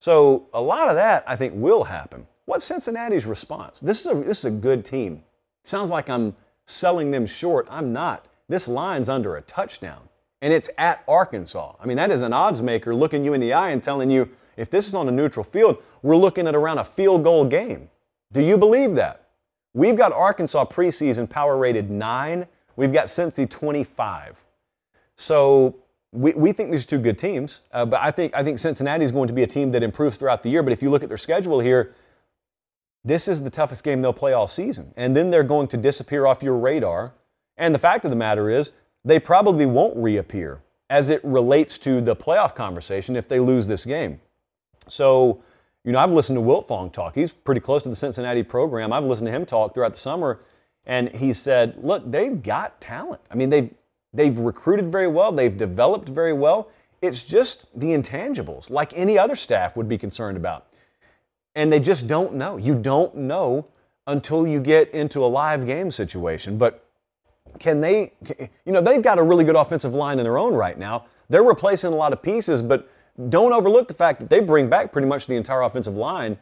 So, 0.00 0.48
a 0.52 0.60
lot 0.60 0.88
of 0.88 0.96
that 0.96 1.24
I 1.26 1.36
think 1.36 1.54
will 1.56 1.84
happen. 1.84 2.26
What's 2.44 2.64
Cincinnati's 2.64 3.26
response? 3.26 3.80
This 3.80 4.04
is 4.04 4.12
a, 4.12 4.14
this 4.14 4.38
is 4.38 4.44
a 4.46 4.50
good 4.50 4.84
team. 4.84 5.24
sounds 5.64 5.90
like 5.90 6.08
I'm 6.08 6.36
selling 6.64 7.10
them 7.10 7.26
short. 7.26 7.66
I'm 7.70 7.92
not. 7.92 8.26
This 8.48 8.68
line's 8.68 9.08
under 9.08 9.36
a 9.36 9.42
touchdown, 9.42 10.08
and 10.40 10.52
it's 10.52 10.70
at 10.78 11.02
Arkansas. 11.08 11.74
I 11.80 11.86
mean, 11.86 11.96
that 11.96 12.10
is 12.10 12.22
an 12.22 12.32
odds 12.32 12.62
maker 12.62 12.94
looking 12.94 13.24
you 13.24 13.34
in 13.34 13.40
the 13.40 13.52
eye 13.52 13.70
and 13.70 13.82
telling 13.82 14.10
you 14.10 14.28
if 14.56 14.70
this 14.70 14.88
is 14.88 14.94
on 14.94 15.08
a 15.08 15.12
neutral 15.12 15.44
field, 15.44 15.82
we're 16.02 16.16
looking 16.16 16.46
at 16.46 16.54
around 16.54 16.78
a 16.78 16.84
field 16.84 17.24
goal 17.24 17.44
game. 17.44 17.90
Do 18.32 18.42
you 18.42 18.58
believe 18.58 18.94
that? 18.94 19.28
We've 19.74 19.96
got 19.96 20.12
Arkansas 20.12 20.64
preseason 20.66 21.28
power 21.28 21.56
rated 21.56 21.90
9. 21.90 22.46
We've 22.76 22.92
got 22.92 23.06
Cincy 23.06 23.48
25. 23.48 24.44
So 25.16 25.76
we, 26.12 26.32
we 26.32 26.52
think 26.52 26.70
these 26.70 26.84
are 26.84 26.88
two 26.88 26.98
good 26.98 27.18
teams, 27.18 27.60
uh, 27.72 27.84
but 27.84 28.00
I 28.00 28.10
think, 28.10 28.34
I 28.34 28.42
think 28.42 28.58
Cincinnati 28.58 29.04
is 29.04 29.12
going 29.12 29.28
to 29.28 29.34
be 29.34 29.42
a 29.42 29.46
team 29.46 29.72
that 29.72 29.82
improves 29.82 30.16
throughout 30.16 30.42
the 30.42 30.50
year. 30.50 30.62
But 30.62 30.72
if 30.72 30.82
you 30.82 30.90
look 30.90 31.02
at 31.02 31.08
their 31.08 31.18
schedule 31.18 31.60
here, 31.60 31.94
this 33.04 33.28
is 33.28 33.42
the 33.42 33.50
toughest 33.50 33.84
game 33.84 34.02
they'll 34.02 34.12
play 34.12 34.32
all 34.32 34.48
season. 34.48 34.92
And 34.96 35.14
then 35.14 35.30
they're 35.30 35.44
going 35.44 35.68
to 35.68 35.76
disappear 35.76 36.26
off 36.26 36.42
your 36.42 36.58
radar. 36.58 37.12
And 37.56 37.74
the 37.74 37.78
fact 37.78 38.04
of 38.04 38.10
the 38.10 38.16
matter 38.16 38.50
is, 38.50 38.72
they 39.04 39.20
probably 39.20 39.66
won't 39.66 39.96
reappear 39.96 40.62
as 40.90 41.10
it 41.10 41.24
relates 41.24 41.78
to 41.78 42.00
the 42.00 42.16
playoff 42.16 42.54
conversation 42.54 43.14
if 43.14 43.28
they 43.28 43.38
lose 43.38 43.66
this 43.68 43.84
game. 43.84 44.20
So, 44.88 45.42
you 45.84 45.92
know, 45.92 45.98
I've 45.98 46.10
listened 46.10 46.36
to 46.36 46.40
Wilt 46.40 46.66
Fong 46.66 46.90
talk. 46.90 47.14
He's 47.14 47.32
pretty 47.32 47.60
close 47.60 47.82
to 47.84 47.88
the 47.88 47.96
Cincinnati 47.96 48.42
program. 48.42 48.92
I've 48.92 49.04
listened 49.04 49.26
to 49.26 49.32
him 49.32 49.46
talk 49.46 49.74
throughout 49.74 49.92
the 49.92 49.98
summer, 49.98 50.40
and 50.84 51.14
he 51.14 51.32
said, 51.32 51.76
look, 51.82 52.10
they've 52.10 52.42
got 52.42 52.80
talent. 52.80 53.20
I 53.30 53.34
mean, 53.34 53.50
they've, 53.50 53.70
they've 54.12 54.38
recruited 54.38 54.88
very 54.88 55.08
well, 55.08 55.32
they've 55.32 55.56
developed 55.56 56.08
very 56.08 56.32
well. 56.32 56.70
It's 57.02 57.24
just 57.24 57.66
the 57.78 57.88
intangibles, 57.88 58.70
like 58.70 58.96
any 58.96 59.18
other 59.18 59.36
staff 59.36 59.76
would 59.76 59.88
be 59.88 59.98
concerned 59.98 60.36
about 60.36 60.66
and 61.56 61.72
they 61.72 61.80
just 61.80 62.06
don't 62.06 62.34
know. 62.34 62.58
You 62.58 62.76
don't 62.76 63.16
know 63.16 63.66
until 64.06 64.46
you 64.46 64.60
get 64.60 64.90
into 64.90 65.24
a 65.24 65.26
live 65.26 65.66
game 65.66 65.90
situation. 65.90 66.58
But 66.58 66.86
can 67.58 67.80
they, 67.80 68.12
you 68.64 68.72
know, 68.72 68.80
they've 68.80 69.02
got 69.02 69.18
a 69.18 69.22
really 69.22 69.42
good 69.42 69.56
offensive 69.56 69.94
line 69.94 70.18
in 70.18 70.24
their 70.24 70.38
own 70.38 70.54
right 70.54 70.78
now. 70.78 71.06
They're 71.28 71.42
replacing 71.42 71.92
a 71.92 71.96
lot 71.96 72.12
of 72.12 72.22
pieces, 72.22 72.62
but 72.62 72.88
don't 73.28 73.52
overlook 73.52 73.88
the 73.88 73.94
fact 73.94 74.20
that 74.20 74.30
they 74.30 74.40
bring 74.40 74.68
back 74.68 74.92
pretty 74.92 75.08
much 75.08 75.26
the 75.26 75.36
entire 75.36 75.62
offensive 75.62 75.96
line. 75.96 76.38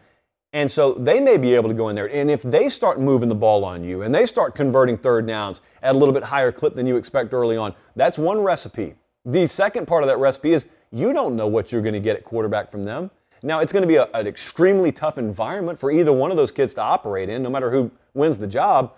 And 0.52 0.70
so 0.70 0.94
they 0.94 1.20
may 1.20 1.36
be 1.36 1.54
able 1.54 1.68
to 1.68 1.74
go 1.74 1.88
in 1.88 1.96
there. 1.96 2.08
And 2.08 2.30
if 2.30 2.42
they 2.42 2.68
start 2.68 3.00
moving 3.00 3.28
the 3.28 3.34
ball 3.34 3.64
on 3.64 3.82
you 3.82 4.02
and 4.02 4.14
they 4.14 4.24
start 4.24 4.54
converting 4.54 4.96
third 4.96 5.26
downs 5.26 5.60
at 5.82 5.94
a 5.94 5.98
little 5.98 6.14
bit 6.14 6.24
higher 6.24 6.52
clip 6.52 6.74
than 6.74 6.86
you 6.86 6.96
expect 6.96 7.32
early 7.32 7.56
on, 7.56 7.74
that's 7.96 8.18
one 8.18 8.40
recipe. 8.40 8.94
The 9.24 9.46
second 9.48 9.86
part 9.86 10.04
of 10.04 10.08
that 10.08 10.18
recipe 10.18 10.52
is 10.52 10.68
you 10.92 11.12
don't 11.12 11.34
know 11.34 11.48
what 11.48 11.72
you're 11.72 11.82
going 11.82 11.94
to 11.94 12.00
get 12.00 12.16
at 12.16 12.24
quarterback 12.24 12.70
from 12.70 12.84
them. 12.84 13.10
Now, 13.42 13.58
it's 13.58 13.72
going 13.72 13.82
to 13.82 13.88
be 13.88 13.96
a, 13.96 14.08
an 14.14 14.26
extremely 14.26 14.92
tough 14.92 15.18
environment 15.18 15.78
for 15.78 15.90
either 15.90 16.12
one 16.12 16.30
of 16.30 16.36
those 16.36 16.52
kids 16.52 16.72
to 16.74 16.82
operate 16.82 17.28
in, 17.28 17.42
no 17.42 17.50
matter 17.50 17.70
who 17.70 17.90
wins 18.14 18.38
the 18.38 18.46
job. 18.46 18.92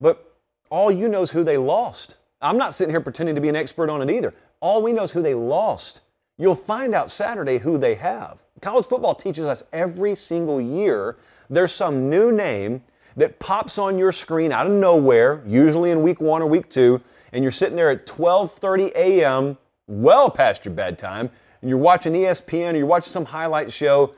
But 0.00 0.36
all 0.70 0.90
you 0.90 1.08
know 1.08 1.22
is 1.22 1.30
who 1.32 1.44
they 1.44 1.58
lost. 1.58 2.16
I'm 2.40 2.56
not 2.56 2.74
sitting 2.74 2.92
here 2.92 3.00
pretending 3.00 3.34
to 3.34 3.40
be 3.40 3.48
an 3.48 3.54
expert 3.54 3.90
on 3.90 4.02
it 4.02 4.10
either. 4.10 4.34
All 4.60 4.82
we 4.82 4.92
know 4.92 5.02
is 5.02 5.12
who 5.12 5.22
they 5.22 5.34
lost. 5.34 6.00
You'll 6.42 6.56
find 6.56 6.92
out 6.92 7.08
Saturday 7.08 7.58
who 7.58 7.78
they 7.78 7.94
have. 7.94 8.42
College 8.60 8.84
football 8.84 9.14
teaches 9.14 9.46
us 9.46 9.62
every 9.72 10.16
single 10.16 10.60
year 10.60 11.16
there's 11.48 11.70
some 11.70 12.10
new 12.10 12.32
name 12.32 12.82
that 13.14 13.38
pops 13.38 13.78
on 13.78 13.96
your 13.96 14.10
screen 14.10 14.50
out 14.50 14.66
of 14.66 14.72
nowhere, 14.72 15.44
usually 15.46 15.92
in 15.92 16.02
week 16.02 16.20
one 16.20 16.42
or 16.42 16.48
week 16.48 16.68
two, 16.68 17.00
and 17.30 17.44
you're 17.44 17.52
sitting 17.52 17.76
there 17.76 17.90
at 17.90 18.06
12:30 18.06 18.90
a.m., 18.96 19.56
well 19.86 20.30
past 20.30 20.64
your 20.64 20.74
bedtime, 20.74 21.30
and 21.60 21.70
you're 21.70 21.78
watching 21.78 22.12
ESPN 22.12 22.74
or 22.74 22.78
you're 22.78 22.86
watching 22.86 23.12
some 23.12 23.26
highlight 23.26 23.70
show, 23.70 24.12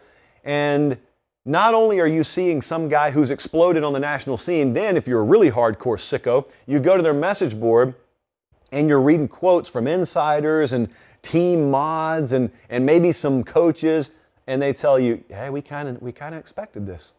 and 0.45 0.97
not 1.45 1.75
only 1.75 2.01
are 2.01 2.07
you 2.07 2.25
seeing 2.25 2.63
some 2.63 2.89
guy 2.89 3.11
who's 3.11 3.31
exploded 3.31 3.85
on 3.85 3.93
the 3.93 4.01
national 4.01 4.39
scene, 4.39 4.73
then 4.73 4.97
if 4.97 5.07
you're 5.07 5.21
a 5.21 5.25
really 5.25 5.51
hardcore 5.51 5.99
sicko, 5.99 6.51
you 6.67 6.81
go 6.81 6.97
to 6.97 7.03
their 7.03 7.13
message 7.13 7.61
board 7.61 7.95
and 8.73 8.89
you're 8.89 9.01
reading 9.01 9.29
quotes 9.29 9.69
from 9.69 9.87
insiders 9.87 10.73
and 10.73 10.89
team 11.25 11.71
mods 11.71 12.33
and, 12.33 12.51
and 12.69 12.87
maybe 12.87 13.11
some 13.11 13.43
coaches, 13.43 14.13
and 14.47 14.63
they 14.63 14.73
tell 14.73 15.01
you, 15.01 15.25
hey, 15.29 15.51
we 15.51 15.63
kind 15.63 15.89
of 15.89 16.01
we 16.01 16.13
kind 16.13 16.35
of 16.35 16.41
expected 16.41 16.87
this. 16.87 17.15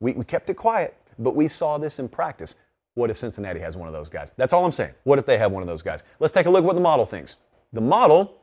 We, 0.00 0.12
we 0.12 0.24
kept 0.24 0.50
it 0.50 0.54
quiet, 0.54 0.96
but 1.18 1.36
we 1.36 1.46
saw 1.46 1.78
this 1.78 1.98
in 1.98 2.08
practice. 2.08 2.56
What 2.94 3.08
if 3.10 3.16
Cincinnati 3.16 3.60
has 3.60 3.76
one 3.76 3.88
of 3.88 3.94
those 3.94 4.08
guys? 4.08 4.32
That's 4.36 4.52
all 4.52 4.64
I'm 4.64 4.72
saying. 4.72 4.94
What 5.04 5.18
if 5.18 5.26
they 5.26 5.38
have 5.38 5.52
one 5.52 5.62
of 5.62 5.68
those 5.68 5.82
guys? 5.82 6.04
Let's 6.18 6.32
take 6.32 6.46
a 6.46 6.50
look 6.50 6.62
at 6.62 6.66
what 6.66 6.74
the 6.74 6.82
model 6.82 7.06
thinks. 7.06 7.36
The 7.72 7.80
model 7.80 8.42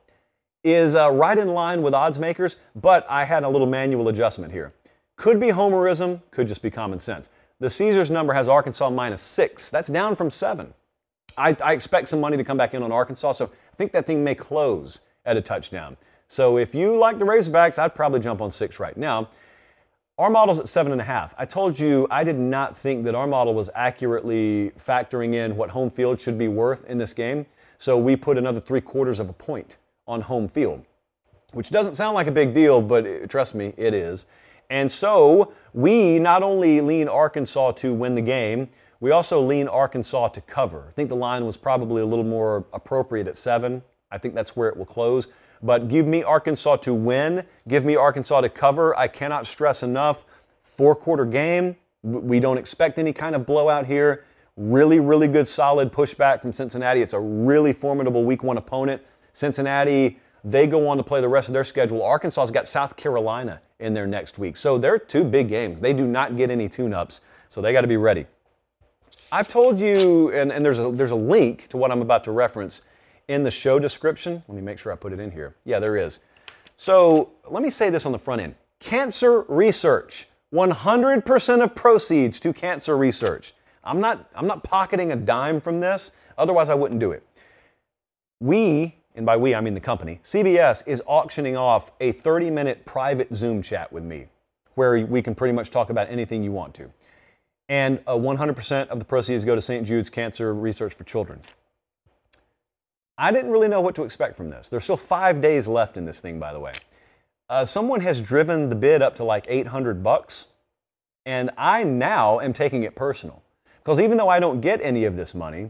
is 0.63 0.95
uh, 0.95 1.11
right 1.11 1.37
in 1.37 1.49
line 1.49 1.81
with 1.81 1.93
odds 1.93 2.19
makers, 2.19 2.57
but 2.75 3.05
I 3.09 3.25
had 3.25 3.43
a 3.43 3.49
little 3.49 3.67
manual 3.67 4.07
adjustment 4.07 4.51
here. 4.51 4.71
Could 5.17 5.39
be 5.39 5.47
homerism, 5.47 6.21
could 6.31 6.47
just 6.47 6.61
be 6.61 6.71
common 6.71 6.99
sense. 6.99 7.29
The 7.59 7.69
Caesars 7.69 8.09
number 8.09 8.33
has 8.33 8.47
Arkansas 8.47 8.89
minus 8.89 9.21
six. 9.21 9.69
That's 9.69 9.89
down 9.89 10.15
from 10.15 10.31
seven. 10.31 10.73
I, 11.37 11.55
I, 11.63 11.73
expect 11.73 12.07
some 12.07 12.19
money 12.19 12.37
to 12.37 12.43
come 12.43 12.57
back 12.57 12.73
in 12.73 12.83
on 12.83 12.91
Arkansas, 12.91 13.33
so 13.33 13.51
think 13.79 13.93
that 13.93 14.05
thing 14.05 14.25
may 14.25 14.35
close 14.35 14.99
at 15.25 15.37
a 15.37 15.41
touchdown. 15.41 15.95
So 16.27 16.57
if 16.57 16.75
you 16.75 16.97
like 16.97 17.17
the 17.17 17.23
Razorbacks, 17.23 17.79
I'd 17.79 17.95
probably 17.95 18.19
jump 18.19 18.41
on 18.41 18.51
six 18.51 18.77
right 18.77 18.95
now. 18.97 19.29
Our 20.17 20.29
model's 20.29 20.59
at 20.59 20.67
seven 20.67 20.91
and 20.91 20.99
a 20.99 21.05
half. 21.05 21.33
I 21.37 21.45
told 21.45 21.79
you 21.79 22.05
I 22.11 22.25
did 22.25 22.37
not 22.37 22.77
think 22.77 23.05
that 23.05 23.15
our 23.15 23.25
model 23.25 23.53
was 23.53 23.69
accurately 23.73 24.73
factoring 24.77 25.33
in 25.33 25.55
what 25.55 25.69
home 25.69 25.89
field 25.89 26.19
should 26.19 26.37
be 26.37 26.49
worth 26.49 26.83
in 26.89 26.97
this 26.97 27.13
game, 27.13 27.45
so 27.77 27.97
we 27.97 28.17
put 28.17 28.37
another 28.37 28.59
three 28.59 28.81
quarters 28.81 29.21
of 29.21 29.29
a 29.29 29.33
point 29.33 29.77
on 30.09 30.19
home 30.19 30.49
field, 30.49 30.83
which 31.53 31.69
doesn't 31.69 31.95
sound 31.95 32.15
like 32.15 32.27
a 32.27 32.33
big 32.33 32.53
deal, 32.53 32.81
but 32.81 33.05
it, 33.05 33.29
trust 33.29 33.55
me, 33.55 33.73
it 33.77 33.93
is. 33.93 34.25
And 34.69 34.91
so 34.91 35.53
we 35.73 36.19
not 36.19 36.43
only 36.43 36.81
lean 36.81 37.07
Arkansas 37.07 37.71
to 37.71 37.93
win 37.93 38.15
the 38.15 38.21
game, 38.21 38.67
we 38.99 39.11
also 39.11 39.39
lean 39.39 39.67
Arkansas 39.67 40.29
to 40.29 40.41
cover. 40.41 40.85
I 40.87 40.91
think 40.91 41.09
the 41.09 41.15
line 41.15 41.45
was 41.45 41.57
probably 41.57 42.01
a 42.01 42.05
little 42.05 42.25
more 42.25 42.65
appropriate 42.73 43.27
at 43.27 43.37
seven. 43.37 43.81
I 44.11 44.17
think 44.17 44.35
that's 44.35 44.55
where 44.55 44.69
it 44.69 44.75
will 44.75 44.85
close. 44.85 45.27
But 45.61 45.87
give 45.87 46.07
me 46.07 46.23
Arkansas 46.23 46.77
to 46.77 46.93
win. 46.93 47.45
Give 47.67 47.85
me 47.85 47.95
Arkansas 47.95 48.41
to 48.41 48.49
cover. 48.49 48.97
I 48.97 49.07
cannot 49.07 49.45
stress 49.45 49.83
enough. 49.83 50.25
Four 50.61 50.95
quarter 50.95 51.25
game. 51.25 51.75
We 52.01 52.39
don't 52.39 52.57
expect 52.57 52.97
any 52.97 53.13
kind 53.13 53.35
of 53.35 53.45
blowout 53.45 53.85
here. 53.85 54.25
Really, 54.55 54.99
really 54.99 55.27
good, 55.27 55.47
solid 55.47 55.91
pushback 55.91 56.41
from 56.41 56.53
Cincinnati. 56.53 57.01
It's 57.01 57.13
a 57.13 57.19
really 57.19 57.73
formidable 57.73 58.23
week 58.23 58.43
one 58.43 58.57
opponent. 58.57 59.01
Cincinnati 59.31 60.17
They 60.43 60.67
go 60.67 60.87
on 60.87 60.97
to 60.97 61.03
play 61.03 61.21
the 61.21 61.27
rest 61.27 61.49
of 61.49 61.53
their 61.53 61.63
schedule. 61.63 62.03
Arkansas's 62.03 62.51
got 62.51 62.67
South 62.67 62.95
Carolina 62.95 63.61
in 63.79 63.93
their 63.93 64.07
next 64.07 64.39
week. 64.39 64.55
So 64.55 64.77
they're 64.77 64.97
two 64.97 65.23
big 65.23 65.49
games. 65.49 65.81
They 65.81 65.93
do 65.93 66.07
not 66.07 66.37
get 66.37 66.49
any 66.49 66.69
tune 66.69 66.93
ups, 66.93 67.21
so 67.47 67.61
they 67.61 67.73
got 67.73 67.81
to 67.81 67.87
be 67.87 67.97
ready. 67.97 68.25
I've 69.31 69.47
told 69.47 69.79
you, 69.79 70.31
and, 70.31 70.51
and 70.51 70.65
there's, 70.65 70.79
a, 70.79 70.91
there's 70.91 71.11
a 71.11 71.15
link 71.15 71.67
to 71.67 71.77
what 71.77 71.91
I'm 71.91 72.01
about 72.01 72.23
to 72.23 72.31
reference 72.31 72.81
in 73.27 73.43
the 73.43 73.51
show 73.51 73.77
description. 73.77 74.43
Let 74.47 74.55
me 74.55 74.61
make 74.61 74.79
sure 74.79 74.91
I 74.91 74.95
put 74.95 75.13
it 75.13 75.19
in 75.19 75.31
here. 75.31 75.55
Yeah, 75.65 75.79
there 75.79 75.95
is. 75.95 76.19
So 76.75 77.31
let 77.47 77.61
me 77.61 77.69
say 77.69 77.89
this 77.89 78.05
on 78.05 78.11
the 78.11 78.19
front 78.19 78.41
end 78.41 78.55
cancer 78.79 79.41
research 79.41 80.27
100% 80.53 81.63
of 81.63 81.75
proceeds 81.75 82.39
to 82.39 82.53
cancer 82.53 82.97
research. 82.97 83.53
I'm 83.83 83.99
not, 83.99 84.29
I'm 84.33 84.47
not 84.47 84.63
pocketing 84.63 85.11
a 85.11 85.15
dime 85.15 85.61
from 85.61 85.79
this, 85.79 86.11
otherwise, 86.37 86.69
I 86.69 86.75
wouldn't 86.75 86.99
do 86.99 87.11
it. 87.11 87.23
We, 88.39 88.95
and 89.15 89.25
by 89.25 89.37
we 89.37 89.53
I 89.53 89.61
mean 89.61 89.73
the 89.73 89.79
company, 89.79 90.19
CBS 90.23 90.87
is 90.87 91.03
auctioning 91.05 91.55
off 91.55 91.91
a 91.99 92.13
30 92.13 92.49
minute 92.49 92.85
private 92.85 93.33
Zoom 93.33 93.61
chat 93.61 93.91
with 93.91 94.03
me 94.03 94.27
where 94.75 95.05
we 95.05 95.21
can 95.21 95.35
pretty 95.35 95.53
much 95.53 95.71
talk 95.71 95.89
about 95.89 96.09
anything 96.09 96.41
you 96.41 96.51
want 96.51 96.73
to. 96.73 96.89
And 97.69 98.03
100% 98.05 98.87
of 98.87 98.99
the 98.99 99.05
proceeds 99.05 99.45
go 99.45 99.53
to 99.53 99.61
St. 99.61 99.85
Jude's 99.85 100.09
Cancer 100.09 100.53
Research 100.53 100.95
for 100.95 101.03
Children. 101.03 101.41
I 103.15 103.31
didn't 103.31 103.51
really 103.51 103.67
know 103.67 103.79
what 103.79 103.95
to 103.95 104.03
expect 104.03 104.35
from 104.35 104.49
this. 104.49 104.69
There's 104.69 104.83
still 104.83 104.97
five 104.97 105.39
days 105.39 105.67
left 105.67 105.95
in 105.95 106.05
this 106.05 106.19
thing, 106.19 106.39
by 106.39 106.51
the 106.51 106.59
way. 106.59 106.71
Uh, 107.47 107.65
someone 107.65 108.01
has 108.01 108.21
driven 108.21 108.69
the 108.69 108.75
bid 108.75 109.01
up 109.01 109.15
to 109.17 109.23
like 109.23 109.45
800 109.47 110.01
bucks, 110.01 110.47
and 111.25 111.51
I 111.57 111.83
now 111.83 112.39
am 112.39 112.53
taking 112.53 112.83
it 112.83 112.95
personal. 112.95 113.43
Because 113.83 113.99
even 113.99 114.17
though 114.17 114.29
I 114.29 114.39
don't 114.39 114.61
get 114.61 114.81
any 114.81 115.05
of 115.05 115.15
this 115.15 115.35
money, 115.35 115.69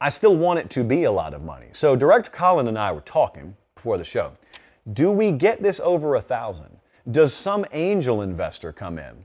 I 0.00 0.08
still 0.08 0.36
want 0.36 0.58
it 0.58 0.70
to 0.70 0.84
be 0.84 1.04
a 1.04 1.12
lot 1.12 1.34
of 1.34 1.42
money. 1.42 1.68
So 1.72 1.96
Director 1.96 2.30
Colin 2.30 2.66
and 2.68 2.78
I 2.78 2.92
were 2.92 3.00
talking 3.00 3.56
before 3.74 3.98
the 3.98 4.04
show. 4.04 4.32
Do 4.92 5.10
we 5.10 5.32
get 5.32 5.62
this 5.62 5.80
over 5.80 6.14
a 6.14 6.20
thousand? 6.20 6.78
Does 7.10 7.32
some 7.34 7.66
angel 7.72 8.22
investor 8.22 8.72
come 8.72 8.98
in 8.98 9.24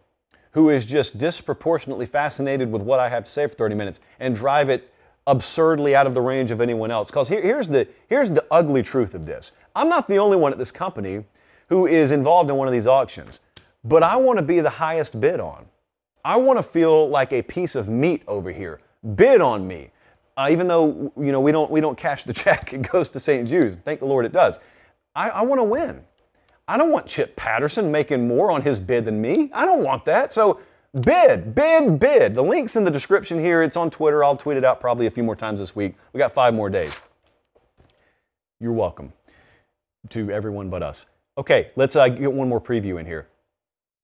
who 0.52 0.70
is 0.70 0.86
just 0.86 1.18
disproportionately 1.18 2.06
fascinated 2.06 2.72
with 2.72 2.82
what 2.82 3.00
I 3.00 3.10
have 3.10 3.24
to 3.26 3.30
say 3.30 3.48
for 3.48 3.56
30 3.56 3.76
minutes 3.76 4.02
and 4.20 4.36
drive 4.36 4.70
it 4.70 4.94
absurdly 5.28 5.96
out 5.96 6.08
of 6.08 6.14
the 6.14 6.22
range 6.22 6.52
of 6.52 6.62
anyone 6.62 6.92
else? 6.92 7.10
Because 7.10 7.30
here, 7.30 7.42
here's, 7.42 7.68
the, 7.68 7.88
here's 8.08 8.32
the 8.32 8.46
ugly 8.52 8.84
truth 8.84 9.14
of 9.14 9.26
this. 9.26 9.54
I'm 9.76 9.90
not 9.90 10.08
the 10.08 10.18
only 10.18 10.38
one 10.38 10.52
at 10.52 10.58
this 10.58 10.72
company 10.72 11.26
who 11.70 11.88
is 11.88 12.12
involved 12.12 12.50
in 12.50 12.58
one 12.58 12.68
of 12.68 12.74
these 12.74 12.88
auctions, 12.88 13.40
but 13.84 14.04
I 14.04 14.18
want 14.18 14.40
to 14.40 14.46
be 14.46 14.60
the 14.60 14.70
highest 14.70 15.20
bid 15.20 15.40
on. 15.40 15.66
I 16.24 16.36
want 16.38 16.60
to 16.60 16.64
feel 16.64 17.10
like 17.10 17.34
a 17.34 17.42
piece 17.42 17.76
of 17.76 17.90
meat 17.90 18.24
over 18.28 18.52
here. 18.52 18.80
Bid 19.16 19.42
on 19.42 19.68
me. 19.68 19.90
Uh, 20.38 20.48
even 20.52 20.68
though 20.68 21.12
you 21.18 21.32
know 21.32 21.42
we 21.42 21.52
don't 21.52 21.70
we 21.70 21.82
don't 21.82 21.98
cash 21.98 22.24
the 22.24 22.34
check, 22.34 22.74
it 22.74 22.90
goes 22.92 23.10
to 23.10 23.20
St. 23.20 23.48
Jude's. 23.48 23.78
Thank 23.78 24.00
the 24.00 24.06
Lord 24.06 24.26
it 24.26 24.32
does. 24.32 24.60
I, 25.16 25.30
I 25.30 25.42
want 25.42 25.60
to 25.60 25.64
win. 25.64 26.04
I 26.68 26.78
don't 26.78 26.92
want 26.92 27.08
Chip 27.08 27.36
Patterson 27.36 27.92
making 27.92 28.28
more 28.28 28.52
on 28.52 28.62
his 28.62 28.80
bid 28.80 29.06
than 29.06 29.22
me. 29.22 29.50
I 29.54 29.66
don't 29.66 29.84
want 29.84 30.06
that. 30.06 30.32
So 30.32 30.60
bid, 31.02 31.54
bid, 31.56 32.00
bid. 32.00 32.36
The 32.36 32.44
link's 32.44 32.76
in 32.76 32.84
the 32.84 32.92
description 32.92 33.40
here. 33.40 33.62
It's 33.62 33.78
on 33.78 33.90
Twitter. 33.90 34.24
I'll 34.24 34.36
tweet 34.36 34.58
it 34.58 34.64
out 34.64 34.80
probably 34.80 35.06
a 35.06 35.12
few 35.12 35.24
more 35.24 35.36
times 35.36 35.60
this 35.60 35.76
week. 35.76 35.96
We 36.14 36.18
got 36.18 36.32
five 36.32 36.54
more 36.54 36.70
days. 36.70 37.02
You're 38.60 38.74
welcome 38.74 39.14
to 40.10 40.30
everyone 40.30 40.70
but 40.70 40.84
us. 40.84 41.08
Okay, 41.38 41.72
let's 41.76 41.96
uh, 41.96 42.10
get 42.10 42.32
one 42.32 42.48
more 42.48 42.62
preview 42.62 43.00
in 43.00 43.06
here. 43.06 43.28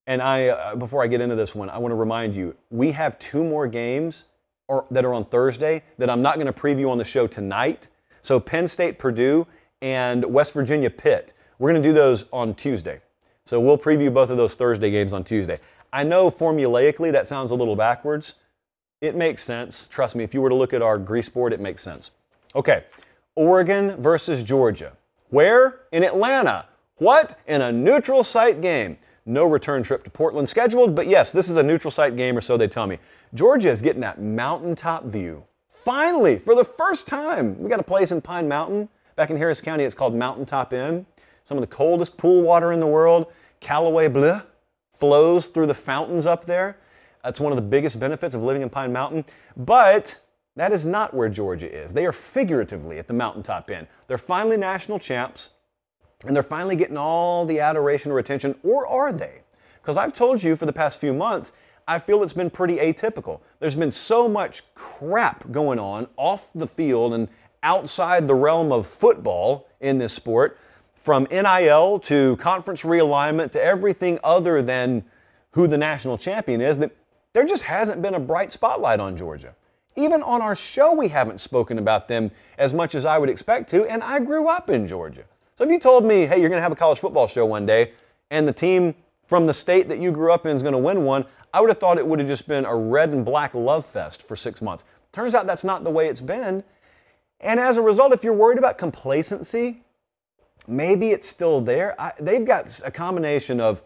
And 0.07 0.21
I, 0.21 0.47
uh, 0.47 0.75
before 0.75 1.03
I 1.03 1.07
get 1.07 1.19
into 1.19 1.35
this 1.35 1.53
one, 1.53 1.69
I 1.69 1.77
want 1.77 1.91
to 1.91 1.95
remind 1.95 2.35
you 2.35 2.55
we 2.69 2.93
have 2.93 3.19
two 3.19 3.43
more 3.43 3.67
games 3.67 4.25
or, 4.67 4.85
that 4.89 5.05
are 5.05 5.13
on 5.13 5.25
Thursday 5.25 5.83
that 5.97 6.09
I'm 6.09 6.21
not 6.21 6.35
going 6.35 6.47
to 6.47 6.53
preview 6.53 6.89
on 6.89 6.97
the 6.97 7.03
show 7.03 7.27
tonight. 7.27 7.89
So 8.21 8.39
Penn 8.39 8.67
State, 8.67 8.99
Purdue, 8.99 9.45
and 9.81 10.25
West 10.25 10.53
Virginia, 10.53 10.89
Pitt. 10.89 11.33
We're 11.59 11.71
going 11.71 11.81
to 11.81 11.89
do 11.89 11.93
those 11.93 12.25
on 12.31 12.53
Tuesday. 12.53 13.01
So 13.45 13.59
we'll 13.59 13.77
preview 13.77 14.13
both 14.13 14.29
of 14.29 14.37
those 14.37 14.55
Thursday 14.55 14.91
games 14.91 15.13
on 15.13 15.23
Tuesday. 15.23 15.59
I 15.91 16.03
know 16.03 16.29
formulaically 16.29 17.11
that 17.11 17.27
sounds 17.27 17.51
a 17.51 17.55
little 17.55 17.75
backwards. 17.75 18.35
It 19.01 19.15
makes 19.15 19.43
sense. 19.43 19.87
Trust 19.87 20.15
me, 20.15 20.23
if 20.23 20.33
you 20.33 20.41
were 20.41 20.49
to 20.49 20.55
look 20.55 20.73
at 20.73 20.81
our 20.81 20.97
grease 20.97 21.29
board, 21.29 21.53
it 21.53 21.59
makes 21.59 21.81
sense. 21.81 22.11
Okay, 22.55 22.83
Oregon 23.35 23.95
versus 24.01 24.43
Georgia. 24.43 24.93
Where? 25.29 25.81
In 25.91 26.03
Atlanta. 26.03 26.65
What? 26.97 27.35
In 27.47 27.61
a 27.61 27.71
neutral 27.71 28.23
site 28.23 28.61
game. 28.61 28.97
No 29.25 29.45
return 29.45 29.83
trip 29.83 30.03
to 30.05 30.09
Portland 30.09 30.47
scheduled, 30.47 30.95
but 30.95 31.07
yes, 31.07 31.31
this 31.31 31.49
is 31.49 31.57
a 31.57 31.63
neutral 31.63 31.91
site 31.91 32.15
game, 32.15 32.37
or 32.37 32.41
so 32.41 32.57
they 32.57 32.67
tell 32.67 32.87
me. 32.87 32.97
Georgia 33.33 33.69
is 33.69 33.81
getting 33.81 34.01
that 34.01 34.21
mountaintop 34.21 35.03
view. 35.03 35.43
Finally, 35.69 36.39
for 36.39 36.55
the 36.55 36.63
first 36.63 37.07
time, 37.07 37.57
we 37.59 37.69
got 37.69 37.79
a 37.79 37.83
place 37.83 38.11
in 38.11 38.21
Pine 38.21 38.47
Mountain. 38.47 38.89
Back 39.15 39.29
in 39.29 39.37
Harris 39.37 39.61
County, 39.61 39.83
it's 39.83 39.95
called 39.95 40.15
Mountaintop 40.15 40.73
Inn. 40.73 41.05
Some 41.47 41.57
of 41.57 41.61
the 41.61 41.73
coldest 41.73 42.17
pool 42.17 42.41
water 42.41 42.73
in 42.73 42.81
the 42.81 42.87
world. 42.87 43.27
Callaway 43.61 44.09
Blue 44.09 44.41
flows 44.91 45.47
through 45.47 45.67
the 45.67 45.73
fountains 45.73 46.25
up 46.25 46.43
there. 46.43 46.77
That's 47.23 47.39
one 47.39 47.53
of 47.53 47.55
the 47.55 47.61
biggest 47.61 48.01
benefits 48.01 48.35
of 48.35 48.43
living 48.43 48.63
in 48.63 48.69
Pine 48.69 48.91
Mountain. 48.91 49.23
But 49.55 50.19
that 50.57 50.73
is 50.73 50.85
not 50.85 51.13
where 51.13 51.29
Georgia 51.29 51.73
is. 51.73 51.93
They 51.93 52.05
are 52.05 52.11
figuratively 52.11 52.99
at 52.99 53.07
the 53.07 53.13
Mountaintop 53.13 53.69
end. 53.69 53.87
They're 54.07 54.17
finally 54.17 54.57
national 54.57 54.99
champs. 54.99 55.51
And 56.25 56.35
they're 56.35 56.43
finally 56.43 56.75
getting 56.75 56.97
all 56.97 57.45
the 57.45 57.61
adoration 57.61 58.11
or 58.11 58.19
attention, 58.19 58.53
or 58.61 58.85
are 58.85 59.13
they? 59.13 59.43
Because 59.81 59.95
I've 59.95 60.11
told 60.11 60.43
you 60.43 60.57
for 60.57 60.65
the 60.65 60.73
past 60.73 60.99
few 60.99 61.13
months, 61.13 61.53
I 61.87 61.97
feel 61.97 62.23
it's 62.23 62.33
been 62.33 62.49
pretty 62.49 62.75
atypical. 62.75 63.39
There's 63.61 63.77
been 63.77 63.91
so 63.91 64.27
much 64.27 64.63
crap 64.75 65.49
going 65.49 65.79
on 65.79 66.09
off 66.17 66.51
the 66.53 66.67
field 66.67 67.13
and 67.13 67.29
outside 67.63 68.27
the 68.27 68.35
realm 68.35 68.73
of 68.73 68.85
football 68.85 69.69
in 69.79 69.97
this 69.97 70.11
sport, 70.11 70.59
from 70.97 71.27
NIL 71.31 71.99
to 71.99 72.35
conference 72.37 72.83
realignment 72.83 73.51
to 73.51 73.63
everything 73.63 74.19
other 74.23 74.61
than 74.61 75.05
who 75.51 75.67
the 75.67 75.77
national 75.77 76.17
champion 76.17 76.59
is, 76.59 76.79
that 76.79 76.91
there 77.33 77.45
just 77.45 77.63
hasn't 77.63 78.01
been 78.01 78.15
a 78.15 78.19
bright 78.19 78.51
spotlight 78.51 78.99
on 78.99 79.15
Georgia. 79.15 79.55
Even 79.95 80.21
on 80.21 80.41
our 80.41 80.55
show, 80.55 80.93
we 80.93 81.07
haven't 81.07 81.39
spoken 81.39 81.77
about 81.77 82.07
them 82.07 82.31
as 82.57 82.73
much 82.73 82.93
as 82.93 83.05
I 83.05 83.17
would 83.17 83.29
expect 83.29 83.69
to, 83.69 83.85
and 83.85 84.03
I 84.03 84.19
grew 84.19 84.49
up 84.49 84.69
in 84.69 84.87
Georgia. 84.87 85.23
So 85.55 85.63
if 85.63 85.71
you 85.71 85.79
told 85.79 86.05
me, 86.05 86.25
hey, 86.25 86.39
you're 86.39 86.49
going 86.49 86.59
to 86.59 86.63
have 86.63 86.71
a 86.71 86.75
college 86.75 86.99
football 86.99 87.25
show 87.25 87.45
one 87.45 87.65
day, 87.65 87.93
and 88.29 88.47
the 88.47 88.53
team 88.53 88.93
from 89.27 89.47
the 89.47 89.53
state 89.53 89.89
that 89.89 89.99
you 89.99 90.11
grew 90.11 90.31
up 90.31 90.45
in 90.45 90.55
is 90.55 90.61
going 90.61 90.73
to 90.73 90.79
win 90.79 91.03
one, 91.03 91.25
I 91.53 91.61
would 91.61 91.69
have 91.69 91.79
thought 91.79 91.97
it 91.97 92.05
would 92.05 92.19
have 92.19 92.27
just 92.27 92.47
been 92.47 92.65
a 92.65 92.75
red 92.75 93.09
and 93.09 93.23
black 93.25 93.53
love 93.53 93.85
fest 93.85 94.21
for 94.21 94.35
six 94.35 94.61
months. 94.61 94.83
Turns 95.11 95.33
out 95.33 95.47
that's 95.47 95.63
not 95.63 95.83
the 95.83 95.89
way 95.89 96.07
it's 96.07 96.21
been. 96.21 96.63
And 97.39 97.59
as 97.59 97.77
a 97.77 97.81
result, 97.81 98.13
if 98.13 98.23
you're 98.23 98.33
worried 98.33 98.57
about 98.57 98.77
complacency, 98.77 99.83
maybe 100.67 101.11
it's 101.11 101.27
still 101.27 101.61
there. 101.61 101.99
I, 101.99 102.13
they've 102.19 102.45
got 102.45 102.81
a 102.85 102.91
combination 102.91 103.59
of 103.59 103.83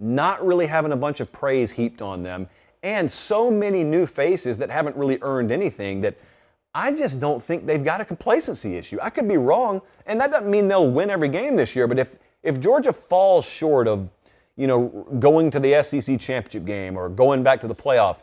not 0.00 0.44
really 0.44 0.66
having 0.66 0.92
a 0.92 0.96
bunch 0.96 1.20
of 1.20 1.30
praise 1.30 1.72
heaped 1.72 2.02
on 2.02 2.22
them 2.22 2.48
and 2.82 3.10
so 3.10 3.50
many 3.50 3.84
new 3.84 4.06
faces 4.06 4.58
that 4.58 4.70
haven't 4.70 4.96
really 4.96 5.18
earned 5.22 5.52
anything 5.52 6.00
that 6.00 6.16
I 6.74 6.92
just 6.92 7.20
don't 7.20 7.42
think 7.42 7.66
they've 7.66 7.84
got 7.84 8.00
a 8.00 8.04
complacency 8.04 8.76
issue. 8.76 8.98
I 9.00 9.10
could 9.10 9.28
be 9.28 9.36
wrong, 9.36 9.82
and 10.06 10.20
that 10.20 10.30
doesn't 10.30 10.50
mean 10.50 10.68
they'll 10.68 10.90
win 10.90 11.10
every 11.10 11.28
game 11.28 11.56
this 11.56 11.76
year. 11.76 11.86
But 11.86 11.98
if 11.98 12.16
if 12.42 12.58
Georgia 12.58 12.92
falls 12.92 13.44
short 13.44 13.86
of, 13.86 14.10
you 14.56 14.66
know, 14.66 15.06
going 15.18 15.50
to 15.50 15.60
the 15.60 15.80
SEC 15.82 16.18
championship 16.18 16.64
game 16.64 16.96
or 16.96 17.08
going 17.08 17.42
back 17.42 17.60
to 17.60 17.68
the 17.68 17.74
playoff, 17.74 18.18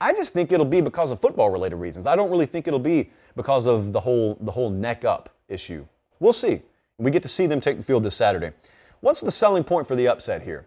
I 0.00 0.12
just 0.12 0.32
think 0.32 0.52
it'll 0.52 0.66
be 0.66 0.80
because 0.80 1.10
of 1.10 1.20
football 1.20 1.50
related 1.50 1.76
reasons. 1.76 2.06
I 2.06 2.16
don't 2.16 2.30
really 2.30 2.44
think 2.44 2.66
it'll 2.66 2.78
be 2.78 3.10
because 3.34 3.66
of 3.66 3.92
the 3.92 4.00
whole 4.00 4.36
the 4.40 4.52
whole 4.52 4.68
neck 4.68 5.04
up 5.04 5.30
issue. 5.48 5.86
We'll 6.18 6.32
see. 6.32 6.62
We 6.98 7.10
get 7.10 7.22
to 7.22 7.28
see 7.28 7.46
them 7.46 7.60
take 7.60 7.76
the 7.76 7.82
field 7.82 8.02
this 8.02 8.14
Saturday. 8.14 8.52
What's 9.00 9.20
the 9.20 9.30
selling 9.30 9.64
point 9.64 9.86
for 9.86 9.94
the 9.94 10.08
upset 10.08 10.42
here? 10.42 10.66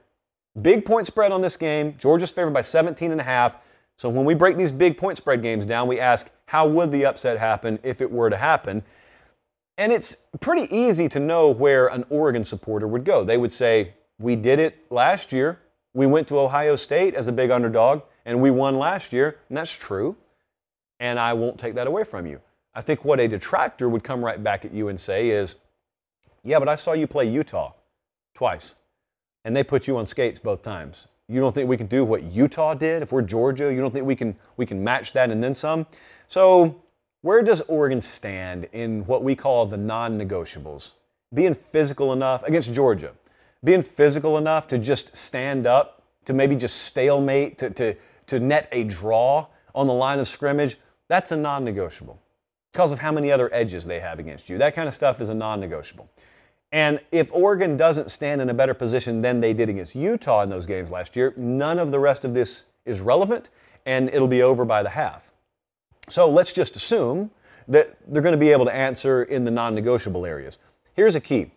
Big 0.62 0.86
point 0.86 1.08
spread 1.08 1.32
on 1.32 1.42
this 1.42 1.58
game. 1.58 1.96
Georgia's 1.98 2.32
favored 2.32 2.54
by 2.54 2.62
17 2.62 3.12
and 3.12 3.22
a 3.22 3.24
half. 3.24 3.58
So 3.98 4.10
when 4.10 4.26
we 4.26 4.34
break 4.34 4.58
these 4.58 4.72
big 4.72 4.98
point 4.98 5.18
spread 5.18 5.42
games 5.42 5.66
down, 5.66 5.88
we 5.88 6.00
ask, 6.00 6.32
how 6.46 6.68
would 6.68 6.92
the 6.92 7.06
upset 7.06 7.38
happen 7.38 7.80
if 7.84 8.02
it 8.02 8.12
were 8.12 8.30
to 8.30 8.38
happen? 8.38 8.84
And 9.78 9.92
it's 9.92 10.16
pretty 10.42 10.74
easy 10.76 11.08
to 11.10 11.20
know 11.20 11.50
where 11.50 11.88
an 11.88 12.04
Oregon 12.10 12.44
supporter 12.44 12.88
would 12.88 13.06
go. 13.06 13.24
They 13.24 13.38
would 13.38 13.52
say, 13.52 13.94
We 14.20 14.36
did 14.36 14.60
it 14.60 14.86
last 14.90 15.32
year. 15.32 15.60
We 15.94 16.06
went 16.06 16.28
to 16.28 16.40
Ohio 16.40 16.76
State 16.76 17.16
as 17.16 17.28
a 17.28 17.32
big 17.32 17.50
underdog, 17.50 18.02
and 18.26 18.42
we 18.42 18.52
won 18.52 18.78
last 18.78 19.14
year. 19.14 19.40
And 19.48 19.58
that's 19.58 19.74
true. 19.74 20.18
And 21.00 21.18
I 21.18 21.34
won't 21.34 21.58
take 21.58 21.76
that 21.76 21.88
away 21.88 22.04
from 22.04 22.26
you. 22.26 22.42
I 22.74 22.82
think 22.82 23.06
what 23.06 23.20
a 23.20 23.28
detractor 23.28 23.88
would 23.88 24.04
come 24.04 24.24
right 24.24 24.44
back 24.44 24.66
at 24.66 24.74
you 24.74 24.90
and 24.90 25.00
say 25.00 25.30
is, 25.30 25.56
Yeah, 26.44 26.60
but 26.60 26.70
I 26.70 26.76
saw 26.76 26.94
you 26.94 27.08
play 27.08 27.30
Utah 27.30 27.74
twice, 28.34 28.76
and 29.44 29.56
they 29.56 29.64
put 29.64 29.88
you 29.88 29.98
on 29.98 30.06
skates 30.06 30.40
both 30.40 30.62
times. 30.62 31.08
You 31.28 31.40
don't 31.40 31.54
think 31.54 31.70
we 31.70 31.78
can 31.78 31.88
do 31.88 32.04
what 32.04 32.24
Utah 32.24 32.74
did 32.74 33.04
if 33.04 33.12
we're 33.12 33.22
Georgia? 33.22 33.72
You 33.72 33.80
don't 33.82 33.94
think 33.94 34.06
we 34.06 34.16
can 34.16 34.36
we 34.58 34.66
can 34.66 34.84
match 34.84 35.14
that 35.14 35.30
and 35.30 35.44
then 35.44 35.54
some? 35.54 35.86
So, 36.28 36.82
where 37.22 37.44
does 37.44 37.62
Oregon 37.62 38.02
stand 38.02 38.68
in 38.72 39.06
what 39.06 39.24
we 39.24 39.36
call 39.36 39.66
the 39.66 39.78
non-negotiables? 39.78 40.94
Being 41.34 41.54
physical 41.54 42.14
enough 42.14 42.44
against 42.44 42.74
Georgia, 42.74 43.12
being 43.64 43.84
physical 43.84 44.38
enough 44.38 44.68
to 44.70 44.80
just 44.80 45.16
stand 45.16 45.68
up, 45.68 46.02
to 46.26 46.34
maybe 46.34 46.56
just 46.56 46.84
stalemate, 46.84 47.58
to, 47.60 47.70
to, 47.72 47.96
to 48.28 48.40
net 48.40 48.68
a 48.72 48.84
draw 48.84 49.46
on 49.76 49.86
the 49.86 49.94
line 49.94 50.20
of 50.20 50.28
scrimmage, 50.28 50.78
that's 51.08 51.32
a 51.32 51.38
non 51.38 51.64
negotiable 51.64 52.20
because 52.72 52.92
of 52.92 53.00
how 53.00 53.12
many 53.12 53.32
other 53.32 53.50
edges 53.54 53.86
they 53.86 54.00
have 54.00 54.20
against 54.20 54.50
you. 54.50 54.58
That 54.58 54.76
kind 54.76 54.88
of 54.88 54.94
stuff 54.94 55.22
is 55.22 55.30
a 55.30 55.34
non 55.34 55.60
negotiable. 55.60 56.10
And 56.72 57.00
if 57.12 57.34
Oregon 57.34 57.78
doesn't 57.78 58.12
stand 58.12 58.42
in 58.42 58.50
a 58.50 58.54
better 58.54 58.76
position 58.76 59.22
than 59.22 59.42
they 59.42 59.54
did 59.54 59.70
against 59.70 59.96
Utah 59.96 60.44
in 60.44 60.50
those 60.50 60.68
games 60.68 60.92
last 60.92 61.16
year, 61.16 61.34
none 61.36 61.80
of 61.80 61.92
the 61.92 62.00
rest 62.00 62.24
of 62.24 62.34
this 62.34 62.66
is 62.86 63.02
relevant 63.02 63.50
and 63.86 64.10
it'll 64.10 64.28
be 64.28 64.42
over 64.42 64.66
by 64.66 64.84
the 64.84 64.90
half. 64.90 65.32
So 66.10 66.30
let's 66.30 66.54
just 66.54 66.76
assume 66.76 67.32
that 67.68 67.98
they're 68.08 68.22
going 68.22 68.34
to 68.34 68.38
be 68.40 68.52
able 68.52 68.66
to 68.66 68.74
answer 68.74 69.24
in 69.24 69.46
the 69.46 69.52
non 69.52 69.76
negotiable 69.76 70.26
areas. 70.26 70.58
Here's 70.94 71.16
a 71.16 71.22
key, 71.22 71.52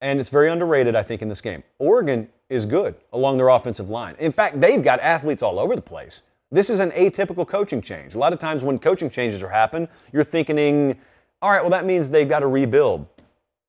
and 0.00 0.20
it's 0.20 0.28
very 0.28 0.50
underrated, 0.50 0.94
I 0.94 1.02
think, 1.02 1.22
in 1.22 1.28
this 1.28 1.40
game. 1.40 1.62
Oregon 1.78 2.28
is 2.48 2.66
good 2.66 2.94
along 3.12 3.38
their 3.38 3.48
offensive 3.48 3.90
line. 3.90 4.14
In 4.18 4.32
fact, 4.32 4.60
they've 4.60 4.82
got 4.82 5.00
athletes 5.00 5.42
all 5.42 5.58
over 5.58 5.74
the 5.74 5.82
place. 5.82 6.22
This 6.50 6.70
is 6.70 6.80
an 6.80 6.90
atypical 6.92 7.46
coaching 7.46 7.82
change. 7.82 8.14
A 8.14 8.18
lot 8.18 8.32
of 8.32 8.38
times 8.38 8.64
when 8.64 8.78
coaching 8.78 9.10
changes 9.10 9.42
are 9.42 9.50
happen, 9.50 9.86
you're 10.12 10.24
thinking, 10.24 10.98
all 11.42 11.50
right, 11.50 11.60
well, 11.60 11.70
that 11.70 11.84
means 11.84 12.08
they've 12.08 12.28
got 12.28 12.40
to 12.40 12.46
rebuild. 12.46 13.06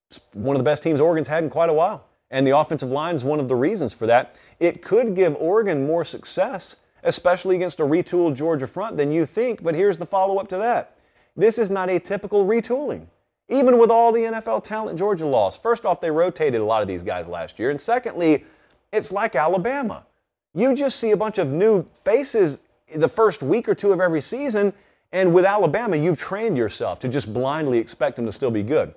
It's 0.10 0.22
one 0.34 0.56
of 0.56 0.60
the 0.60 0.64
best 0.64 0.82
teams 0.82 1.02
Oregon's 1.02 1.28
had 1.28 1.44
in 1.44 1.50
quite 1.50 1.70
a 1.70 1.74
while. 1.74 2.06
And 2.32 2.48
the 2.48 2.58
offensive 2.58 2.90
line 2.90 3.16
is 3.16 3.24
one 3.24 3.40
of 3.40 3.48
the 3.48 3.56
reasons 3.56 3.94
for 3.94 4.08
that. 4.08 4.40
It 4.60 4.82
could 4.82 5.16
give 5.16 5.36
Oregon 5.36 5.86
more 5.86 6.06
success, 6.06 6.78
especially 7.04 7.56
against 7.56 7.80
a 7.80 7.84
retooled 7.84 8.36
Georgia 8.36 8.68
front, 8.68 8.98
than 8.98 9.12
you 9.12 9.26
think. 9.26 9.62
But 9.62 9.76
here's 9.76 9.98
the 9.98 10.06
follow 10.06 10.38
up 10.38 10.48
to 10.50 10.58
that 10.58 10.96
this 11.36 11.58
is 11.58 11.70
not 11.70 11.90
a 11.90 12.00
typical 12.00 12.46
retooling. 12.46 13.08
Even 13.50 13.80
with 13.80 13.90
all 13.90 14.12
the 14.12 14.22
NFL 14.22 14.64
talent 14.64 14.98
Georgia 14.98 15.26
lost. 15.26 15.64
First 15.64 15.86
off, 15.86 16.02
they 16.02 16.12
rotated 16.12 16.62
a 16.62 16.64
lot 16.64 16.82
of 16.82 16.88
these 16.88 17.02
guys 17.02 17.28
last 17.28 17.58
year. 17.58 17.72
And 17.72 17.82
secondly, 17.82 18.46
it's 18.94 19.12
like 19.12 19.36
Alabama. 19.36 20.06
You 20.54 20.76
just 20.76 21.00
see 21.00 21.12
a 21.12 21.18
bunch 21.18 21.40
of 21.40 21.48
new 21.48 21.86
faces 21.94 22.62
the 22.96 23.08
first 23.08 23.44
week 23.44 23.68
or 23.68 23.76
two 23.76 23.92
of 23.92 24.00
every 24.00 24.22
season, 24.22 24.74
and 25.12 25.34
with 25.34 25.46
Alabama, 25.46 25.96
you've 25.96 26.20
trained 26.20 26.58
yourself 26.58 27.00
to 27.00 27.10
just 27.10 27.34
blindly 27.34 27.80
expect 27.80 28.16
them 28.16 28.26
to 28.26 28.32
still 28.32 28.52
be 28.52 28.64
good. 28.64 28.94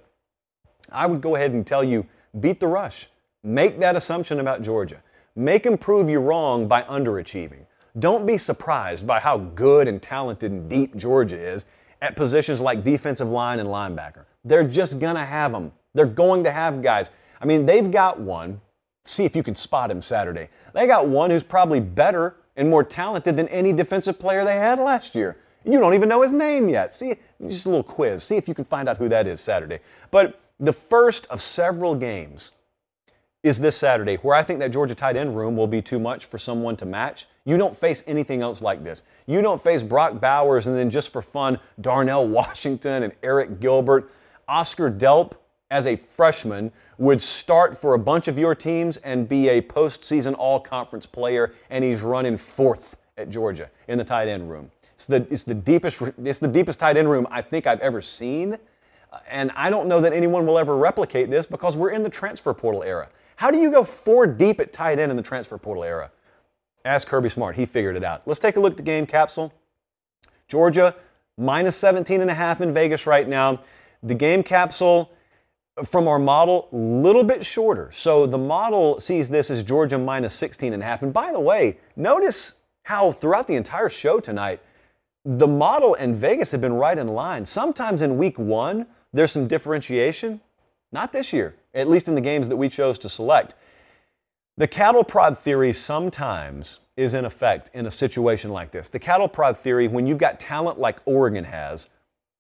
I 0.90 1.06
would 1.06 1.20
go 1.20 1.36
ahead 1.36 1.52
and 1.52 1.66
tell 1.66 1.82
you 1.82 2.06
beat 2.38 2.60
the 2.60 2.66
rush. 2.66 3.08
Make 3.42 3.80
that 3.80 3.96
assumption 3.96 4.40
about 4.40 4.62
Georgia. 4.62 5.02
Make 5.34 5.62
them 5.62 5.78
prove 5.78 6.10
you 6.10 6.20
wrong 6.20 6.68
by 6.68 6.82
underachieving. 6.82 7.66
Don't 7.98 8.26
be 8.26 8.38
surprised 8.38 9.06
by 9.06 9.20
how 9.20 9.38
good 9.38 9.88
and 9.88 10.00
talented 10.00 10.50
and 10.50 10.68
deep 10.68 10.96
Georgia 10.96 11.36
is 11.36 11.66
at 12.00 12.16
positions 12.16 12.60
like 12.60 12.82
defensive 12.82 13.30
line 13.30 13.58
and 13.58 13.68
linebacker. 13.68 14.24
They're 14.44 14.66
just 14.66 14.98
going 14.98 15.14
to 15.14 15.24
have 15.24 15.52
them. 15.52 15.72
They're 15.94 16.06
going 16.06 16.44
to 16.44 16.52
have 16.52 16.82
guys. 16.82 17.10
I 17.40 17.44
mean, 17.44 17.66
they've 17.66 17.90
got 17.90 18.20
one. 18.20 18.60
See 19.04 19.24
if 19.24 19.34
you 19.34 19.42
can 19.42 19.54
spot 19.54 19.90
him 19.90 20.00
Saturday. 20.00 20.48
They 20.74 20.86
got 20.86 21.08
one 21.08 21.30
who's 21.30 21.42
probably 21.42 21.80
better 21.80 22.36
and 22.56 22.68
more 22.68 22.84
talented 22.84 23.36
than 23.36 23.48
any 23.48 23.72
defensive 23.72 24.18
player 24.18 24.44
they 24.44 24.56
had 24.56 24.78
last 24.78 25.14
year. 25.14 25.38
You 25.64 25.78
don't 25.78 25.94
even 25.94 26.08
know 26.08 26.22
his 26.22 26.32
name 26.32 26.68
yet. 26.68 26.92
See, 26.92 27.14
just 27.40 27.66
a 27.66 27.68
little 27.68 27.84
quiz. 27.84 28.22
See 28.24 28.36
if 28.36 28.48
you 28.48 28.54
can 28.54 28.64
find 28.64 28.88
out 28.88 28.98
who 28.98 29.08
that 29.08 29.26
is 29.26 29.40
Saturday. 29.40 29.78
But 30.10 30.40
the 30.58 30.72
first 30.72 31.26
of 31.26 31.40
several 31.40 31.94
games 31.94 32.52
is 33.42 33.58
this 33.58 33.76
Saturday, 33.76 34.16
where 34.16 34.36
I 34.36 34.42
think 34.42 34.60
that 34.60 34.70
Georgia 34.70 34.94
tight 34.94 35.16
end 35.16 35.36
room 35.36 35.56
will 35.56 35.66
be 35.66 35.82
too 35.82 35.98
much 35.98 36.24
for 36.24 36.38
someone 36.38 36.76
to 36.76 36.86
match. 36.86 37.26
You 37.44 37.56
don't 37.56 37.76
face 37.76 38.04
anything 38.06 38.40
else 38.40 38.62
like 38.62 38.84
this. 38.84 39.02
You 39.26 39.42
don't 39.42 39.60
face 39.60 39.82
Brock 39.82 40.20
Bowers 40.20 40.66
and 40.66 40.76
then 40.76 40.90
just 40.90 41.12
for 41.12 41.22
fun, 41.22 41.58
Darnell 41.80 42.26
Washington 42.28 43.02
and 43.02 43.20
Arik 43.20 43.60
Gilbert. 43.60 44.10
Oscar 44.48 44.90
Delp, 44.90 45.32
as 45.72 45.86
a 45.86 45.96
freshman, 45.96 46.70
would 46.98 47.22
start 47.22 47.76
for 47.76 47.94
a 47.94 47.98
bunch 47.98 48.28
of 48.28 48.38
your 48.38 48.54
teams 48.54 48.98
and 48.98 49.26
be 49.26 49.48
a 49.48 49.62
postseason 49.62 50.34
all 50.38 50.60
conference 50.60 51.06
player, 51.06 51.54
and 51.70 51.82
he's 51.82 52.02
running 52.02 52.36
fourth 52.36 52.98
at 53.16 53.30
Georgia 53.30 53.70
in 53.88 53.96
the 53.96 54.04
tight 54.04 54.28
end 54.28 54.50
room. 54.50 54.70
It's 54.92 55.06
the, 55.06 55.26
it's 55.30 55.44
the, 55.44 55.54
deepest, 55.54 56.02
it's 56.22 56.38
the 56.38 56.46
deepest 56.46 56.78
tight 56.78 56.98
end 56.98 57.10
room 57.10 57.26
I 57.30 57.40
think 57.40 57.66
I've 57.66 57.80
ever 57.80 58.02
seen. 58.02 58.58
Uh, 59.10 59.18
and 59.28 59.50
I 59.56 59.70
don't 59.70 59.88
know 59.88 60.00
that 60.02 60.12
anyone 60.12 60.46
will 60.46 60.58
ever 60.58 60.76
replicate 60.76 61.30
this 61.30 61.46
because 61.46 61.74
we're 61.74 61.90
in 61.90 62.02
the 62.02 62.10
transfer 62.10 62.52
portal 62.52 62.82
era. 62.82 63.08
How 63.36 63.50
do 63.50 63.56
you 63.58 63.70
go 63.70 63.82
four 63.82 64.26
deep 64.26 64.60
at 64.60 64.74
tight 64.74 64.98
end 64.98 65.10
in 65.10 65.16
the 65.16 65.22
transfer 65.22 65.56
portal 65.56 65.84
era? 65.84 66.10
Ask 66.84 67.08
Kirby 67.08 67.30
Smart. 67.30 67.56
He 67.56 67.64
figured 67.64 67.96
it 67.96 68.04
out. 68.04 68.28
Let's 68.28 68.40
take 68.40 68.56
a 68.56 68.60
look 68.60 68.72
at 68.72 68.76
the 68.76 68.82
game 68.82 69.06
capsule. 69.06 69.54
Georgia 70.48 70.94
minus 71.38 71.76
17 71.76 72.20
and 72.20 72.30
a 72.30 72.34
half 72.34 72.60
in 72.60 72.74
Vegas 72.74 73.06
right 73.06 73.26
now. 73.26 73.60
The 74.02 74.14
game 74.14 74.42
capsule 74.42 75.10
from 75.84 76.06
our 76.06 76.18
model, 76.18 76.68
a 76.72 76.76
little 76.76 77.24
bit 77.24 77.44
shorter. 77.44 77.90
So 77.92 78.26
the 78.26 78.38
model 78.38 79.00
sees 79.00 79.30
this 79.30 79.50
as 79.50 79.64
Georgia 79.64 79.98
minus 79.98 80.34
16 80.34 80.72
and 80.72 80.82
a 80.82 80.86
half. 80.86 81.02
And 81.02 81.12
by 81.12 81.32
the 81.32 81.40
way, 81.40 81.78
notice 81.96 82.56
how 82.84 83.12
throughout 83.12 83.46
the 83.46 83.54
entire 83.54 83.88
show 83.88 84.20
tonight, 84.20 84.60
the 85.24 85.46
model 85.46 85.94
and 85.94 86.16
Vegas 86.16 86.52
have 86.52 86.60
been 86.60 86.74
right 86.74 86.98
in 86.98 87.08
line. 87.08 87.44
Sometimes 87.44 88.02
in 88.02 88.18
week 88.18 88.38
one, 88.38 88.86
there's 89.12 89.32
some 89.32 89.46
differentiation. 89.46 90.40
Not 90.90 91.12
this 91.12 91.32
year, 91.32 91.56
at 91.72 91.88
least 91.88 92.08
in 92.08 92.14
the 92.14 92.20
games 92.20 92.48
that 92.48 92.56
we 92.56 92.68
chose 92.68 92.98
to 93.00 93.08
select. 93.08 93.54
The 94.58 94.68
cattle 94.68 95.04
prod 95.04 95.38
theory 95.38 95.72
sometimes 95.72 96.80
is 96.96 97.14
in 97.14 97.24
effect 97.24 97.70
in 97.72 97.86
a 97.86 97.90
situation 97.90 98.50
like 98.50 98.70
this. 98.72 98.90
The 98.90 98.98
cattle 98.98 99.28
prod 99.28 99.56
theory, 99.56 99.88
when 99.88 100.06
you've 100.06 100.18
got 100.18 100.38
talent 100.38 100.78
like 100.78 101.00
Oregon 101.06 101.44
has, 101.44 101.88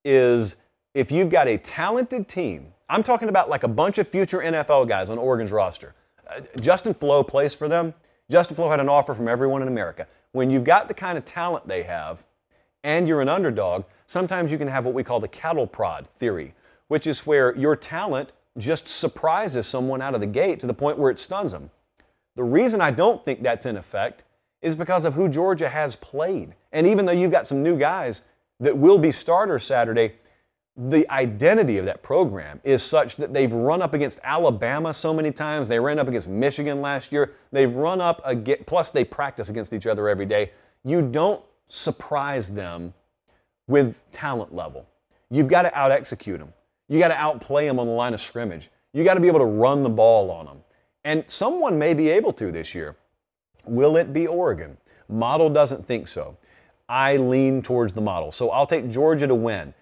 is 0.04 0.56
if 0.92 1.10
you've 1.10 1.30
got 1.30 1.48
a 1.48 1.56
talented 1.56 2.28
team, 2.28 2.71
I'm 2.92 3.02
talking 3.02 3.30
about 3.30 3.48
like 3.48 3.62
a 3.62 3.68
bunch 3.68 3.96
of 3.96 4.06
future 4.06 4.40
NFL 4.40 4.86
guys 4.86 5.08
on 5.08 5.16
Oregon's 5.16 5.50
roster. 5.50 5.94
Uh, 6.28 6.40
Justin 6.60 6.92
Flowe 6.92 7.24
plays 7.24 7.54
for 7.54 7.66
them. 7.66 7.94
Justin 8.30 8.54
Flowe 8.54 8.68
had 8.68 8.80
an 8.80 8.88
offer 8.90 9.14
from 9.14 9.28
everyone 9.28 9.62
in 9.62 9.68
America. 9.68 10.06
When 10.32 10.50
you've 10.50 10.64
got 10.64 10.88
the 10.88 10.94
kind 10.94 11.16
of 11.16 11.24
talent 11.24 11.66
they 11.66 11.84
have 11.84 12.26
and 12.84 13.08
you're 13.08 13.22
an 13.22 13.30
underdog, 13.30 13.84
sometimes 14.04 14.52
you 14.52 14.58
can 14.58 14.68
have 14.68 14.84
what 14.84 14.92
we 14.92 15.02
call 15.02 15.20
the 15.20 15.28
cattle 15.28 15.66
prod 15.66 16.06
theory, 16.16 16.52
which 16.88 17.06
is 17.06 17.26
where 17.26 17.56
your 17.56 17.76
talent 17.76 18.34
just 18.58 18.86
surprises 18.86 19.66
someone 19.66 20.02
out 20.02 20.14
of 20.14 20.20
the 20.20 20.26
gate 20.26 20.60
to 20.60 20.66
the 20.66 20.74
point 20.74 20.98
where 20.98 21.10
it 21.10 21.18
stuns 21.18 21.52
them. 21.52 21.70
The 22.36 22.44
reason 22.44 22.82
I 22.82 22.90
don't 22.90 23.24
think 23.24 23.42
that's 23.42 23.64
in 23.64 23.78
effect 23.78 24.24
is 24.60 24.76
because 24.76 25.06
of 25.06 25.14
who 25.14 25.30
Georgia 25.30 25.70
has 25.70 25.96
played. 25.96 26.56
And 26.72 26.86
even 26.86 27.06
though 27.06 27.12
you've 27.12 27.32
got 27.32 27.46
some 27.46 27.62
new 27.62 27.78
guys 27.78 28.20
that 28.60 28.76
will 28.76 28.98
be 28.98 29.12
starters 29.12 29.64
Saturday, 29.64 30.12
the 30.76 31.10
identity 31.10 31.76
of 31.76 31.84
that 31.84 32.02
program 32.02 32.60
is 32.64 32.82
such 32.82 33.16
that 33.16 33.34
they've 33.34 33.52
run 33.52 33.82
up 33.82 33.92
against 33.92 34.20
Alabama 34.22 34.94
so 34.94 35.12
many 35.12 35.30
times. 35.30 35.68
They 35.68 35.78
ran 35.78 35.98
up 35.98 36.08
against 36.08 36.28
Michigan 36.28 36.80
last 36.80 37.12
year. 37.12 37.32
They've 37.50 37.74
run 37.74 38.00
up 38.00 38.22
against, 38.24 38.66
plus 38.66 38.90
they 38.90 39.04
practice 39.04 39.50
against 39.50 39.74
each 39.74 39.86
other 39.86 40.08
every 40.08 40.26
day. 40.26 40.52
You 40.82 41.02
don't 41.02 41.42
surprise 41.68 42.54
them 42.54 42.94
with 43.66 43.96
talent 44.12 44.54
level. 44.54 44.86
You've 45.30 45.48
got 45.48 45.62
to 45.62 45.78
out 45.78 45.92
execute 45.92 46.38
them. 46.38 46.52
You 46.88 46.98
got 46.98 47.08
to 47.08 47.18
outplay 47.18 47.66
them 47.66 47.78
on 47.78 47.86
the 47.86 47.92
line 47.92 48.14
of 48.14 48.20
scrimmage. 48.20 48.70
You 48.92 49.04
got 49.04 49.14
to 49.14 49.20
be 49.20 49.28
able 49.28 49.40
to 49.40 49.46
run 49.46 49.82
the 49.82 49.90
ball 49.90 50.30
on 50.30 50.46
them. 50.46 50.58
And 51.04 51.24
someone 51.26 51.78
may 51.78 51.94
be 51.94 52.08
able 52.10 52.32
to 52.34 52.50
this 52.50 52.74
year. 52.74 52.96
Will 53.66 53.96
it 53.96 54.12
be 54.12 54.26
Oregon? 54.26 54.76
Model 55.08 55.50
doesn't 55.50 55.86
think 55.86 56.06
so. 56.06 56.36
I 56.88 57.16
lean 57.16 57.62
towards 57.62 57.92
the 57.92 58.00
model. 58.00 58.32
So 58.32 58.50
I'll 58.50 58.66
take 58.66 58.90
Georgia 58.90 59.26
to 59.26 59.34
win. 59.34 59.74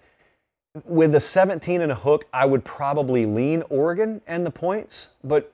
With 0.85 1.11
the 1.11 1.19
17 1.19 1.81
and 1.81 1.91
a 1.91 1.95
hook, 1.95 2.25
I 2.31 2.45
would 2.45 2.63
probably 2.63 3.25
lean 3.25 3.63
Oregon 3.69 4.21
and 4.25 4.45
the 4.45 4.51
points, 4.51 5.09
but 5.23 5.53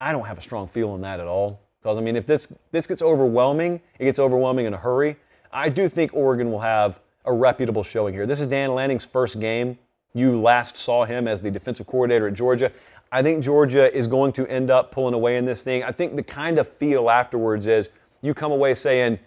I 0.00 0.12
don't 0.12 0.26
have 0.26 0.38
a 0.38 0.40
strong 0.40 0.68
feel 0.68 0.90
on 0.90 1.00
that 1.00 1.18
at 1.18 1.26
all. 1.26 1.60
Because 1.82 1.98
I 1.98 2.00
mean, 2.00 2.16
if 2.16 2.24
this 2.24 2.52
this 2.70 2.86
gets 2.86 3.02
overwhelming, 3.02 3.80
it 3.98 4.04
gets 4.04 4.18
overwhelming 4.18 4.66
in 4.66 4.72
a 4.72 4.78
hurry. 4.78 5.16
I 5.52 5.68
do 5.68 5.88
think 5.88 6.14
Oregon 6.14 6.50
will 6.50 6.60
have 6.60 7.00
a 7.24 7.32
reputable 7.32 7.82
showing 7.82 8.14
here. 8.14 8.26
This 8.26 8.40
is 8.40 8.46
Dan 8.46 8.74
Lanning's 8.74 9.04
first 9.04 9.40
game. 9.40 9.78
You 10.14 10.40
last 10.40 10.76
saw 10.76 11.04
him 11.04 11.26
as 11.26 11.40
the 11.40 11.50
defensive 11.50 11.86
coordinator 11.86 12.28
at 12.28 12.34
Georgia. 12.34 12.70
I 13.10 13.22
think 13.22 13.42
Georgia 13.42 13.94
is 13.96 14.06
going 14.06 14.32
to 14.32 14.46
end 14.46 14.70
up 14.70 14.92
pulling 14.92 15.14
away 15.14 15.36
in 15.36 15.44
this 15.44 15.62
thing. 15.62 15.82
I 15.82 15.90
think 15.92 16.16
the 16.16 16.22
kind 16.22 16.58
of 16.58 16.68
feel 16.68 17.10
afterwards 17.10 17.66
is 17.66 17.90
you 18.22 18.34
come 18.34 18.52
away 18.52 18.74
saying, 18.74 19.18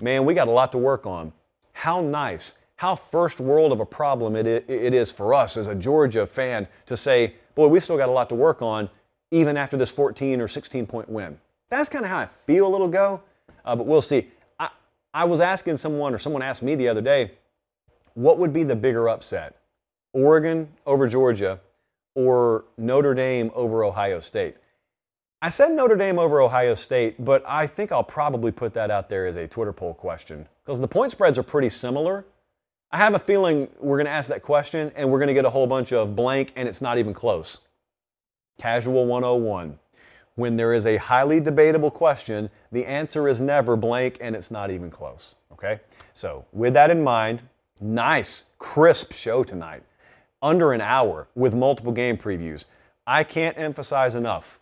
man, 0.00 0.24
we 0.24 0.34
got 0.34 0.48
a 0.48 0.50
lot 0.50 0.72
to 0.72 0.78
work 0.78 1.06
on. 1.06 1.32
How 1.72 2.00
nice, 2.00 2.54
how 2.76 2.94
first 2.94 3.40
world 3.40 3.72
of 3.72 3.80
a 3.80 3.86
problem 3.86 4.34
it 4.34 4.68
is 4.68 5.12
for 5.12 5.32
us 5.32 5.56
as 5.56 5.68
a 5.68 5.74
Georgia 5.74 6.26
fan 6.26 6.66
to 6.86 6.96
say, 6.96 7.34
boy, 7.54 7.68
we've 7.68 7.82
still 7.82 7.96
got 7.96 8.08
a 8.08 8.12
lot 8.12 8.28
to 8.28 8.34
work 8.34 8.62
on 8.62 8.90
even 9.30 9.56
after 9.56 9.76
this 9.76 9.90
14 9.90 10.40
or 10.40 10.48
16 10.48 10.86
point 10.86 11.08
win. 11.08 11.38
That's 11.70 11.88
kind 11.88 12.04
of 12.04 12.10
how 12.10 12.18
I 12.18 12.26
feel 12.46 12.74
it'll 12.74 12.88
go, 12.88 13.22
uh, 13.64 13.76
but 13.76 13.86
we'll 13.86 14.02
see. 14.02 14.28
I, 14.58 14.70
I 15.12 15.24
was 15.24 15.40
asking 15.40 15.76
someone, 15.76 16.14
or 16.14 16.18
someone 16.18 16.42
asked 16.42 16.62
me 16.62 16.74
the 16.74 16.88
other 16.88 17.00
day, 17.00 17.32
what 18.14 18.38
would 18.38 18.52
be 18.52 18.62
the 18.62 18.76
bigger 18.76 19.08
upset? 19.08 19.56
Oregon 20.12 20.68
over 20.86 21.08
Georgia 21.08 21.60
or 22.14 22.64
Notre 22.76 23.14
Dame 23.14 23.50
over 23.54 23.82
Ohio 23.84 24.20
State? 24.20 24.56
I 25.42 25.48
said 25.48 25.72
Notre 25.72 25.96
Dame 25.96 26.18
over 26.18 26.40
Ohio 26.40 26.74
State, 26.74 27.22
but 27.22 27.44
I 27.46 27.66
think 27.66 27.92
I'll 27.92 28.04
probably 28.04 28.52
put 28.52 28.72
that 28.74 28.90
out 28.90 29.08
there 29.08 29.26
as 29.26 29.36
a 29.36 29.46
Twitter 29.46 29.72
poll 29.72 29.94
question 29.94 30.48
because 30.64 30.80
the 30.80 30.88
point 30.88 31.10
spreads 31.10 31.38
are 31.38 31.42
pretty 31.42 31.68
similar. 31.68 32.24
I 32.94 32.98
have 32.98 33.16
a 33.16 33.18
feeling 33.18 33.66
we're 33.80 33.96
going 33.96 34.06
to 34.06 34.12
ask 34.12 34.28
that 34.28 34.42
question 34.42 34.92
and 34.94 35.10
we're 35.10 35.18
going 35.18 35.26
to 35.26 35.34
get 35.34 35.44
a 35.44 35.50
whole 35.50 35.66
bunch 35.66 35.92
of 35.92 36.14
blank 36.14 36.52
and 36.54 36.68
it's 36.68 36.80
not 36.80 36.96
even 36.96 37.12
close. 37.12 37.58
Casual 38.56 39.06
101. 39.06 39.80
When 40.36 40.56
there 40.56 40.72
is 40.72 40.86
a 40.86 40.98
highly 40.98 41.40
debatable 41.40 41.90
question, 41.90 42.50
the 42.70 42.86
answer 42.86 43.26
is 43.26 43.40
never 43.40 43.74
blank 43.74 44.18
and 44.20 44.36
it's 44.36 44.48
not 44.48 44.70
even 44.70 44.90
close. 44.90 45.34
Okay? 45.50 45.80
So, 46.12 46.44
with 46.52 46.74
that 46.74 46.88
in 46.88 47.02
mind, 47.02 47.42
nice, 47.80 48.44
crisp 48.60 49.12
show 49.12 49.42
tonight 49.42 49.82
under 50.40 50.72
an 50.72 50.80
hour 50.80 51.26
with 51.34 51.52
multiple 51.52 51.90
game 51.90 52.16
previews. 52.16 52.66
I 53.08 53.24
can't 53.24 53.58
emphasize 53.58 54.14
enough. 54.14 54.60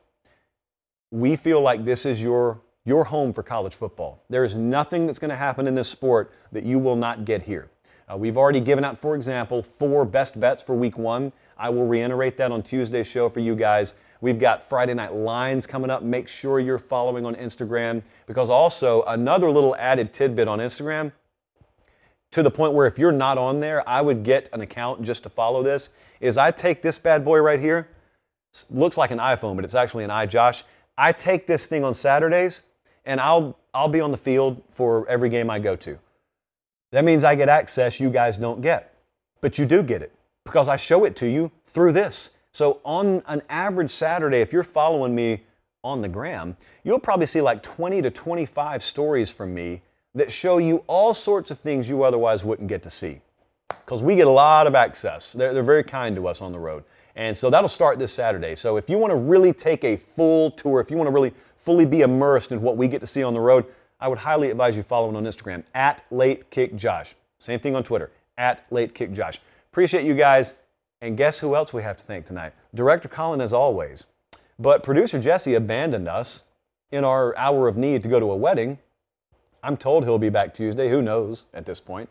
We 1.10 1.36
feel 1.36 1.60
like 1.60 1.84
this 1.84 2.06
is 2.06 2.22
your, 2.22 2.62
your 2.86 3.04
home 3.04 3.34
for 3.34 3.42
college 3.42 3.74
football. 3.74 4.22
There 4.30 4.42
is 4.42 4.54
nothing 4.54 5.04
that's 5.04 5.18
going 5.18 5.28
to 5.28 5.36
happen 5.36 5.66
in 5.66 5.74
this 5.74 5.90
sport 5.90 6.32
that 6.50 6.64
you 6.64 6.78
will 6.78 6.96
not 6.96 7.26
get 7.26 7.42
here. 7.42 7.68
Uh, 8.10 8.16
we've 8.16 8.36
already 8.36 8.60
given 8.60 8.84
out, 8.84 8.98
for 8.98 9.14
example, 9.14 9.62
four 9.62 10.04
best 10.04 10.38
bets 10.38 10.62
for 10.62 10.74
week 10.74 10.98
one. 10.98 11.32
I 11.56 11.70
will 11.70 11.86
reiterate 11.86 12.36
that 12.38 12.50
on 12.52 12.62
Tuesday's 12.62 13.06
show 13.06 13.28
for 13.28 13.40
you 13.40 13.54
guys. 13.54 13.94
We've 14.20 14.38
got 14.38 14.62
Friday 14.62 14.94
Night 14.94 15.14
Lines 15.14 15.66
coming 15.66 15.90
up. 15.90 16.02
Make 16.02 16.28
sure 16.28 16.60
you're 16.60 16.78
following 16.78 17.26
on 17.26 17.34
Instagram 17.34 18.02
because 18.26 18.50
also 18.50 19.02
another 19.04 19.50
little 19.50 19.74
added 19.76 20.12
tidbit 20.12 20.48
on 20.48 20.58
Instagram 20.58 21.12
to 22.30 22.42
the 22.42 22.50
point 22.50 22.72
where 22.72 22.86
if 22.86 22.98
you're 22.98 23.12
not 23.12 23.38
on 23.38 23.60
there, 23.60 23.86
I 23.88 24.00
would 24.00 24.22
get 24.22 24.48
an 24.52 24.60
account 24.60 25.02
just 25.02 25.22
to 25.24 25.28
follow 25.28 25.62
this. 25.62 25.90
Is 26.20 26.38
I 26.38 26.50
take 26.50 26.82
this 26.82 26.98
bad 26.98 27.24
boy 27.24 27.40
right 27.40 27.60
here, 27.60 27.88
looks 28.70 28.96
like 28.96 29.10
an 29.10 29.18
iPhone, 29.18 29.56
but 29.56 29.64
it's 29.64 29.74
actually 29.74 30.04
an 30.04 30.10
iJosh. 30.10 30.62
I 30.96 31.12
take 31.12 31.46
this 31.46 31.66
thing 31.66 31.84
on 31.84 31.94
Saturdays 31.94 32.62
and 33.04 33.20
I'll 33.20 33.58
I'll 33.74 33.88
be 33.88 34.00
on 34.00 34.10
the 34.10 34.18
field 34.18 34.62
for 34.70 35.08
every 35.08 35.30
game 35.30 35.48
I 35.48 35.58
go 35.58 35.76
to. 35.76 35.98
That 36.92 37.04
means 37.04 37.24
I 37.24 37.34
get 37.34 37.48
access 37.48 37.98
you 37.98 38.10
guys 38.10 38.38
don't 38.38 38.60
get. 38.60 38.94
But 39.40 39.58
you 39.58 39.66
do 39.66 39.82
get 39.82 40.02
it 40.02 40.14
because 40.44 40.68
I 40.68 40.76
show 40.76 41.04
it 41.04 41.16
to 41.16 41.26
you 41.26 41.50
through 41.64 41.92
this. 41.92 42.30
So 42.52 42.80
on 42.84 43.22
an 43.26 43.42
average 43.48 43.90
Saturday, 43.90 44.40
if 44.40 44.52
you're 44.52 44.62
following 44.62 45.14
me 45.14 45.42
on 45.82 46.00
the 46.00 46.08
gram, 46.08 46.56
you'll 46.84 47.00
probably 47.00 47.26
see 47.26 47.40
like 47.40 47.62
20 47.62 48.02
to 48.02 48.10
25 48.10 48.82
stories 48.82 49.30
from 49.30 49.54
me 49.54 49.82
that 50.14 50.30
show 50.30 50.58
you 50.58 50.84
all 50.86 51.14
sorts 51.14 51.50
of 51.50 51.58
things 51.58 51.88
you 51.88 52.02
otherwise 52.02 52.44
wouldn't 52.44 52.68
get 52.68 52.82
to 52.82 52.90
see. 52.90 53.20
Because 53.68 54.02
we 54.02 54.14
get 54.14 54.26
a 54.26 54.30
lot 54.30 54.66
of 54.66 54.74
access. 54.74 55.32
They're, 55.32 55.54
they're 55.54 55.62
very 55.62 55.82
kind 55.82 56.14
to 56.16 56.28
us 56.28 56.42
on 56.42 56.52
the 56.52 56.58
road. 56.58 56.84
And 57.16 57.36
so 57.36 57.50
that'll 57.50 57.68
start 57.68 57.98
this 57.98 58.12
Saturday. 58.12 58.54
So 58.54 58.76
if 58.76 58.88
you 58.88 58.98
want 58.98 59.10
to 59.10 59.16
really 59.16 59.52
take 59.52 59.84
a 59.84 59.96
full 59.96 60.50
tour, 60.50 60.80
if 60.80 60.90
you 60.90 60.96
want 60.96 61.08
to 61.08 61.12
really 61.12 61.32
fully 61.56 61.84
be 61.84 62.02
immersed 62.02 62.52
in 62.52 62.62
what 62.62 62.76
we 62.76 62.88
get 62.88 63.00
to 63.00 63.06
see 63.06 63.22
on 63.22 63.34
the 63.34 63.40
road, 63.40 63.66
I 64.02 64.08
would 64.08 64.18
highly 64.18 64.50
advise 64.50 64.76
you 64.76 64.82
following 64.82 65.14
on 65.14 65.22
Instagram 65.22 65.62
at 65.74 66.02
Late 66.10 66.50
Kick 66.50 66.74
Josh. 66.74 67.14
Same 67.38 67.60
thing 67.60 67.76
on 67.76 67.84
Twitter 67.84 68.10
at 68.36 68.66
Late 68.72 68.96
Kick 68.96 69.12
Josh. 69.12 69.38
Appreciate 69.70 70.04
you 70.04 70.14
guys. 70.14 70.56
And 71.00 71.16
guess 71.16 71.38
who 71.38 71.54
else 71.54 71.72
we 71.72 71.84
have 71.84 71.96
to 71.98 72.04
thank 72.04 72.26
tonight? 72.26 72.52
Director 72.74 73.08
Colin, 73.08 73.40
as 73.40 73.52
always. 73.52 74.06
But 74.58 74.82
producer 74.82 75.20
Jesse 75.20 75.54
abandoned 75.54 76.08
us 76.08 76.44
in 76.90 77.04
our 77.04 77.36
hour 77.36 77.68
of 77.68 77.76
need 77.76 78.02
to 78.02 78.08
go 78.08 78.18
to 78.18 78.30
a 78.32 78.36
wedding. 78.36 78.78
I'm 79.62 79.76
told 79.76 80.04
he'll 80.04 80.18
be 80.18 80.30
back 80.30 80.52
Tuesday. 80.52 80.90
Who 80.90 81.00
knows 81.00 81.46
at 81.54 81.64
this 81.64 81.78
point? 81.78 82.08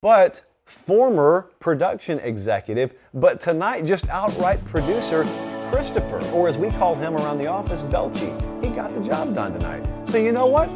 But 0.00 0.40
former 0.64 1.50
production 1.60 2.18
executive, 2.20 2.94
but 3.12 3.40
tonight 3.40 3.84
just 3.84 4.08
outright 4.08 4.64
producer, 4.64 5.24
Christopher, 5.70 6.22
or 6.30 6.48
as 6.48 6.56
we 6.56 6.70
call 6.70 6.94
him 6.94 7.14
around 7.14 7.36
the 7.36 7.46
office, 7.46 7.82
Belchy. 7.82 8.34
He 8.64 8.70
got 8.70 8.94
the 8.94 9.00
job 9.00 9.34
done 9.34 9.52
tonight. 9.52 9.97
So 10.08 10.16
you 10.16 10.32
know 10.32 10.46
what? 10.46 10.68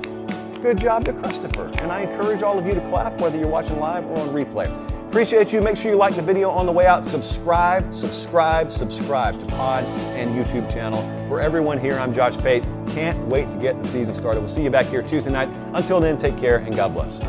Good 0.60 0.78
job 0.78 1.06
to 1.06 1.12
Christopher. 1.14 1.72
And 1.78 1.90
I 1.90 2.02
encourage 2.02 2.42
all 2.42 2.58
of 2.58 2.66
you 2.66 2.74
to 2.74 2.80
clap 2.82 3.18
whether 3.18 3.38
you're 3.38 3.48
watching 3.48 3.80
live 3.80 4.04
or 4.04 4.18
on 4.18 4.28
replay. 4.28 4.68
Appreciate 5.08 5.54
you. 5.54 5.62
Make 5.62 5.78
sure 5.78 5.90
you 5.90 5.96
like 5.96 6.14
the 6.16 6.22
video 6.22 6.50
on 6.50 6.66
the 6.66 6.72
way 6.72 6.84
out. 6.84 7.02
Subscribe, 7.02 7.94
subscribe, 7.94 8.70
subscribe 8.70 9.40
to 9.40 9.46
Pod 9.46 9.84
and 9.84 10.30
YouTube 10.30 10.70
channel. 10.70 11.00
For 11.28 11.40
everyone 11.40 11.78
here, 11.78 11.98
I'm 11.98 12.12
Josh 12.12 12.36
Pate. 12.36 12.62
Can't 12.88 13.18
wait 13.26 13.50
to 13.52 13.56
get 13.56 13.78
the 13.82 13.88
season 13.88 14.12
started. 14.12 14.40
We'll 14.40 14.48
see 14.48 14.64
you 14.64 14.70
back 14.70 14.86
here 14.86 15.02
Tuesday 15.02 15.30
night. 15.30 15.48
Until 15.72 15.98
then, 15.98 16.18
take 16.18 16.36
care 16.36 16.58
and 16.58 16.76
God 16.76 16.92
bless. 16.92 17.20